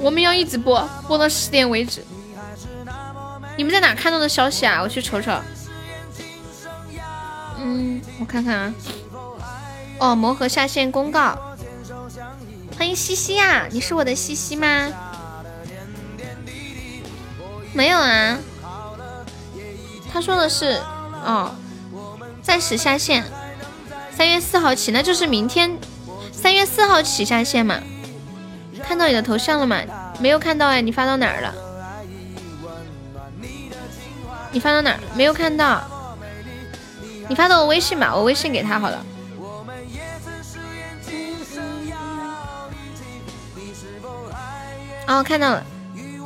[0.00, 2.04] 我们要一直播，播到十点为止。
[3.56, 4.80] 你们在哪看到的消息啊？
[4.80, 5.32] 我去瞅瞅。
[7.58, 8.74] 嗯，我看看啊。
[9.98, 11.36] 哦，魔盒下线公告。
[12.78, 14.88] 欢迎西西呀，你是我的西西吗？
[17.72, 18.38] 没有啊，
[20.12, 20.80] 他说的是
[21.24, 21.52] 哦，
[22.40, 23.24] 暂时下线，
[24.16, 25.76] 三月四号起，那就是明天，
[26.32, 27.80] 三月四号起下线嘛。
[28.82, 29.82] 看到你的头像了吗？
[30.20, 31.54] 没有看到哎，你发到哪儿了？
[34.50, 34.98] 你发到哪儿？
[35.14, 35.82] 没有看到。
[37.28, 39.04] 你发到我微信吧，我微信给他好了。
[45.06, 45.64] 哦，看到了。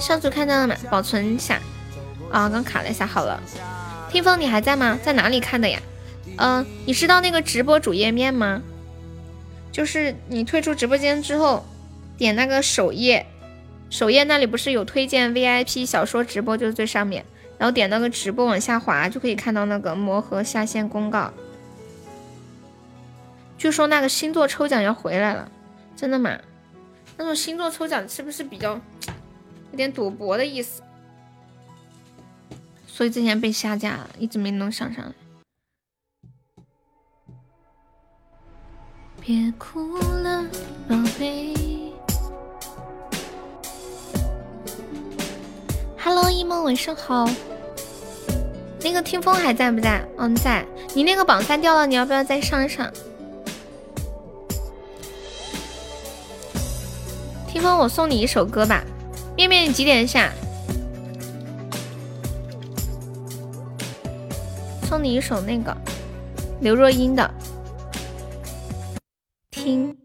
[0.00, 0.76] 上次看到了吗？
[0.90, 1.60] 保存一下。
[2.30, 3.40] 啊，刚卡了一下，好了。
[4.10, 4.98] 听风，你还在吗？
[5.02, 5.80] 在哪里看的呀？
[6.38, 8.62] 嗯，你知道那个直播主页面吗？
[9.70, 11.64] 就是你退出直播间之后，
[12.16, 13.26] 点那个首页，
[13.90, 17.24] 首页那里不是有推荐 VIP 小说直播，就是最上面，
[17.58, 21.32] 然后点那个直播往下滑，就可以看到那个魔盒下线公告。
[23.58, 25.50] 据说那个星座抽奖要回来了，
[25.96, 26.38] 真的吗？
[27.16, 28.80] 那种星座抽奖是不是比较？
[29.72, 30.82] 有点赌博的意思，
[32.86, 35.12] 所以之前被下架了，一直没能上上来。
[39.18, 40.44] 别哭了，
[40.88, 41.91] 宝贝。
[46.04, 47.30] Hello，一梦，晚上好。
[48.82, 50.04] 那个听风还在不在？
[50.18, 50.66] 嗯，在。
[50.94, 52.92] 你那个榜三掉了，你要不要再上一上？
[57.46, 58.82] 听风，我送你一首歌吧。
[59.36, 60.32] 面面，你几点下？
[64.88, 65.72] 送你一首那个
[66.60, 67.30] 刘若英的，
[69.52, 69.96] 听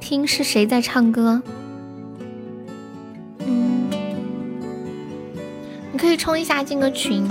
[0.00, 1.40] 听是谁在唱歌？
[5.98, 7.28] 可以冲一下进个群，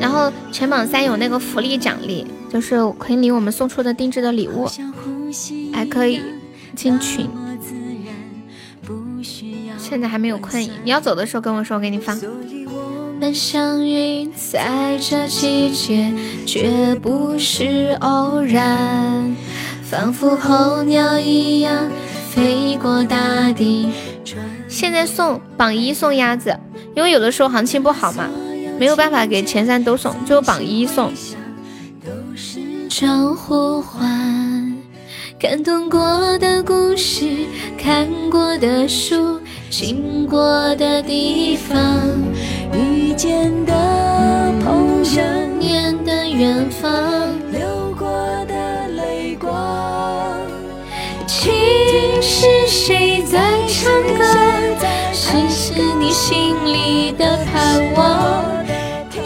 [0.00, 4.66] 然后全榜三有那个福利奖励，就是可以领我们送出的定制的礼物，
[5.72, 6.22] 还可以
[6.76, 7.28] 进群。
[9.76, 12.16] 现在还没有困意，你要走的时候跟我说，我给你放。
[13.34, 16.12] 相遇在这季节，
[16.46, 19.36] 绝不是偶然，
[19.82, 21.90] 仿佛候鸟一样
[22.30, 23.90] 飞过大地。
[24.70, 26.56] 现在送榜一送鸭子，
[26.94, 28.30] 因为有的时候行情不好嘛，
[28.78, 31.12] 没有办法给前三都送，就榜一送。
[32.88, 34.76] 招呼唤，
[35.38, 37.26] 感动过的故事，
[37.76, 39.40] 看过的书。
[39.68, 41.78] 经过的地方，
[42.72, 45.22] 遇见的朋友，
[45.58, 46.90] 念的远方，
[52.20, 54.24] 是谁在唱歌？
[55.12, 58.44] 谁是你心里的盼望？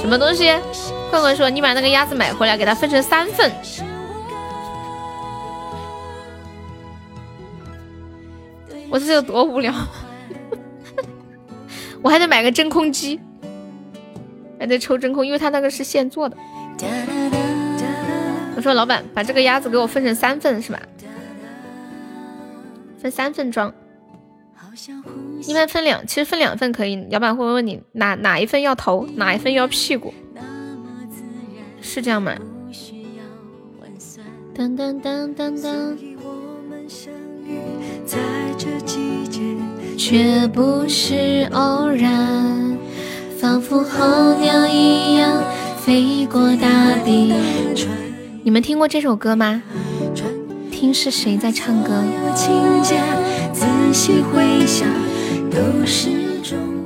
[0.00, 0.52] 什么东西？
[1.10, 3.50] 困困说，你把那个鸭子买回来，给它分成三份。
[8.90, 9.72] 我这有多无聊？
[12.00, 13.18] 我还得买个真空机，
[14.58, 16.36] 还得抽真空，因为他那个是现做的。
[18.56, 20.78] 我说老板，把这个鸭子给我分成三份是吧？
[23.04, 23.70] 分三份装，
[25.42, 27.06] 一般分两，其实分两份可以。
[27.10, 30.14] 老板会问你哪哪一份要头，哪一份要屁股，
[31.82, 32.34] 是这样吗？
[34.56, 35.98] 噔噔噔噔噔。
[39.98, 42.78] 却不是偶然，
[43.38, 45.44] 仿佛候鸟一样
[45.76, 47.34] 飞过大地。
[48.42, 49.62] 你们听过这首歌吗？
[50.84, 52.04] 听是谁在唱歌？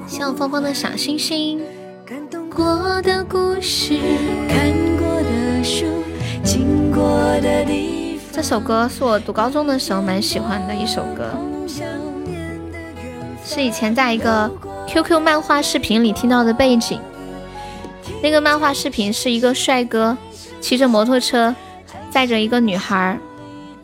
[0.06, 1.60] 像芳芳的小星星。
[2.48, 3.98] 过的故事，
[4.48, 5.84] 看过的书，
[6.44, 7.02] 经过
[7.40, 8.28] 的地方。
[8.30, 11.36] 这首歌是我读高中的时候蛮喜欢的一首歌，
[13.44, 14.48] 是以前在一个
[14.86, 17.00] QQ 漫画视频里听到的背景。
[18.22, 20.16] 那个漫画视频是一个帅哥
[20.60, 21.52] 骑着摩托车
[22.12, 23.18] 载着一个女孩。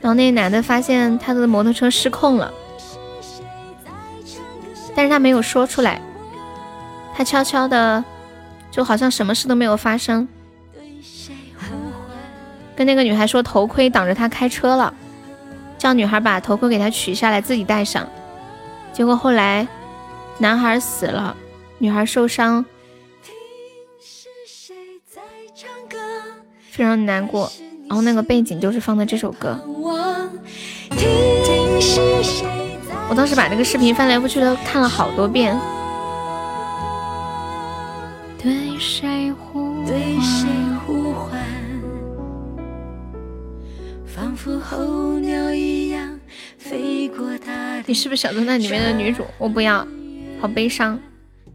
[0.05, 2.53] 然后那男的发现他的摩托车失控了，
[4.95, 5.99] 但是他没有说出来，
[7.15, 8.05] 他悄悄的，
[8.71, 10.29] 就好像什么事都没有发生，
[12.77, 14.93] 跟那个女孩说头盔挡着他开车了，
[15.79, 18.07] 叫女孩把头盔给他取下来自己戴上，
[18.93, 19.67] 结果后来
[20.37, 21.35] 男孩死了，
[21.79, 22.63] 女孩受伤，
[26.71, 27.51] 非常难过。
[27.95, 29.57] 然后那个背景就是放的这首歌，
[33.09, 35.57] 我当时把那个视频翻来覆去的看了好多遍。
[38.43, 39.77] 对谁呼
[41.13, 41.41] 唤？
[44.05, 46.19] 仿佛候鸟一样
[46.59, 47.53] 飞过大。
[47.87, 49.25] 你是不是小侦探里面的女主？
[49.39, 49.87] 我不要，
[50.41, 50.99] 好悲伤。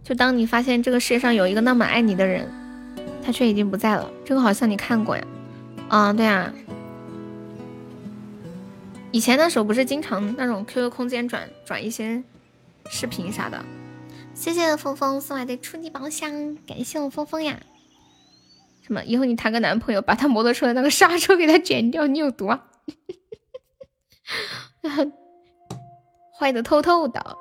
[0.06, 2.48] 就当你发现这个世界上有一个那么爱你的人，
[3.22, 4.10] 他却已经不在了。
[4.24, 5.24] 这个好像你看过呀。
[5.90, 6.54] 啊，对啊，
[9.12, 12.24] 以前的时候不是经常那种 QQ 空间转转一些
[12.90, 13.64] 视频啥的。
[14.36, 17.60] 谢谢峰峰送来的初级宝箱，感谢我峰峰呀。
[18.82, 19.04] 什么？
[19.04, 22.66] 以后你谈个男朋友，把他摩托车的那个刹车给他剪掉，你有毒啊！
[26.40, 27.38] 坏的透透的。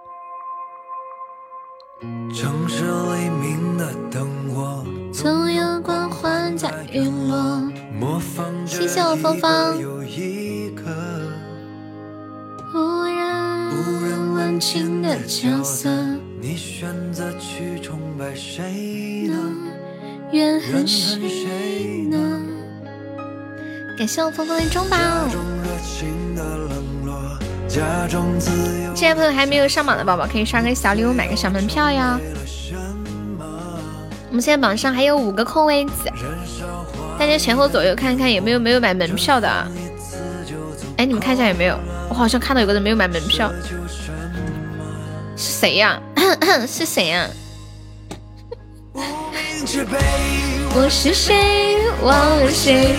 [2.33, 7.69] 城市黎明的灯火，总有光环在陨落。
[8.67, 9.77] 谢谢我芳芳。
[12.73, 13.19] 无人
[13.73, 15.91] 无人问津的角色，
[16.41, 19.35] 你选择去崇拜谁呢？
[20.31, 22.41] 怨恨谁呢？
[23.99, 24.97] 感谢我芳芳的中宝。
[27.69, 32.19] 这些朋友还没有上榜的宝宝，可以刷个小礼物，买个小门票呀。
[34.31, 36.11] 我们现在榜上还有五个空位子。
[37.19, 39.49] 大家前后左右看看有没有没有买门票的？
[40.97, 41.79] 哎，你们看一下有没有？
[42.09, 43.53] 我好像看到有个人没有买门票，
[45.37, 46.01] 是谁呀？
[46.67, 47.29] 是谁呀？
[50.75, 51.77] 我是谁？
[52.03, 52.97] 忘了谁？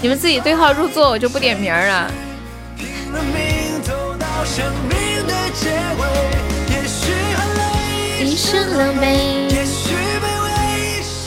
[0.00, 2.10] 你们自己对号入座，我就不点名了。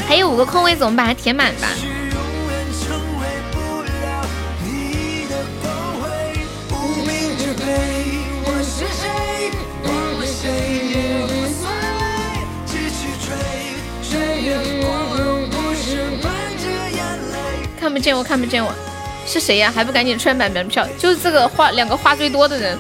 [0.08, 1.70] 还有五个空位子，我们把它填满吧。
[17.80, 18.74] 看不见我，看不见我，
[19.26, 19.58] 是谁？
[19.58, 19.72] 呀？
[19.74, 20.86] 还不赶紧出来买门票？
[21.00, 22.78] 就是这个话，两个话最多的人，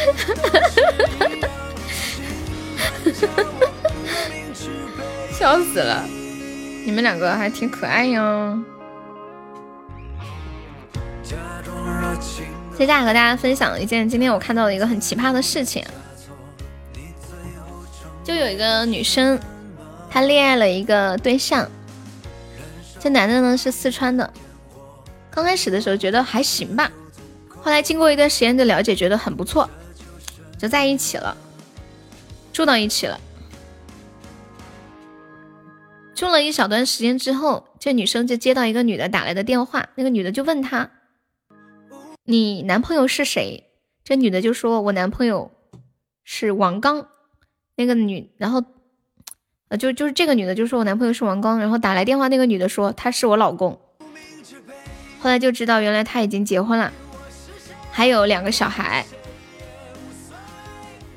[5.32, 6.04] 笑死了！
[6.84, 8.58] 你们两个还挺可爱哟。
[12.76, 15.84] 接下来和大家分享一件今天我看到的一个很奇葩的事情，
[18.24, 19.38] 就有一个女生，
[20.10, 21.68] 她恋爱了一个对象，
[22.98, 24.32] 这男的呢是四川的，
[25.30, 26.90] 刚开始的时候觉得还行吧，
[27.62, 29.68] 后来经过一段时间的了解，觉得很不错，
[30.60, 31.34] 就在一起了，
[32.52, 33.18] 住到一起了，
[36.14, 40.90] 住了一小段时间之后，这女生就接到一个女的打来的电话，那个女的就问她。
[42.24, 43.70] 你男朋友是谁？
[44.04, 45.50] 这女的就说：“我男朋友
[46.24, 47.08] 是王刚。”
[47.76, 48.62] 那个女，然后
[49.68, 53.80] 呃，就就是这个女的就说：“我男朋友是王刚。”然后打来电话那个女的说：“他是我老公。”
[55.20, 56.92] 后来就知道原来他已经结婚了，
[57.90, 59.06] 还有两个小孩。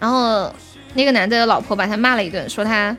[0.03, 0.53] 然后
[0.95, 2.97] 那个男的的老婆把他骂了一顿，说他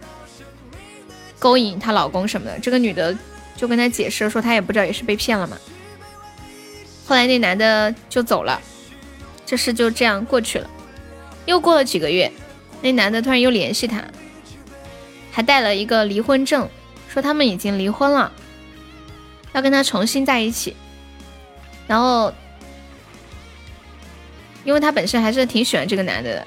[1.39, 2.59] 勾引她老公什么的。
[2.61, 3.15] 这个女的
[3.55, 5.59] 就跟他解释说：“她也不知道，也是被骗了嘛。”
[7.05, 8.59] 后来那男的就走了，
[9.45, 10.71] 这事就这样过去了。
[11.45, 12.33] 又过了几个月，
[12.81, 14.03] 那男的突然又联系她，
[15.31, 16.67] 还带了一个离婚证，
[17.11, 18.33] 说他们已经离婚了。
[19.53, 20.75] 要跟他重新在一起。
[21.87, 22.33] 然后，
[24.65, 26.47] 因为他本身还是挺喜欢这个男的的，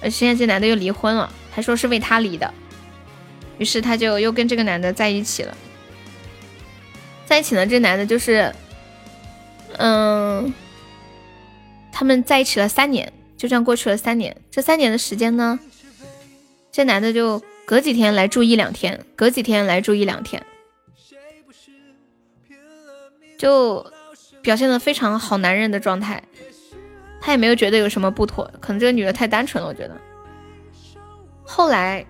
[0.00, 2.52] 而现在这男的又离婚了，还说是为他离的，
[3.58, 5.56] 于是他就又跟这个男的在一起了。
[7.26, 8.54] 在一起呢，这男的就是，
[9.76, 10.52] 嗯，
[11.92, 14.36] 他们在一起了三年，就这样过去了三年。
[14.50, 15.58] 这三年的时间呢，
[16.72, 20.44] 这男的就隔几天来住一两天，隔几天来住一两天，
[23.36, 23.86] 就。
[24.40, 26.22] 表现的非常好男人的状态，
[27.20, 29.96] 他也没有觉得有什么不妥，可能这个女的太单纯了，我觉得。
[31.42, 32.04] 后来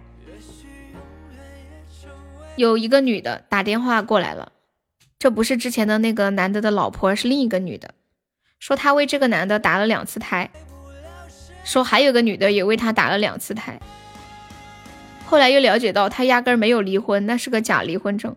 [2.56, 4.52] 有一个女的打电话过来了，
[5.18, 7.94] 这不是之前的那个男的的老婆，是另一个女的，
[8.58, 10.50] 说她为这个男的打了两次胎，
[11.64, 13.80] 说还有个女的也为他打了两次胎。
[15.24, 18.36] 后来又了解到他压根没有离婚，那是个假离婚证。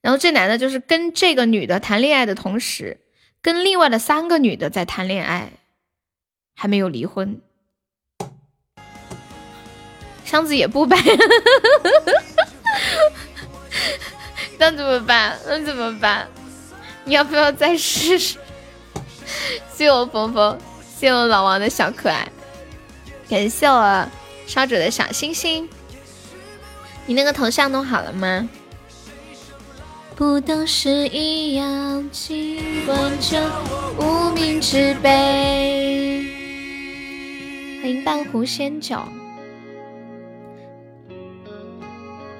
[0.00, 3.00] 然后这男的就是跟这个女的谈恋爱的同时，
[3.42, 5.50] 跟另外的三个女的在谈恋爱，
[6.54, 7.40] 还没有离婚。
[10.24, 10.96] 箱子也不白，
[14.58, 15.36] 那怎么办？
[15.44, 16.28] 那怎么办？
[17.04, 18.38] 你要不要再试试？
[19.74, 20.56] 谢我峰峰，
[20.96, 22.30] 谢我老王的小可爱，
[23.28, 24.08] 感谢我
[24.46, 25.68] 烧煮的小星星。
[27.06, 28.48] 你那个头像弄好了吗？
[30.14, 33.42] 不都是一样，尽管这
[33.98, 36.22] 无名之辈。
[37.80, 38.98] 欢迎半壶仙酒。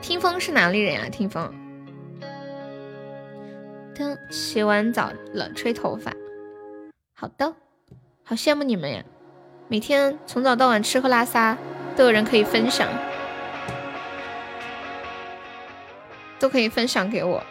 [0.03, 1.09] 听风是哪里人呀？
[1.11, 1.51] 听风。
[3.95, 6.13] 等洗完澡了，吹头发。
[7.15, 7.55] 好的，
[8.23, 9.03] 好羡慕你们呀！
[9.69, 11.57] 每天从早到晚吃喝拉撒
[11.97, 12.87] 都有人可以分享，
[16.39, 17.43] 都可以分享给我。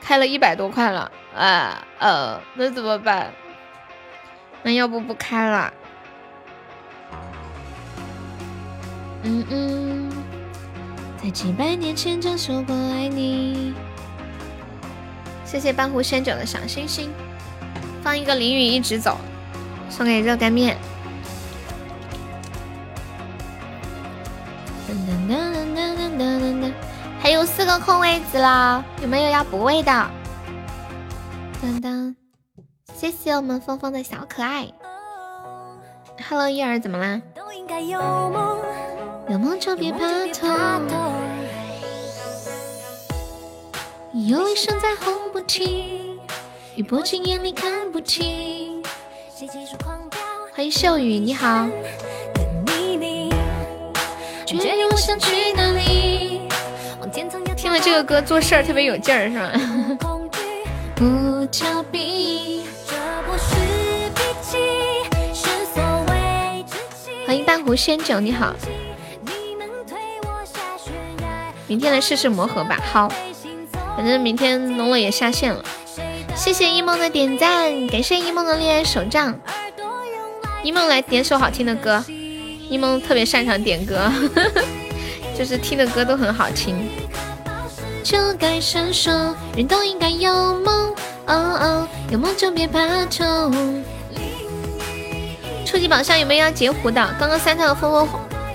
[0.00, 3.32] 开了一百多块了，啊呃，那怎么办？
[4.62, 5.72] 那要不不开了？
[9.22, 10.12] 嗯嗯，
[11.22, 13.74] 在几百年前就说过爱你。
[15.44, 17.12] 谢谢半壶仙酒的小星星，
[18.02, 19.18] 放一个淋雨一直走，
[19.88, 20.76] 送给热干面。
[27.30, 29.92] 还有四个空位子了，有没有要补位的？
[31.62, 32.16] 当当，
[32.92, 34.66] 谢谢我们峰峰的小可爱。
[36.28, 37.22] Hello，叶儿怎么啦？
[39.28, 39.98] 有梦就别怕
[40.32, 40.82] 痛，
[44.12, 46.18] 有一生再红不停，
[46.74, 48.82] 雨不进眼里看不清。
[50.52, 51.68] 欢迎秀雨，你好。
[57.70, 59.52] 听了这个歌做事儿特别有劲儿，是吧？
[67.24, 68.52] 欢迎半壶仙酒，你好。
[71.68, 72.76] 明天来试试魔盒吧。
[72.92, 73.08] 好，
[73.96, 75.64] 反正明天龙了也下线了。
[76.34, 79.32] 谢谢一梦的点赞，感谢一梦的恋爱手杖。
[80.64, 82.04] 一梦来点首好听的歌，
[82.68, 84.12] 一梦特别擅长点歌，
[85.38, 86.76] 就是听的歌都很好听。
[88.10, 90.90] 就该闪烁，人都应该有梦，
[91.28, 93.84] 哦哦，有梦就别怕痛。
[95.64, 97.00] 初级宝箱有没有要截胡的？
[97.20, 98.08] 刚刚三条风风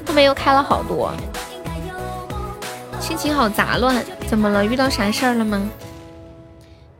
[0.05, 1.09] 后面又开了好多，
[2.99, 4.65] 心情好杂乱，怎么了？
[4.65, 5.71] 遇到啥事儿了吗？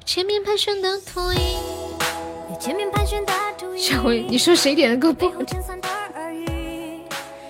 [0.06, 1.40] 前面盘旋的秃鹰，
[3.77, 5.60] 小薇，你说谁点的歌不好听？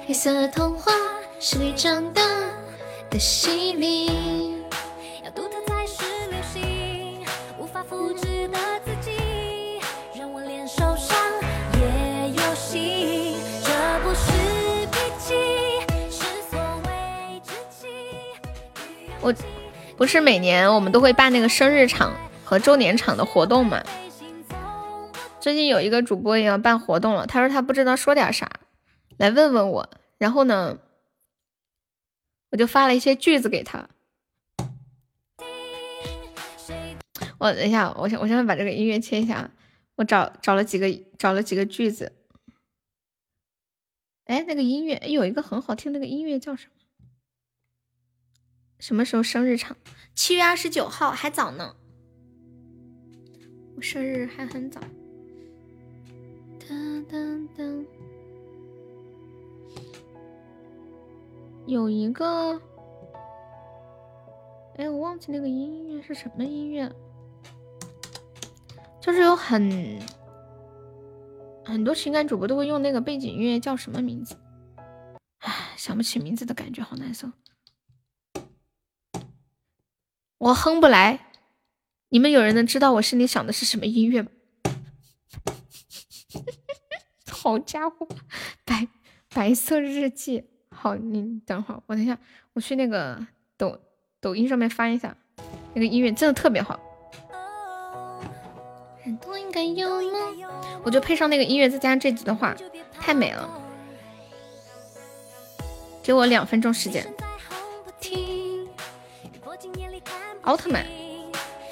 [0.08, 0.92] 黑色童话
[1.40, 2.24] 是你长大
[3.12, 4.55] 的洗礼。
[19.26, 19.34] 我
[19.98, 23.84] 不是每年我们都会办那个生日场和周年场的活动嘛？
[25.42, 28.48] 最近有一个主播也要办活动了，他说他不知道说点啥，
[29.18, 29.90] 来问问我。
[30.20, 30.78] 然后呢，
[32.52, 33.90] 我就发了一些句子给他。
[37.40, 39.50] 我等一下，我先我先把这个音乐切一下。
[39.96, 40.88] 我找找了几个
[41.18, 42.12] 找了几个句子。
[44.26, 46.75] 哎，那个音乐有一个很好听，那个音乐叫什么？
[48.80, 49.76] 什么时候生日场？
[50.14, 51.76] 七月二十九号，还早呢。
[53.76, 54.80] 我生日还很早。
[56.60, 57.86] 噔噔噔，
[61.66, 62.60] 有一个
[64.78, 66.92] 哎，我忘记那个音乐是什么音乐，
[69.00, 70.00] 就是有很
[71.64, 74.36] 很多情感主播都会用那个背景音乐，叫什么名字？
[75.40, 77.30] 唉，想不起名字的感觉好难受。
[80.46, 81.22] 我哼不来，
[82.10, 84.30] 你们有人能知道我心里想的是什么音乐吗？
[87.32, 88.08] 好家伙，
[88.64, 88.88] 白
[89.34, 90.44] 白色日记。
[90.70, 92.16] 好，你等会儿，我等一下，
[92.54, 93.26] 我去那个
[93.58, 93.80] 抖
[94.22, 95.18] 抖音上面翻一下，
[95.74, 96.80] 那个音乐真的特别好。
[100.84, 102.56] 我就配上那个音乐，再加上这几段话，
[102.94, 103.50] 太美了。
[106.04, 107.04] 给我两分钟时间。
[110.46, 110.86] 奥特曼，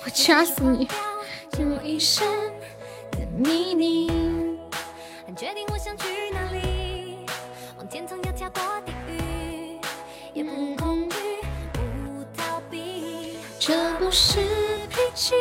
[0.03, 0.87] 我掐死你！
[1.59, 2.27] 用一生
[3.11, 4.07] 的秘密。
[5.37, 7.19] 决定我想去哪里，
[7.77, 9.79] 往天堂要跳过地狱，
[10.33, 11.17] 也不恐惧，
[11.71, 13.37] 不逃避。
[13.59, 14.39] 这不是
[14.89, 15.35] 脾气。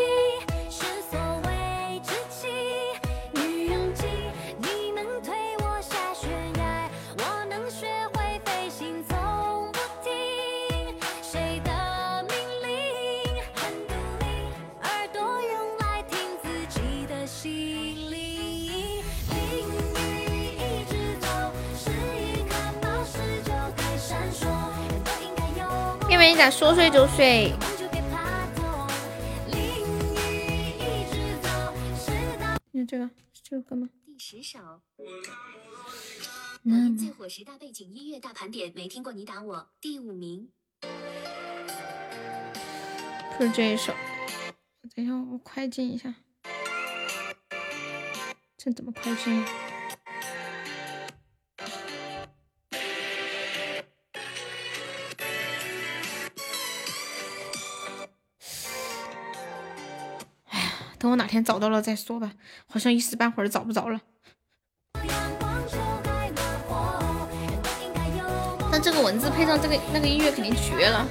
[26.51, 27.53] 说睡就睡？
[32.71, 33.89] 你这个是这个歌吗？
[34.05, 34.59] 第十首。
[36.99, 40.49] 最火十大背景音乐大盘点，没听过你打我第五名。
[43.39, 43.93] 就是这一首。
[44.95, 46.15] 等一下，我快进一下。
[48.57, 49.45] 这怎么快进？
[61.03, 62.31] 等我哪天找到了再说吧，
[62.69, 64.01] 好像一时半会儿找不着了。
[68.71, 71.05] 但这个文字配上这个那个音乐肯定绝了。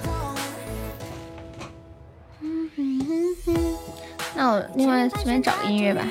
[4.33, 6.05] 那我另外随便找个音乐吧。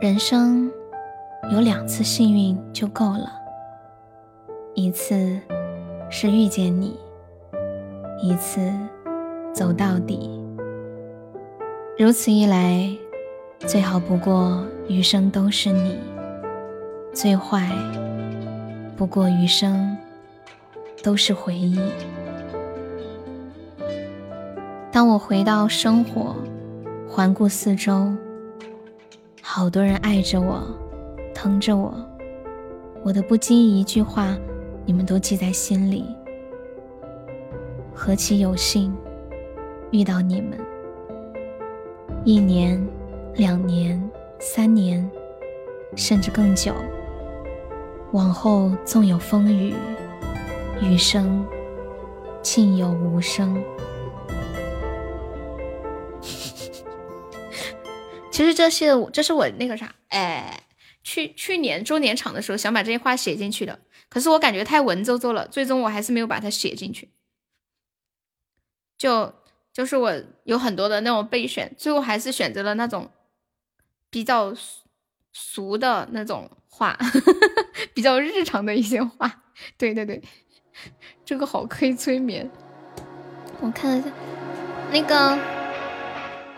[0.00, 0.70] 人生
[1.50, 3.32] 有两次幸运就够了，
[4.72, 5.36] 一次
[6.08, 6.96] 是遇见你，
[8.22, 8.72] 一次
[9.52, 10.30] 走到底。
[11.98, 12.88] 如此一来，
[13.66, 15.96] 最好不过余生都是你；
[17.12, 17.68] 最坏
[18.96, 19.96] 不过余生
[21.02, 21.76] 都是回忆。
[24.92, 26.36] 当我回到生活，
[27.08, 28.14] 环顾四周。
[29.50, 30.62] 好多人爱着我，
[31.34, 31.94] 疼着我，
[33.02, 34.36] 我的不经意一句话，
[34.84, 36.04] 你们都记在心里。
[37.94, 38.94] 何其有幸
[39.90, 40.58] 遇到你们！
[42.26, 42.78] 一年、
[43.36, 43.98] 两年、
[44.38, 45.10] 三年，
[45.96, 46.74] 甚至更久。
[48.12, 49.74] 往后纵有风雨，
[50.82, 51.42] 余生
[52.42, 53.58] 尽有无声。
[58.38, 60.62] 其实这些，这是我那个啥，哎，
[61.02, 67.10] 去去年周年场的时候想把这些话写进去的，可是我感觉太文绉绉了，最终我还是没有把它写进去。
[68.96, 69.34] 就
[69.72, 73.10] 就是我有很多的那种备选，最后还是选择了那种
[74.08, 74.54] 比较
[75.32, 76.96] 俗的那种话，
[77.92, 79.42] 比较日常的一些话。
[79.76, 80.22] 对对对，
[81.24, 82.48] 这个好可以催眠。
[83.60, 84.08] 我看一下
[84.92, 85.57] 那个。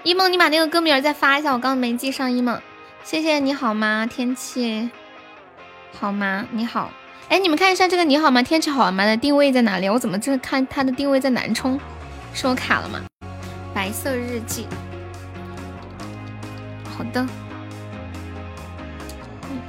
[0.02, 2.32] 一梦，你把那个歌名再发一下，我刚刚没记上。
[2.32, 2.58] 一梦，
[3.04, 4.06] 谢谢你好吗？
[4.06, 4.88] 天气
[5.92, 6.46] 好吗？
[6.52, 6.90] 你好，
[7.28, 8.42] 哎，你们看一下这个你好吗？
[8.42, 9.90] 天气好吗的定位在哪里？
[9.90, 11.78] 我怎么这看它的定位在南充？
[12.32, 13.00] 是我卡了吗？
[13.74, 14.66] 白色日记，
[16.96, 17.26] 好的。
[19.50, 19.60] 嗯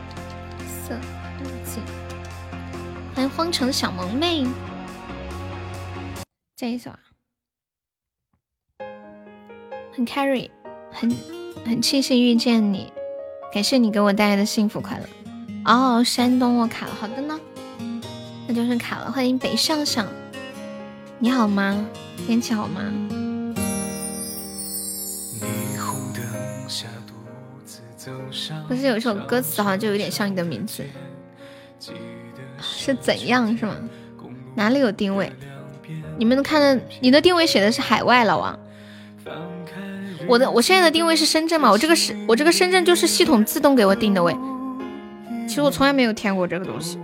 [0.66, 0.96] 色
[1.40, 1.82] 日记，
[3.14, 4.48] 欢迎荒城小萌妹，
[6.56, 7.11] 这一首啊。
[9.94, 10.50] 很 carry，
[10.90, 11.14] 很
[11.66, 12.92] 很庆幸遇见你，
[13.54, 15.06] 感谢你给我带来的幸福快乐。
[15.66, 17.38] 哦，山东我卡了，好的呢，
[18.48, 19.12] 那就是卡了。
[19.12, 20.08] 欢迎北上上，
[21.20, 21.86] 你好吗？
[22.26, 22.82] 天气好吗？
[28.68, 30.86] 不是有一首歌词好像就有点像你的名字，
[32.62, 33.76] 是怎样是吗？
[34.56, 35.32] 哪里有定位？
[36.18, 38.58] 你们看的，你的定位写的是海外老王。
[40.28, 41.70] 我的我现在的定位是深圳嘛？
[41.70, 44.36] 我这个是我这个深圳就是系统自动给我定的位。
[45.48, 46.98] 其实我从来没有填过这个东西，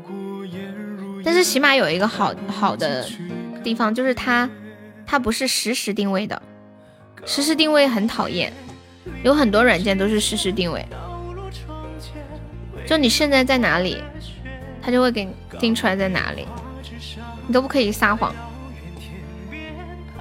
[1.23, 3.05] 但是起码有一个好好的
[3.63, 4.49] 地方，就是它
[5.05, 6.41] 它不是实时定位的，
[7.25, 8.53] 实时定位很讨厌。
[9.23, 10.85] 有很多软件都是实时定位，
[12.85, 13.97] 就你现在在哪里，
[14.81, 16.45] 它就会给你定出来在哪里，
[17.47, 18.33] 你都不可以撒谎，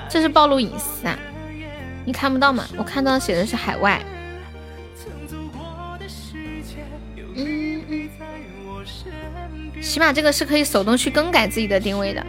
[0.08, 1.18] 这是暴露隐私啊！
[2.06, 2.64] 你看不到吗？
[2.78, 4.00] 我看到写的是海外。
[7.34, 8.08] 嗯嗯，
[9.82, 12.24] 起码这个是可以手动去更改自己的定位的。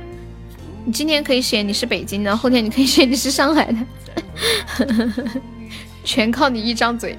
[0.83, 3.77] 你今天可以写你是北京的，后天你可以写你是上海的。
[6.03, 7.15] 全靠你一张嘴。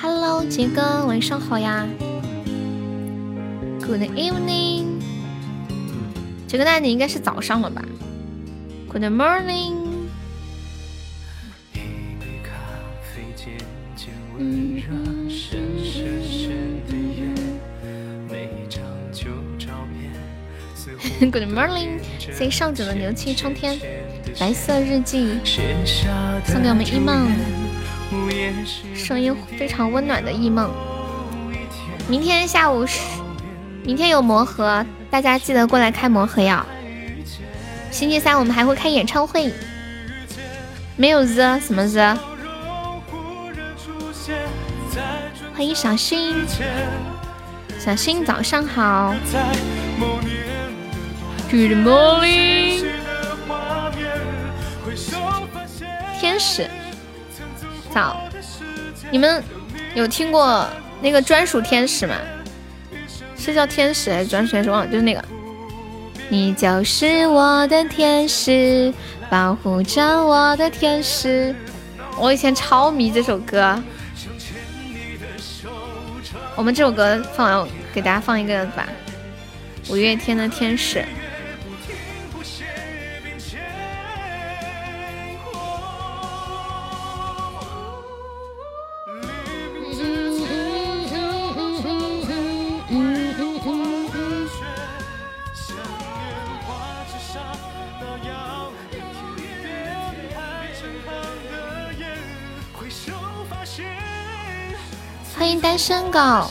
[0.00, 1.86] Hello，杰哥，晚上好呀。
[3.80, 4.97] Good evening，
[6.48, 7.84] 杰哥，那你应该是早上了吧
[8.90, 9.74] ？Good morning。
[21.20, 23.78] Good morning，谢上九的牛气冲天，
[24.40, 25.38] 白色日记
[26.46, 27.30] 送给我们一梦，
[28.94, 30.70] 声音非常温暖的一梦。
[32.08, 33.02] 明天下午是，
[33.84, 36.64] 明天有魔盒，大家记得过来开魔盒呀。
[37.90, 39.52] 星期三我们还会开演唱会，
[40.96, 42.18] 没有 the 什么 the？
[45.54, 46.34] 欢迎小新，
[47.78, 49.14] 小新早上好。
[51.50, 52.84] Good morning，
[56.20, 56.68] 天使，
[57.92, 58.20] 早，
[59.10, 59.42] 你们
[59.94, 60.68] 有听过
[61.00, 62.14] 那个专属天使吗？
[63.48, 64.68] 这叫天使还是专属天使？
[64.68, 65.24] 忘了，就是那个。
[66.28, 68.92] 你就是我的天使，
[69.30, 71.54] 保护着我的天使。
[72.18, 73.82] 我以前超迷这首歌。
[76.56, 78.86] 我们这首歌放完，给大家放一个吧，
[79.88, 81.02] 五月天的天使。
[105.88, 106.50] 身高，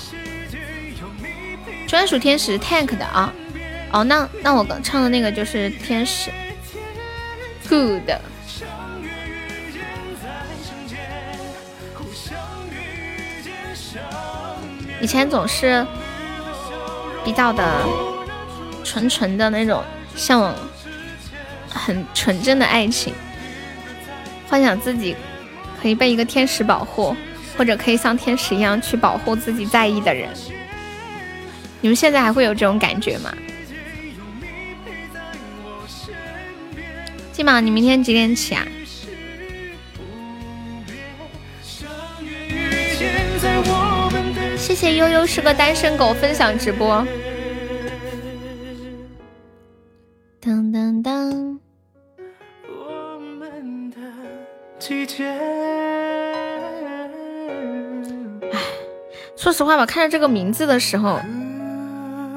[1.87, 3.31] 专属天使 tank 的啊，
[3.91, 6.31] 哦，那那我刚唱的那个就是天使
[7.69, 8.01] ，good。
[14.99, 15.85] 以前总是
[17.23, 17.85] 比较的
[18.83, 19.83] 纯纯的那种
[20.15, 20.55] 向往，
[21.69, 23.13] 很纯真的爱情，
[24.49, 25.15] 幻想自己
[25.79, 27.15] 可以被一个天使保护。
[27.57, 30.29] 或者可以像天使一样去保护自己在意的人，
[31.81, 33.33] 你们现在还会有这种感觉吗？
[37.31, 38.65] 金宝，你明天几点起啊？
[44.57, 47.05] 谢谢悠悠是个单身狗分享直播。
[50.39, 51.59] 当当当。
[59.37, 61.21] 说实话吧，看着这个名字的时候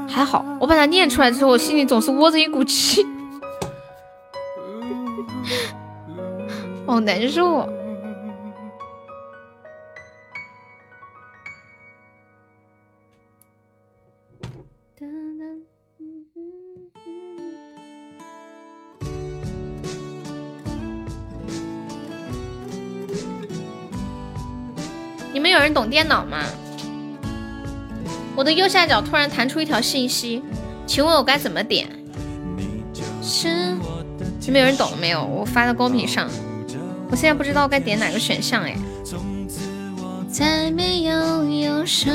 [0.07, 3.05] 还好，我把它念出来之后，我心里总是窝着一股气，
[6.87, 7.69] 好难受。
[25.33, 26.45] 你们有人懂电脑吗？
[28.37, 30.43] 我的右下角突然弹出一条信息，
[30.87, 31.89] 请问我该怎么点？
[33.23, 33.75] 是，
[34.41, 35.25] 你们有人懂了没有？
[35.25, 36.29] 我发在公屏上，
[37.11, 38.75] 我现在不知道该点哪个选项哎。
[40.31, 42.13] 再没有忧伤，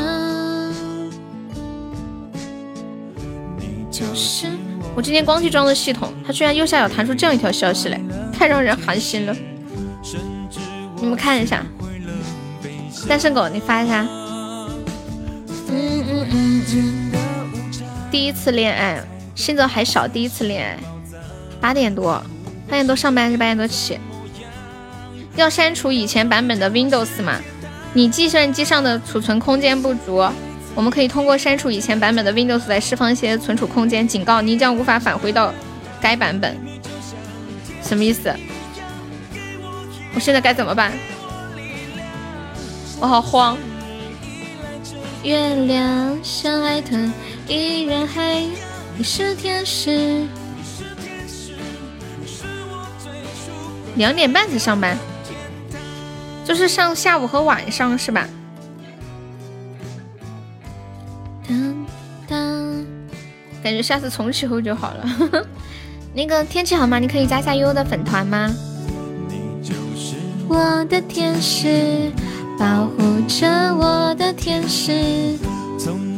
[3.92, 4.48] 就是
[4.96, 8.02] 我今天刚去装的系统，它居然右下角弹出这样一条消息来，
[8.34, 9.36] 太让人寒心了。
[11.00, 11.64] 你们看一下，
[13.08, 14.08] 单身狗，你发一下。
[18.12, 19.02] 第一次恋爱，
[19.36, 20.08] 现在还少。
[20.08, 20.80] 第一次恋爱，
[21.60, 22.14] 八点多，
[22.68, 24.00] 八点多上班还是八点多起？
[25.36, 27.40] 要删除以前版本的 Windows 吗？
[27.94, 30.26] 你计算机上的储存空间不足，
[30.74, 34.08] 我们可以通过删除以前版本的 Windows 来释放一些存储空间。
[34.08, 35.54] 警告，你将无法返回到
[36.02, 36.58] 该版本。
[37.82, 38.34] 什么意思？
[40.14, 40.94] 我现在该怎么办？
[43.00, 43.58] 我好慌。
[45.26, 47.12] 月亮像海豚，
[47.48, 48.46] 依然还
[48.96, 50.24] 你是天使。
[53.96, 54.96] 两点半才上班，
[56.46, 58.28] 就是上下午和晚上是吧？
[61.50, 61.88] 当
[62.28, 62.86] 当，
[63.64, 65.48] 感觉下次重启后就好了。
[66.14, 67.00] 那个天气好吗？
[67.00, 68.56] 你可以加下悠悠的粉团吗？
[70.48, 72.12] 我的天使。
[72.58, 75.38] 保护着我的天使。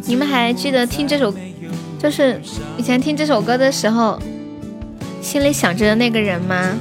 [0.05, 1.33] 你们还记得听这首，
[1.99, 2.39] 就是
[2.77, 4.19] 以前听这首歌的时候，
[5.21, 6.73] 心里想着的那个人吗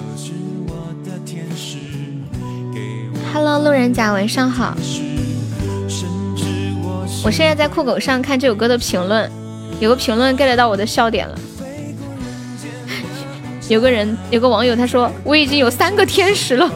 [3.32, 4.76] ？Hello，路人甲，晚上好。
[7.24, 9.30] 我现在在酷狗上看这首歌的评论，
[9.80, 11.38] 有个评论 get 到我的笑点了。
[13.68, 16.70] 有个人，有个网友他说，我已经有三个天使了。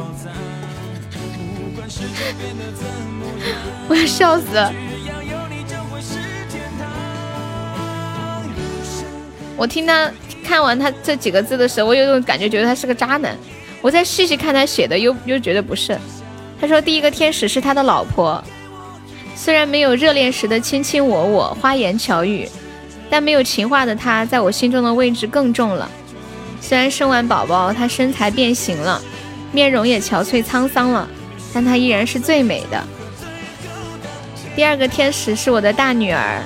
[3.89, 4.73] 我要笑死了！
[9.57, 10.11] 我听他
[10.44, 13.36] 看完他这几个字的时候，我有种感觉，觉得他是个渣男。
[13.82, 15.98] 我再细细看他写的，又又觉得不是。
[16.61, 18.43] 他说第一个天使是他的老婆，
[19.35, 22.48] 虽然没有热恋时的卿卿我我、花言巧语，
[23.09, 25.90] 但没有情话的他，在我心中的位置更重了。
[26.61, 29.01] 虽然生完宝宝，他身材变形了，
[29.52, 31.09] 面容也憔悴沧桑了，
[31.52, 32.82] 但她依然是最美的。
[34.56, 36.43] 第二个天使是我的大女儿，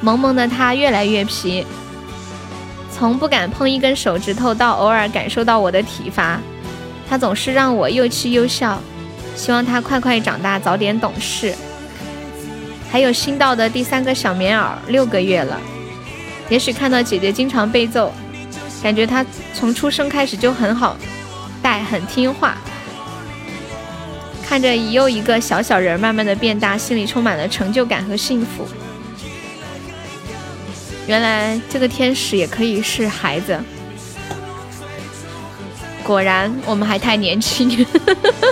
[0.00, 1.66] 萌萌的她越来越皮，
[2.90, 6.40] 从不敢碰一根手指头到偶尔感受到我的体罚，
[7.08, 8.80] 她总是让我又气又笑。
[9.34, 11.54] 希望她快快长大，早点懂事。
[12.90, 15.58] 还有新到的第三个小棉袄，六个月了，
[16.50, 18.12] 也许看到姐姐经常被揍，
[18.82, 19.24] 感觉她
[19.54, 20.96] 从出生开始就很好
[21.62, 22.58] 带，很听话。
[24.52, 28.68] 看着一又一个小小人慢慢的变大，心里充满了成就感和幸福。
[31.06, 33.58] 原来这个天使也可以是孩子，
[36.04, 37.66] 果然我们还太年轻。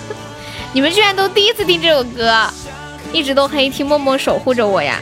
[0.72, 2.48] 你们居然都第一次听这首歌，
[3.12, 4.98] 一直都黑听，默默守护着我呀！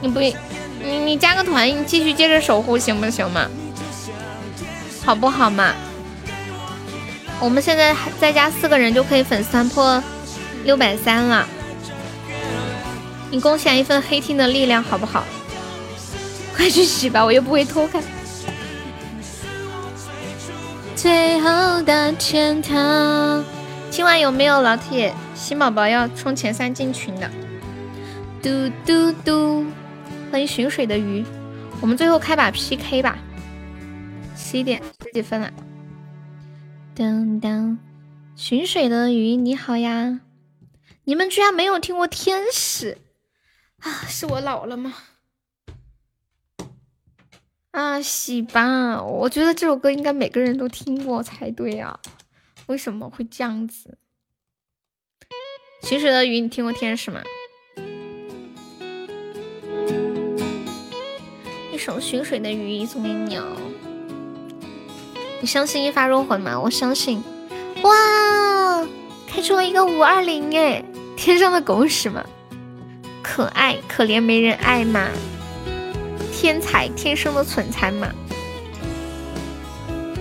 [0.00, 3.48] 你不，你你加个团，你继续接着守护行不行嘛？
[5.04, 5.72] 好不好嘛？
[7.40, 10.02] 我们现在再加四个人就可以粉丝团破
[10.64, 11.46] 六百三了，
[13.30, 15.24] 你贡献一份黑厅的力量好不好？
[16.56, 18.02] 快去洗吧，我又不会偷看。
[20.96, 23.44] 最后的天堂，
[23.88, 27.30] 今晚有没有老铁新宝宝要冲前三进群的？
[28.42, 29.64] 嘟嘟嘟，
[30.32, 31.24] 欢迎寻水的鱼，
[31.80, 33.16] 我们最后开把 PK 吧。
[34.36, 35.48] 十一点十几分了。
[36.98, 37.78] 当当，
[38.34, 40.18] 寻水的鱼你好呀！
[41.04, 42.98] 你们居然没有听过天使
[43.78, 43.88] 啊？
[44.08, 44.92] 是我老了吗？
[47.70, 49.00] 啊，洗吧！
[49.00, 52.00] 我觉得这首歌应该每个人都听过才对啊，
[52.66, 53.96] 为什么会这样子？
[55.84, 57.22] 寻水的鱼，你听过天使吗？
[61.72, 63.56] 一首寻水的鱼送给你哦。
[65.40, 66.58] 你相信一发入魂吗？
[66.58, 67.22] 我相信。
[67.82, 68.86] 哇，
[69.28, 70.84] 开出了一个五二零哎，
[71.16, 72.24] 天上的狗屎吗？
[73.22, 75.08] 可爱可怜没人爱嘛？
[76.32, 78.08] 天才天生的蠢材嘛？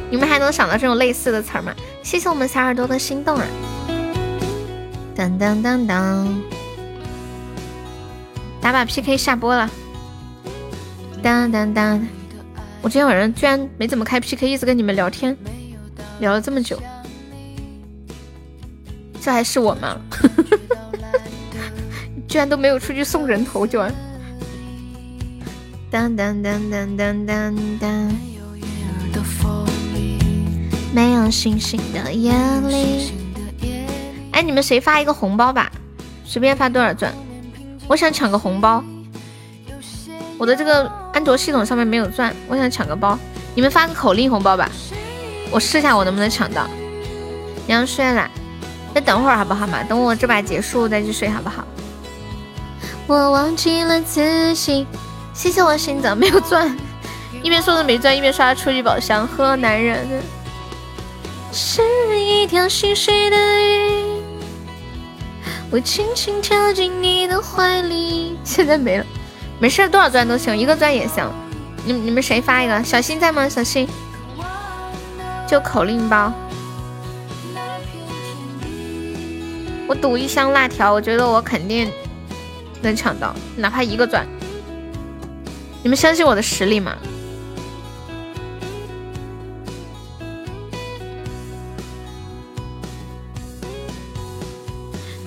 [0.10, 1.74] 你们还能想到这种类似的词吗？
[2.04, 3.46] 谢谢我们小耳朵的心动啊！
[5.16, 6.42] 当当当当，
[8.62, 9.70] 打把 PK 下播了。
[11.24, 12.17] 当当当。
[12.82, 15.36] 我今天晚上居然没怎么开 PK，一直跟你们聊天，
[16.20, 16.82] 聊了这么久，
[19.20, 20.00] 这还是我吗？
[22.28, 23.82] 居然都没有出去送人头，就。
[25.90, 28.16] 当当当当当当当。
[30.94, 32.32] 没有星星的夜
[32.68, 33.12] 里。
[34.32, 35.72] 哎，你们谁发一个红包吧？
[36.26, 37.14] 随便发多少钻？
[37.88, 38.84] 我想抢个红包。
[40.38, 43.18] 我的这个安卓系统上面没有钻，我想抢个包，
[43.56, 44.70] 你们发个口令红包吧，
[45.50, 46.68] 我试一下我能不能抢到。
[47.66, 48.30] 你要睡了，
[48.94, 49.84] 再等会儿好不好嘛？
[49.84, 51.66] 等我这把结束再去睡好不好？
[53.08, 54.86] 我忘记了自己，
[55.34, 56.78] 谢谢我心脏没有钻，
[57.42, 60.08] 一边说着没钻，一边刷初级宝箱，呵，男人。
[61.52, 61.82] 是
[62.20, 64.22] 一条心碎的鱼，
[65.72, 68.38] 我轻轻跳进你的怀里。
[68.44, 69.06] 现在没了，
[69.60, 71.28] 没事，多少钻都行，一个钻也行。
[71.86, 72.84] 你你们谁发一个？
[72.84, 73.50] 小新在吗？
[73.50, 73.88] 小新，
[75.48, 76.32] 就口令包。
[79.88, 81.90] 我赌一箱辣条，我觉得我肯定
[82.82, 84.28] 能抢到，哪怕一个钻。
[85.82, 86.96] 你们相信我的实力吗？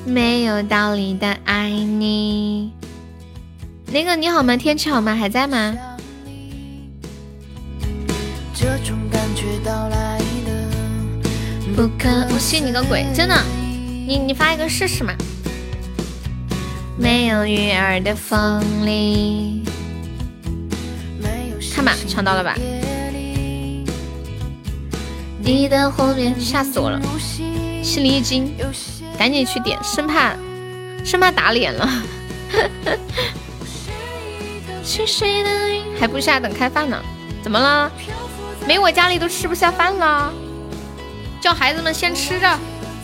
[0.04, 2.72] 没有道理的爱你。
[3.92, 4.56] 那个你好吗？
[4.56, 5.12] 天气好吗？
[5.16, 5.76] 还在吗？
[11.74, 13.04] 不可，我信你个鬼！
[13.12, 13.34] 真的，
[14.06, 15.12] 你你发一个试试嘛。
[16.96, 19.64] 没有鱼儿的风里，
[21.74, 22.54] 看吧，抢到了吧？
[25.42, 27.00] 你的后面吓死我了，
[27.82, 28.54] 心里一惊。
[29.18, 30.36] 赶紧去点，生怕
[31.04, 31.90] 生怕打脸了。
[34.90, 35.50] 是谁的
[35.98, 37.00] 还不下等开饭呢？
[37.42, 37.90] 怎么了？
[38.66, 40.32] 没我家里都吃不下饭了。
[41.40, 42.58] 叫孩子们先吃着，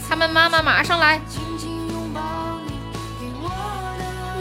[0.09, 1.21] 他们妈妈马上来。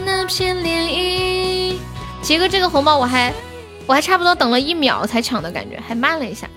[0.04, 1.76] 那片涟漪，
[2.20, 3.32] 杰哥这个红包我还
[3.86, 6.48] 我还差不多等了一秒才抢的感觉，还慢了一下。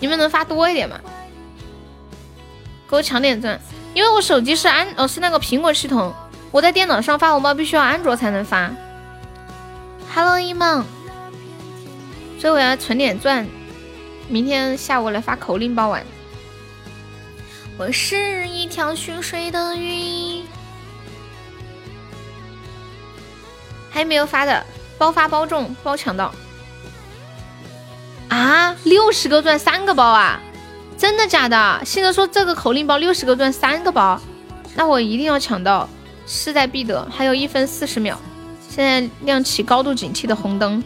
[0.00, 0.98] 你们能发多一点吗？
[2.90, 3.58] 给我抢点钻，
[3.94, 6.12] 因为我手机是安，哦是那个苹果系统，
[6.50, 8.70] 我在电脑上发红包必须要安卓才能发。
[10.16, 10.82] Hello，一梦，
[12.40, 13.46] 所以我要存点钻，
[14.30, 16.02] 明天下午来发口令包玩。
[17.76, 20.42] 我是一条寻水的鱼，
[23.90, 24.64] 还没有发的，
[24.96, 26.34] 包发包中，包抢到。
[28.30, 30.40] 啊，六十个钻三个包啊！
[30.96, 31.82] 真的假的？
[31.84, 34.18] 现在说这个口令包六十个钻三个包，
[34.74, 35.86] 那我一定要抢到，
[36.26, 37.06] 势在必得。
[37.14, 38.18] 还有一分四十秒，
[38.76, 40.84] 现在亮起高度警惕的红灯。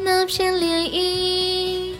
[0.00, 1.94] 那片涟漪，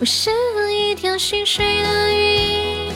[0.00, 0.28] 我是
[0.74, 2.90] 一条心碎的鱼，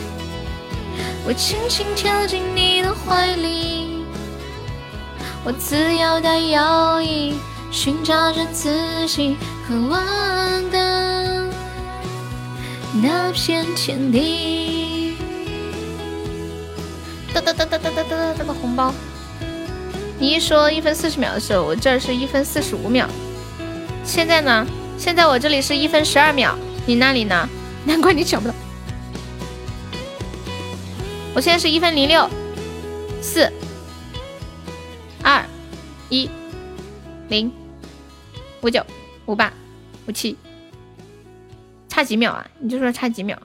[1.24, 4.04] 我轻轻跳进你的怀里，
[5.44, 7.34] 我自由的游弋，
[7.70, 9.36] 寻找着自己
[9.68, 11.48] 渴望的。
[13.00, 15.14] 那片天地，
[17.32, 18.92] 哒哒哒哒哒哒哒，这个红包。
[20.18, 23.06] 你一说一分四十秒的时候，我这儿是一分四十五秒。
[24.02, 24.66] 现在呢？
[24.96, 26.56] 现在我这里是一分十二秒。
[26.86, 27.48] 你那里呢？
[27.84, 28.54] 难怪你抢不到。
[31.34, 32.28] 我现在是一分零六
[33.20, 33.52] 四
[35.22, 35.44] 二
[36.08, 36.30] 一
[37.28, 37.52] 零
[38.62, 38.82] 五九
[39.26, 39.52] 五八
[40.06, 40.34] 五七。
[41.88, 42.46] 差几秒啊？
[42.58, 43.38] 你就说差几秒。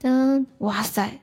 [0.00, 1.20] 噔，哇塞！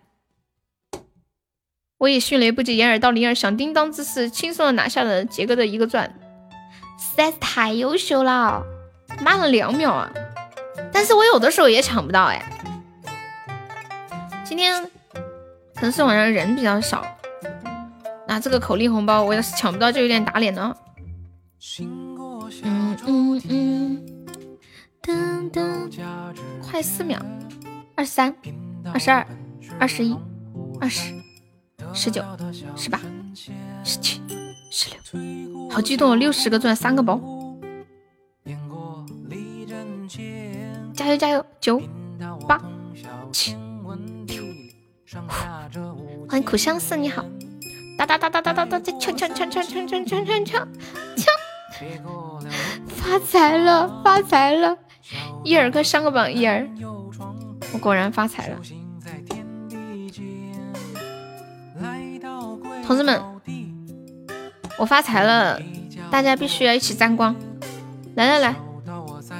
[2.01, 6.11] 我以迅雷不及掩耳盗铃儿响叮当之势，轻松的拿下了杰哥的一个钻，
[6.97, 8.65] 实在是太优秀了，
[9.23, 10.11] 慢了两秒啊！
[10.91, 12.43] 但是我有的时候也抢不到哎。
[14.43, 14.83] 今天
[15.75, 17.05] 可能是晚上人比较少，
[18.27, 20.75] 拿这个口令红包，我要是抢不到就有点打脸了。
[21.83, 24.03] 嗯嗯嗯。
[25.03, 25.87] 噔噔，
[26.63, 27.19] 快四秒，
[27.95, 28.35] 二三，
[28.91, 29.27] 二十二，
[29.79, 30.17] 二十一，
[30.79, 31.13] 二十，
[31.93, 32.23] 十九，
[32.75, 32.99] 十八，
[33.83, 34.21] 十七，
[34.71, 36.15] 十六，好激动哦！
[36.15, 37.19] 六十个钻，三个包，
[40.93, 41.45] 加油加油！
[41.59, 41.81] 九
[42.47, 42.61] 八
[43.31, 43.55] 七
[44.27, 44.43] 六，
[46.29, 47.25] 欢迎苦相思，你好！
[47.97, 50.67] 哒哒哒哒哒哒哒，抢抢抢抢抢抢抢抢抢！
[52.87, 54.77] 发财了，发财了！
[55.43, 56.69] 一儿哥上个榜，一儿，
[57.73, 58.57] 我果然发财了。
[62.91, 63.21] 同志们，
[64.77, 65.57] 我发财了，
[66.11, 67.33] 大家必须要一起沾光。
[68.15, 68.53] 来来来，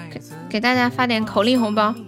[0.09, 0.21] 给
[0.51, 1.93] 给大家发点口令红包。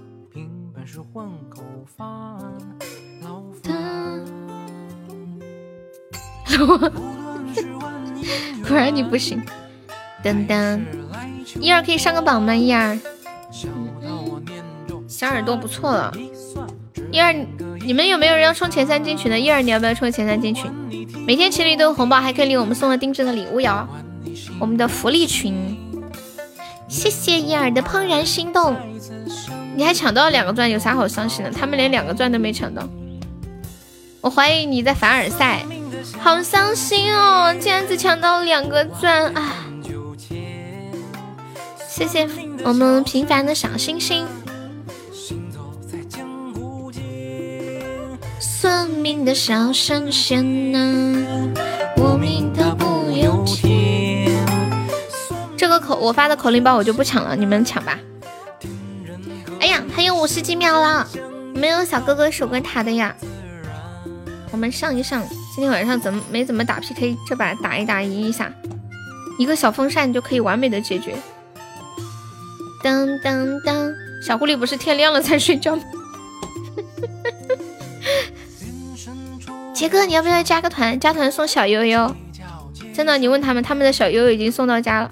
[8.66, 9.44] 果然你不行。
[10.24, 10.80] 噔噔，
[11.60, 12.56] 一二可以上个榜吗？
[12.56, 12.98] 一二。
[15.10, 16.14] 小耳朵不错了，
[17.12, 17.34] 一二，
[17.82, 19.38] 你们有没有人要冲前三进群的？
[19.38, 20.72] 一二，你要不要冲前三进群？
[21.26, 23.88] 每天群里都有红包，还可以领我们送的定制的礼物哟。
[24.60, 25.78] 我们的福利群，
[26.88, 28.76] 谢谢一二的怦然心动。
[29.76, 31.52] 你还抢到两个钻，有啥好伤心的？
[31.52, 32.88] 他们连两个钻都没抢到。
[34.22, 35.66] 我怀疑你在凡尔赛，
[36.20, 39.66] 好伤心哦，竟然只抢到两个钻啊！
[41.90, 42.28] 谢谢
[42.64, 44.26] 我们平凡的小星星。
[49.02, 50.80] 命的小神仙呐，
[51.98, 54.32] 我命他不由天。
[55.58, 58.00] 这个口我发的口令包我就不抢了，你们抢吧。
[59.60, 61.08] 哎呀，还有五十几秒了，
[61.54, 63.16] 没有小哥哥守个塔的呀？
[64.52, 65.24] 我们上一上，
[65.56, 67.18] 今天晚上怎么没怎么打 PK？
[67.28, 68.52] 这把打一打赢一下，
[69.38, 71.16] 一个小风扇就可以完美的解决。
[72.82, 73.94] 当当当，
[74.26, 75.84] 小狐狸不是天亮了才睡觉吗？
[79.84, 80.98] 杰哥，你要不要加个团？
[80.98, 82.16] 加团送小悠悠，
[82.94, 85.12] 真的，你问他们，他们的小悠悠已经送到家了。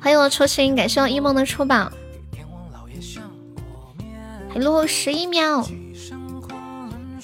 [0.00, 1.92] 欢迎我初心，感谢我一梦的出宝。
[4.54, 5.62] 还落后十一秒，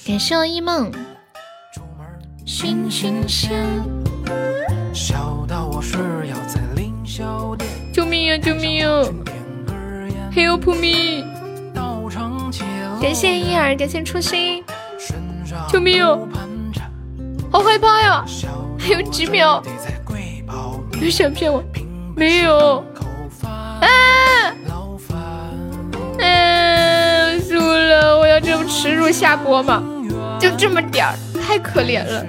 [0.05, 0.91] 感谢我一梦。
[7.91, 8.37] 救命呀！
[8.37, 8.87] 救命呀
[10.31, 11.25] ！Help me！
[13.01, 14.63] 感谢一儿，感谢初心。
[15.71, 16.27] 救命哦！
[17.51, 18.25] 好害怕呀！
[18.77, 19.61] 还有几秒，
[20.91, 21.63] 别想骗我，
[22.15, 22.83] 没有。
[26.17, 28.17] 嗯，输了！
[28.17, 29.83] 我要这么耻辱下播吗？
[30.39, 32.25] 就这么点儿，太可怜了，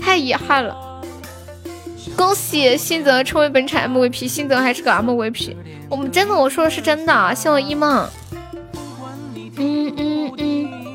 [0.00, 0.76] 太遗憾了。
[2.16, 5.54] 恭喜新泽成为本场 MVP，新泽还是个 MVP。
[5.88, 7.34] 我们真的，我说的是真的。
[7.34, 8.08] 谢我一梦。
[9.58, 10.85] 嗯嗯嗯。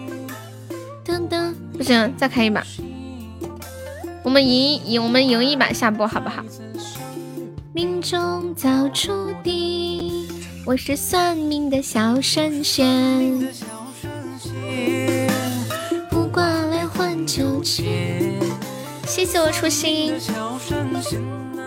[1.82, 2.64] 不行，再开一把。
[4.22, 6.44] 我们赢赢，我们赢一把下播好不好？
[7.74, 10.30] 命中早注定。
[10.64, 13.52] 我是算命的小神仙，
[16.12, 18.32] 不挂来换酒钱。
[19.08, 20.14] 谢谢我初心，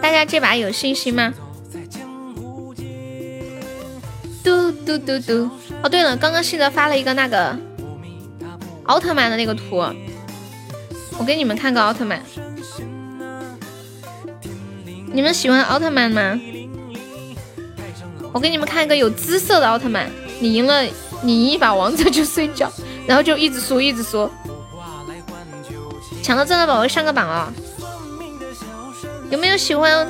[0.01, 1.35] 大家这把有信心吗？
[4.45, 5.51] 嘟嘟嘟嘟。
[5.83, 7.59] 哦，对了，刚刚西泽发了一个那个
[8.85, 9.77] 奥特曼的那个图，
[11.19, 12.23] 我给你们看个奥特曼。
[15.13, 16.39] 你们喜欢奥特曼吗？
[18.33, 20.83] 我给你们看一个有姿色的奥特曼，你赢了，
[21.23, 22.71] 你赢一把王者就睡觉，
[23.07, 24.29] 然后就一直输一直输，
[26.23, 27.53] 抢到真的宝宝上个榜啊！
[29.31, 30.07] 有没有喜欢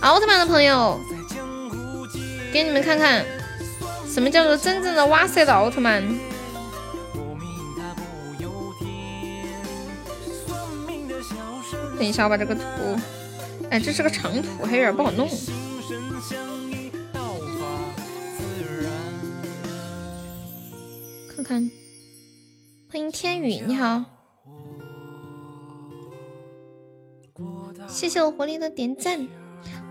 [0.00, 0.98] 奥特曼的朋友？
[2.52, 3.24] 给你们看看，
[4.12, 6.02] 什么叫做真正的哇塞的奥特曼？
[12.00, 12.62] 等一下，我把这个图，
[13.68, 15.28] 哎，这是个长图，还有点不好弄。
[21.28, 21.70] 看看，
[22.90, 24.02] 欢迎天宇，你好，
[27.86, 29.28] 谢谢我狐狸的点赞。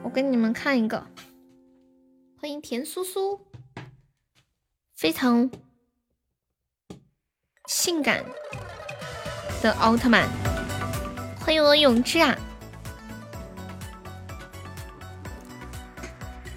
[0.02, 1.06] 我给你们看一个，
[2.42, 3.40] 欢迎田苏苏，
[4.96, 5.52] 非常
[7.68, 8.26] 性感
[9.62, 10.28] 的奥特曼。
[11.40, 12.38] 欢迎我永志啊！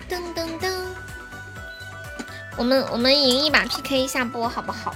[0.09, 0.71] 噔噔噔。
[2.57, 4.95] 我们我们赢一把 PK 一下播好不好？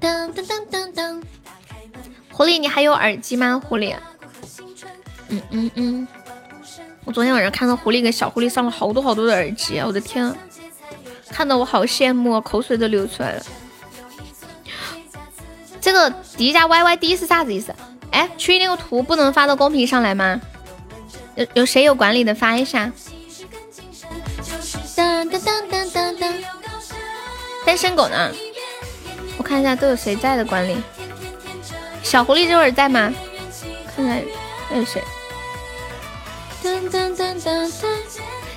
[0.00, 1.22] 噔噔噔噔噔。
[2.32, 3.62] 狐狸，你还有耳机吗？
[3.64, 3.96] 狐狸。
[5.28, 6.08] 嗯嗯嗯。
[7.04, 10.34] 我昨天晚上看到狐狸给小狐狸上了好多好多的耳机，我的天，
[11.28, 13.42] 看得我好羡慕，口水都流出来了。
[15.94, 17.72] 这个迪迦 YYD 是啥子意思？
[18.10, 20.40] 哎，群那个图不能发到公屏上来吗？
[21.36, 22.90] 有有谁有管理的发一下？
[27.64, 28.32] 单身狗呢？
[29.38, 30.76] 我看一下都有谁在的管理。
[32.02, 33.14] 小狐狸这会儿在吗？
[33.94, 34.20] 看看
[34.68, 35.00] 还有谁？
[36.60, 37.86] 噔噔噔噔噔。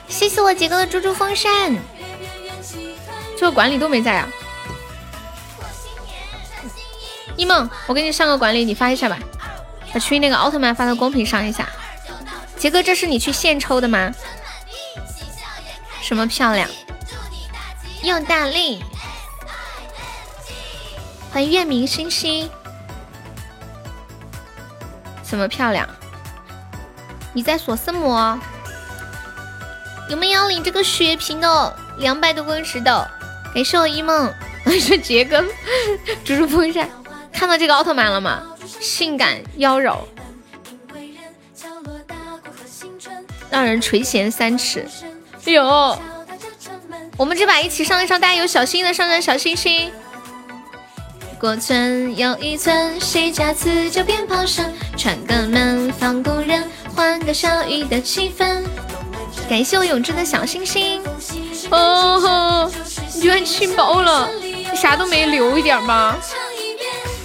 [0.07, 1.77] 谢谢我杰哥的猪猪风扇。
[3.37, 4.27] 这个管理都没在啊。
[7.37, 9.17] 一梦，我给你上个管理，你发一下吧。
[9.93, 11.69] 把群那个奥特曼发到公屏上一下。
[12.57, 14.11] 杰哥，这是你去现抽的吗？
[16.01, 16.67] 什么漂亮？
[18.01, 18.83] 又大力！
[21.31, 22.49] 欢迎月明星星。
[25.23, 25.87] 什么漂亮？
[27.33, 28.39] 你在锁什么？
[30.09, 31.75] 有没有领这个血瓶的？
[31.97, 33.05] 两百多根石头。
[33.53, 34.33] 感谢我一梦。
[34.65, 35.43] 我 说杰哥，
[36.25, 36.89] 猪猪风扇，
[37.37, 38.41] 看到这个奥特曼了吗？
[38.79, 39.99] 性感妖娆。
[43.51, 44.87] 让人垂涎三尺。
[45.45, 45.99] 有，
[47.15, 49.91] 我们这把一起上一上，大家有小心的上上小心心。
[51.39, 54.73] 过村又一村，谁家辞旧鞭炮声？
[54.97, 58.63] 串个门，放工人，换个小雨的气氛。
[59.47, 61.03] 感谢我永志的小星星。
[61.69, 62.71] 哦吼，
[63.13, 66.17] 你居然清包了，你啥都没留一点吗？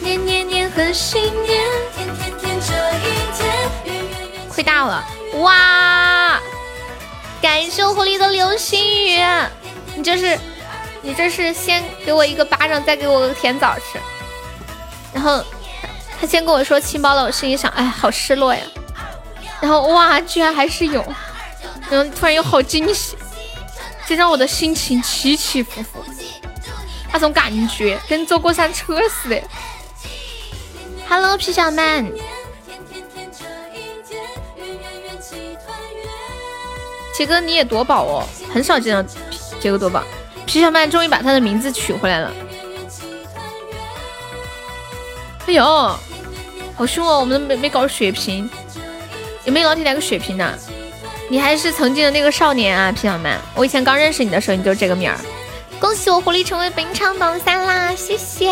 [0.03, 1.63] 年年年和新年，
[1.97, 6.41] 天天天这一天亏大了，哇！
[7.41, 9.19] 感谢狐狸的流星雨，
[9.95, 10.39] 你这是，
[11.03, 13.99] 你这是先给我一个巴掌，再给我个甜枣吃，
[15.13, 15.43] 然后
[16.21, 18.61] 他先跟我说清包了，我心里想，哎，好失落呀。
[19.61, 21.01] 然后哇，居然还是有，
[21.89, 23.17] 然后突然又好惊喜，
[24.07, 26.05] 这让我的心情起起伏伏，
[27.13, 29.41] 那种感觉跟坐过山车似的。
[31.09, 32.07] Hello，皮小曼，
[37.15, 39.03] 杰哥你也夺宝哦，很少见到
[39.61, 40.03] 杰哥夺宝。
[40.47, 42.33] 皮小曼终于把他的名字取回来了。
[45.47, 45.65] 哎呦，
[46.75, 47.21] 好凶哦！
[47.21, 48.49] 我们没没搞血瓶。
[49.45, 50.55] 有没有老铁来个血瓶呢？
[51.29, 53.39] 你还是曾经的那个少年啊，皮小曼！
[53.55, 55.19] 我以前刚认识你的时候，你就这个名儿。
[55.81, 57.95] 恭喜我狐狸成为本场榜三啦！
[57.95, 58.51] 谢谢，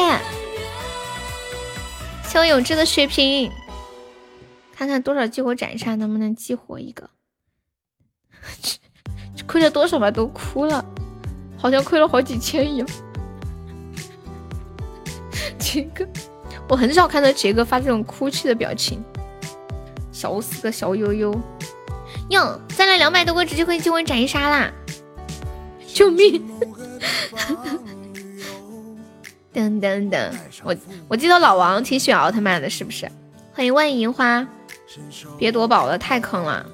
[2.31, 3.51] 谢我永志的血瓶，
[4.73, 7.11] 看看多少激活斩杀能不能激活一个？
[9.49, 10.13] 亏了多少吧？
[10.13, 10.85] 都哭了，
[11.59, 12.89] 好像亏了好几千一样。
[15.59, 16.07] 杰哥，
[16.69, 19.03] 我很少看到杰哥发这种哭泣的表情。
[20.13, 21.35] 笑死个小悠悠
[22.29, 22.61] 哟！
[22.69, 24.73] 再来两百多个直接可以激活斩杀啦！
[25.85, 26.49] 救命！
[29.53, 30.31] 噔噔噔！
[30.63, 30.77] 我
[31.09, 33.11] 我记得老王挺喜欢奥特曼的，是不是？
[33.53, 34.47] 欢迎万银花，
[35.39, 36.67] 别夺宝了，太坑了。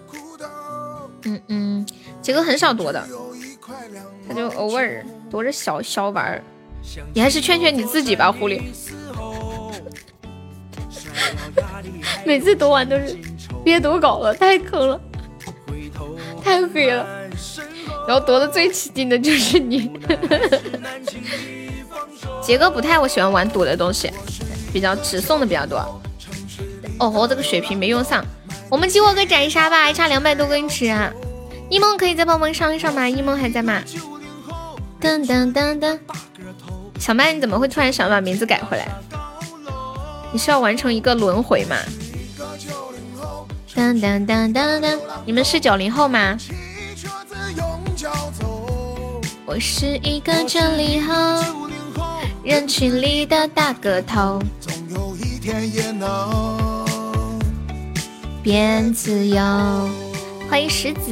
[1.24, 1.86] 嗯嗯，
[2.20, 3.06] 杰哥很少夺的，
[4.28, 6.42] 他就偶尔夺着小小玩儿。
[7.12, 8.62] 你还是劝劝你自己吧，狐狸。
[12.24, 13.16] 每次夺完都是。
[13.64, 15.00] 别夺稿了，太坑了，
[16.44, 17.05] 太黑了。
[18.06, 19.90] 然后夺的最起劲的就是你。
[22.43, 24.11] 杰哥不太我喜欢玩赌的东西，
[24.73, 25.78] 比较直送的比较多。
[26.99, 28.25] 哦吼，这个血瓶没用上，
[28.70, 31.12] 我们激活个斩杀吧，还差两百多根纸啊。
[31.69, 33.09] 一梦可以再帮忙上一上吗？
[33.09, 33.83] 一梦还在吗？
[35.01, 35.99] 噔噔噔噔。
[36.99, 38.89] 小麦你怎么会突然想把名字改回来？
[40.33, 41.77] 你是要完成一个轮回吗？
[43.75, 46.36] 噔噔噔噔噔，你们是九零后吗？
[49.45, 51.15] 我是一个九零后，
[52.47, 56.86] 人群里的大个头，总有一天也能
[58.41, 59.42] 变自由。
[60.49, 61.10] 欢迎石子。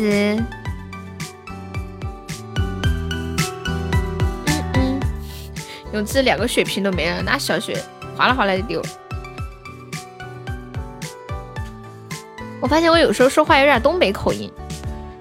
[3.16, 3.36] 嗯
[4.74, 5.00] 嗯，
[5.92, 7.82] 永志两个血瓶都没了，那小血
[8.16, 8.80] 哗啦哗啦的丢。
[12.60, 14.48] 我发现我有时候说话有点东北口音，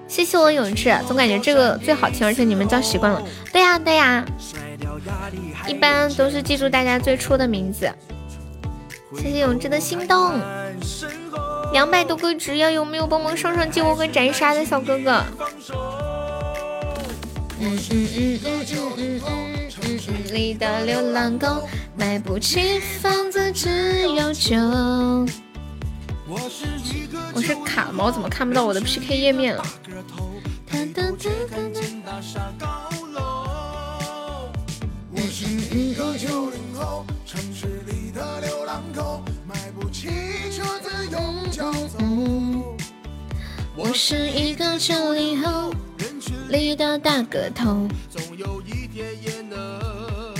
[0.06, 3.20] 谢谢我永志，总感觉这个最好听，而且你们叫习惯了。
[3.52, 4.24] 对呀对呀，
[5.66, 7.90] 一般都是记住大家最初的名字。
[9.16, 10.32] 谢谢永志的心动，
[11.72, 15.22] 两百多个值，要有没有帮忙上上激活跟斩杀的小哥哥？
[17.60, 19.20] 嗯嗯嗯嗯嗯嗯嗯
[19.86, 24.56] 嗯，里的流浪狗买不起房子，只有酒。
[26.26, 28.10] 我是卡吗？
[28.10, 29.64] 怎么看不到我的 PK 页面了？
[35.24, 40.08] 我是一个九零后，城市里的流浪狗，买不起
[40.52, 41.98] 车子用脚走。
[43.74, 50.34] 我是一个九零后，人群里的大个头，总有一天也能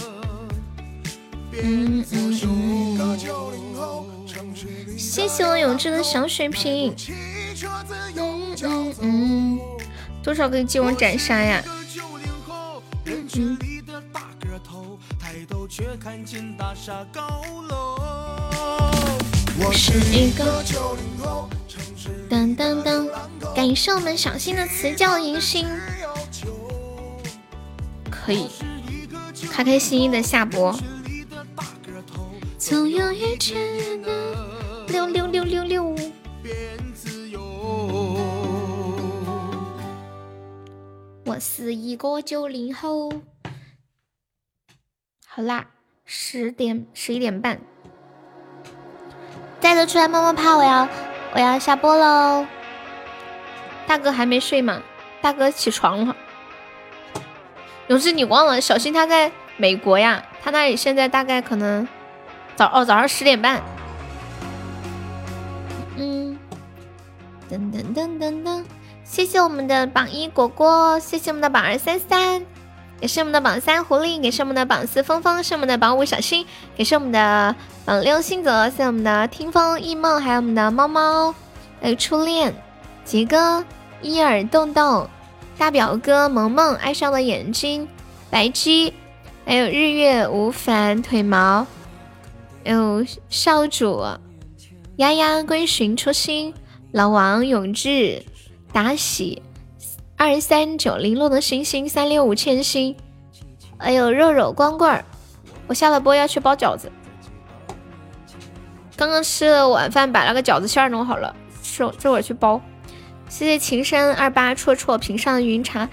[1.51, 2.47] 变自主。
[4.99, 6.95] 谢谢我永志的小水瓶。
[8.19, 9.59] 嗯嗯，
[10.23, 11.65] 多少个借我斩杀呀？
[13.03, 13.74] 人群里
[15.18, 17.97] 抬头却看见大厦高楼
[19.58, 21.49] 我是一个九零后。
[22.28, 23.08] 当当当，
[23.55, 25.66] 感谢我们小新的辞教银星。
[28.10, 28.49] 可以，
[29.50, 30.74] 开开心心的下播。
[32.58, 34.02] 总有一天
[34.89, 35.97] 六六六六六。
[41.24, 43.10] 我是一个九零后。
[45.37, 45.67] 好啦，
[46.05, 47.59] 十点十一点半，
[49.61, 50.89] 带着出来冒冒泡，我要
[51.35, 52.47] 我要下播喽。
[53.85, 54.81] 大哥还没睡吗？
[55.21, 56.15] 大哥起床了。
[57.89, 60.23] 勇士，你忘了小新他在美国呀？
[60.41, 61.89] 他那里现在大概可能。
[62.55, 63.61] 早哦，早上十点半。
[65.97, 66.39] 嗯，
[67.51, 68.65] 噔噔噔噔噔，
[69.03, 72.47] 谢谢我们的榜一果果，谢谢我们的榜二三三，
[73.01, 81.35] 也是我们的榜三狐狸，也是我们的榜四峰峰，是我们的榜五小新，也是我们的榜六星泽，谢我们的听风忆梦，还有我们的猫猫，
[81.81, 82.55] 还有初恋
[83.05, 83.65] 杰哥，
[84.01, 85.09] 伊尔洞洞，
[85.59, 87.87] 大表哥萌萌，爱上了眼睛，
[88.31, 88.95] 白鸡，
[89.45, 91.67] 还有日月无凡，腿毛，
[92.65, 94.03] 还有少主，
[94.97, 96.55] 丫丫归寻初心，
[96.93, 98.23] 老王永志，
[98.73, 99.43] 达喜。
[100.17, 102.97] 二三九零落的星星，三六五千星。
[103.78, 105.05] 哎呦，肉肉光棍儿，
[105.67, 106.91] 我下了播要去包饺子。
[108.97, 111.34] 刚刚吃了晚饭，把那个饺子馅儿弄好了，
[111.76, 112.60] 这这会儿去包。
[113.28, 115.89] 谢谢情深二八绰绰屏上的云茶。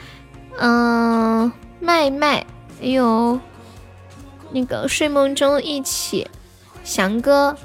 [0.60, 2.46] 嗯，麦麦，
[2.82, 3.40] 哎呦，
[4.52, 6.28] 那个睡梦中一起，
[6.84, 7.58] 翔哥，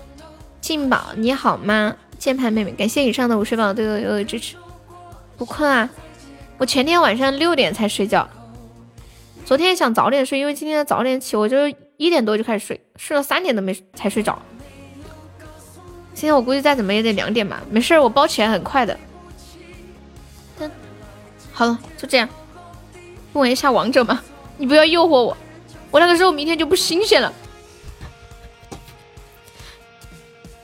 [0.63, 1.95] 静宝你好吗？
[2.19, 4.57] 键盘妹妹，感谢以上的午睡宝对我的支持。
[5.37, 5.91] 不困啊？
[6.59, 8.27] 我前天晚上六点才睡觉，
[9.45, 11.69] 昨天想早点睡，因为今天早点起，我就
[11.99, 14.41] 一点多就开始睡，睡了三点都没才睡着。
[16.15, 18.99] 今天我估计再怎么也得两点吧，没事，我包起来很快的。
[21.53, 22.27] 好了，就这样，
[23.35, 24.23] 玩一下王者嘛，
[24.57, 25.37] 你不要诱惑我，
[25.91, 27.31] 我那个时候明天就不新鲜了。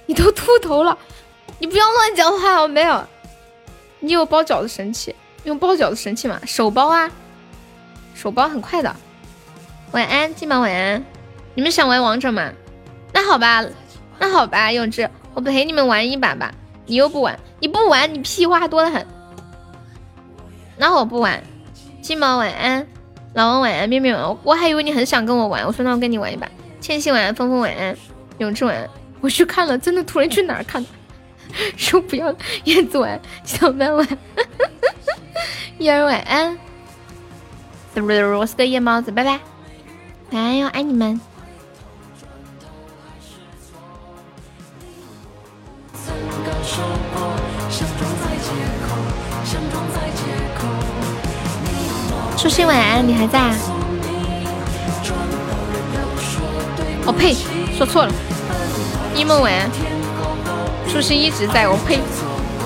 [0.07, 0.97] 你都秃头了，
[1.59, 3.07] 你不要乱讲话我没有？
[4.01, 5.15] 你有包饺子神器？
[5.45, 7.11] 用包饺子神器嘛，手包啊，
[8.15, 8.95] 手包很快的。
[9.91, 11.05] 晚安，今晚晚安。
[11.55, 12.51] 你们想玩王者吗？
[13.13, 13.65] 那好吧，
[14.19, 16.53] 那好吧，永志，我陪你们玩一把吧。
[16.87, 19.07] 你又不玩，你不玩，你屁话多的很。
[20.79, 21.43] 那我不玩。
[22.01, 22.87] 金毛晚安，
[23.35, 24.37] 老王晚安，面面晚安。
[24.43, 26.49] 我还以为你很想跟我玩，我说那我跟你玩一把。
[26.81, 27.97] 千玺晚安，峰峰晚安，
[28.39, 28.89] 永志晚安。
[29.21, 30.85] 我去看了，真的突然去哪儿看？
[31.77, 34.09] 说不要燕子晚，小班晚。
[35.79, 36.59] 叶儿晚安，
[37.95, 39.41] 我是个夜猫子，拜拜，
[40.31, 41.21] 晚安哟，爱你们。
[52.37, 53.55] 初心晚安，你还在？
[57.05, 57.35] 哦呸，
[57.77, 58.13] 说错了。
[59.15, 59.71] 一梦晚安，
[60.89, 61.69] 初心一直在。
[61.69, 62.01] 我呸，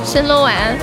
[0.05, 0.79] 神龙晚安。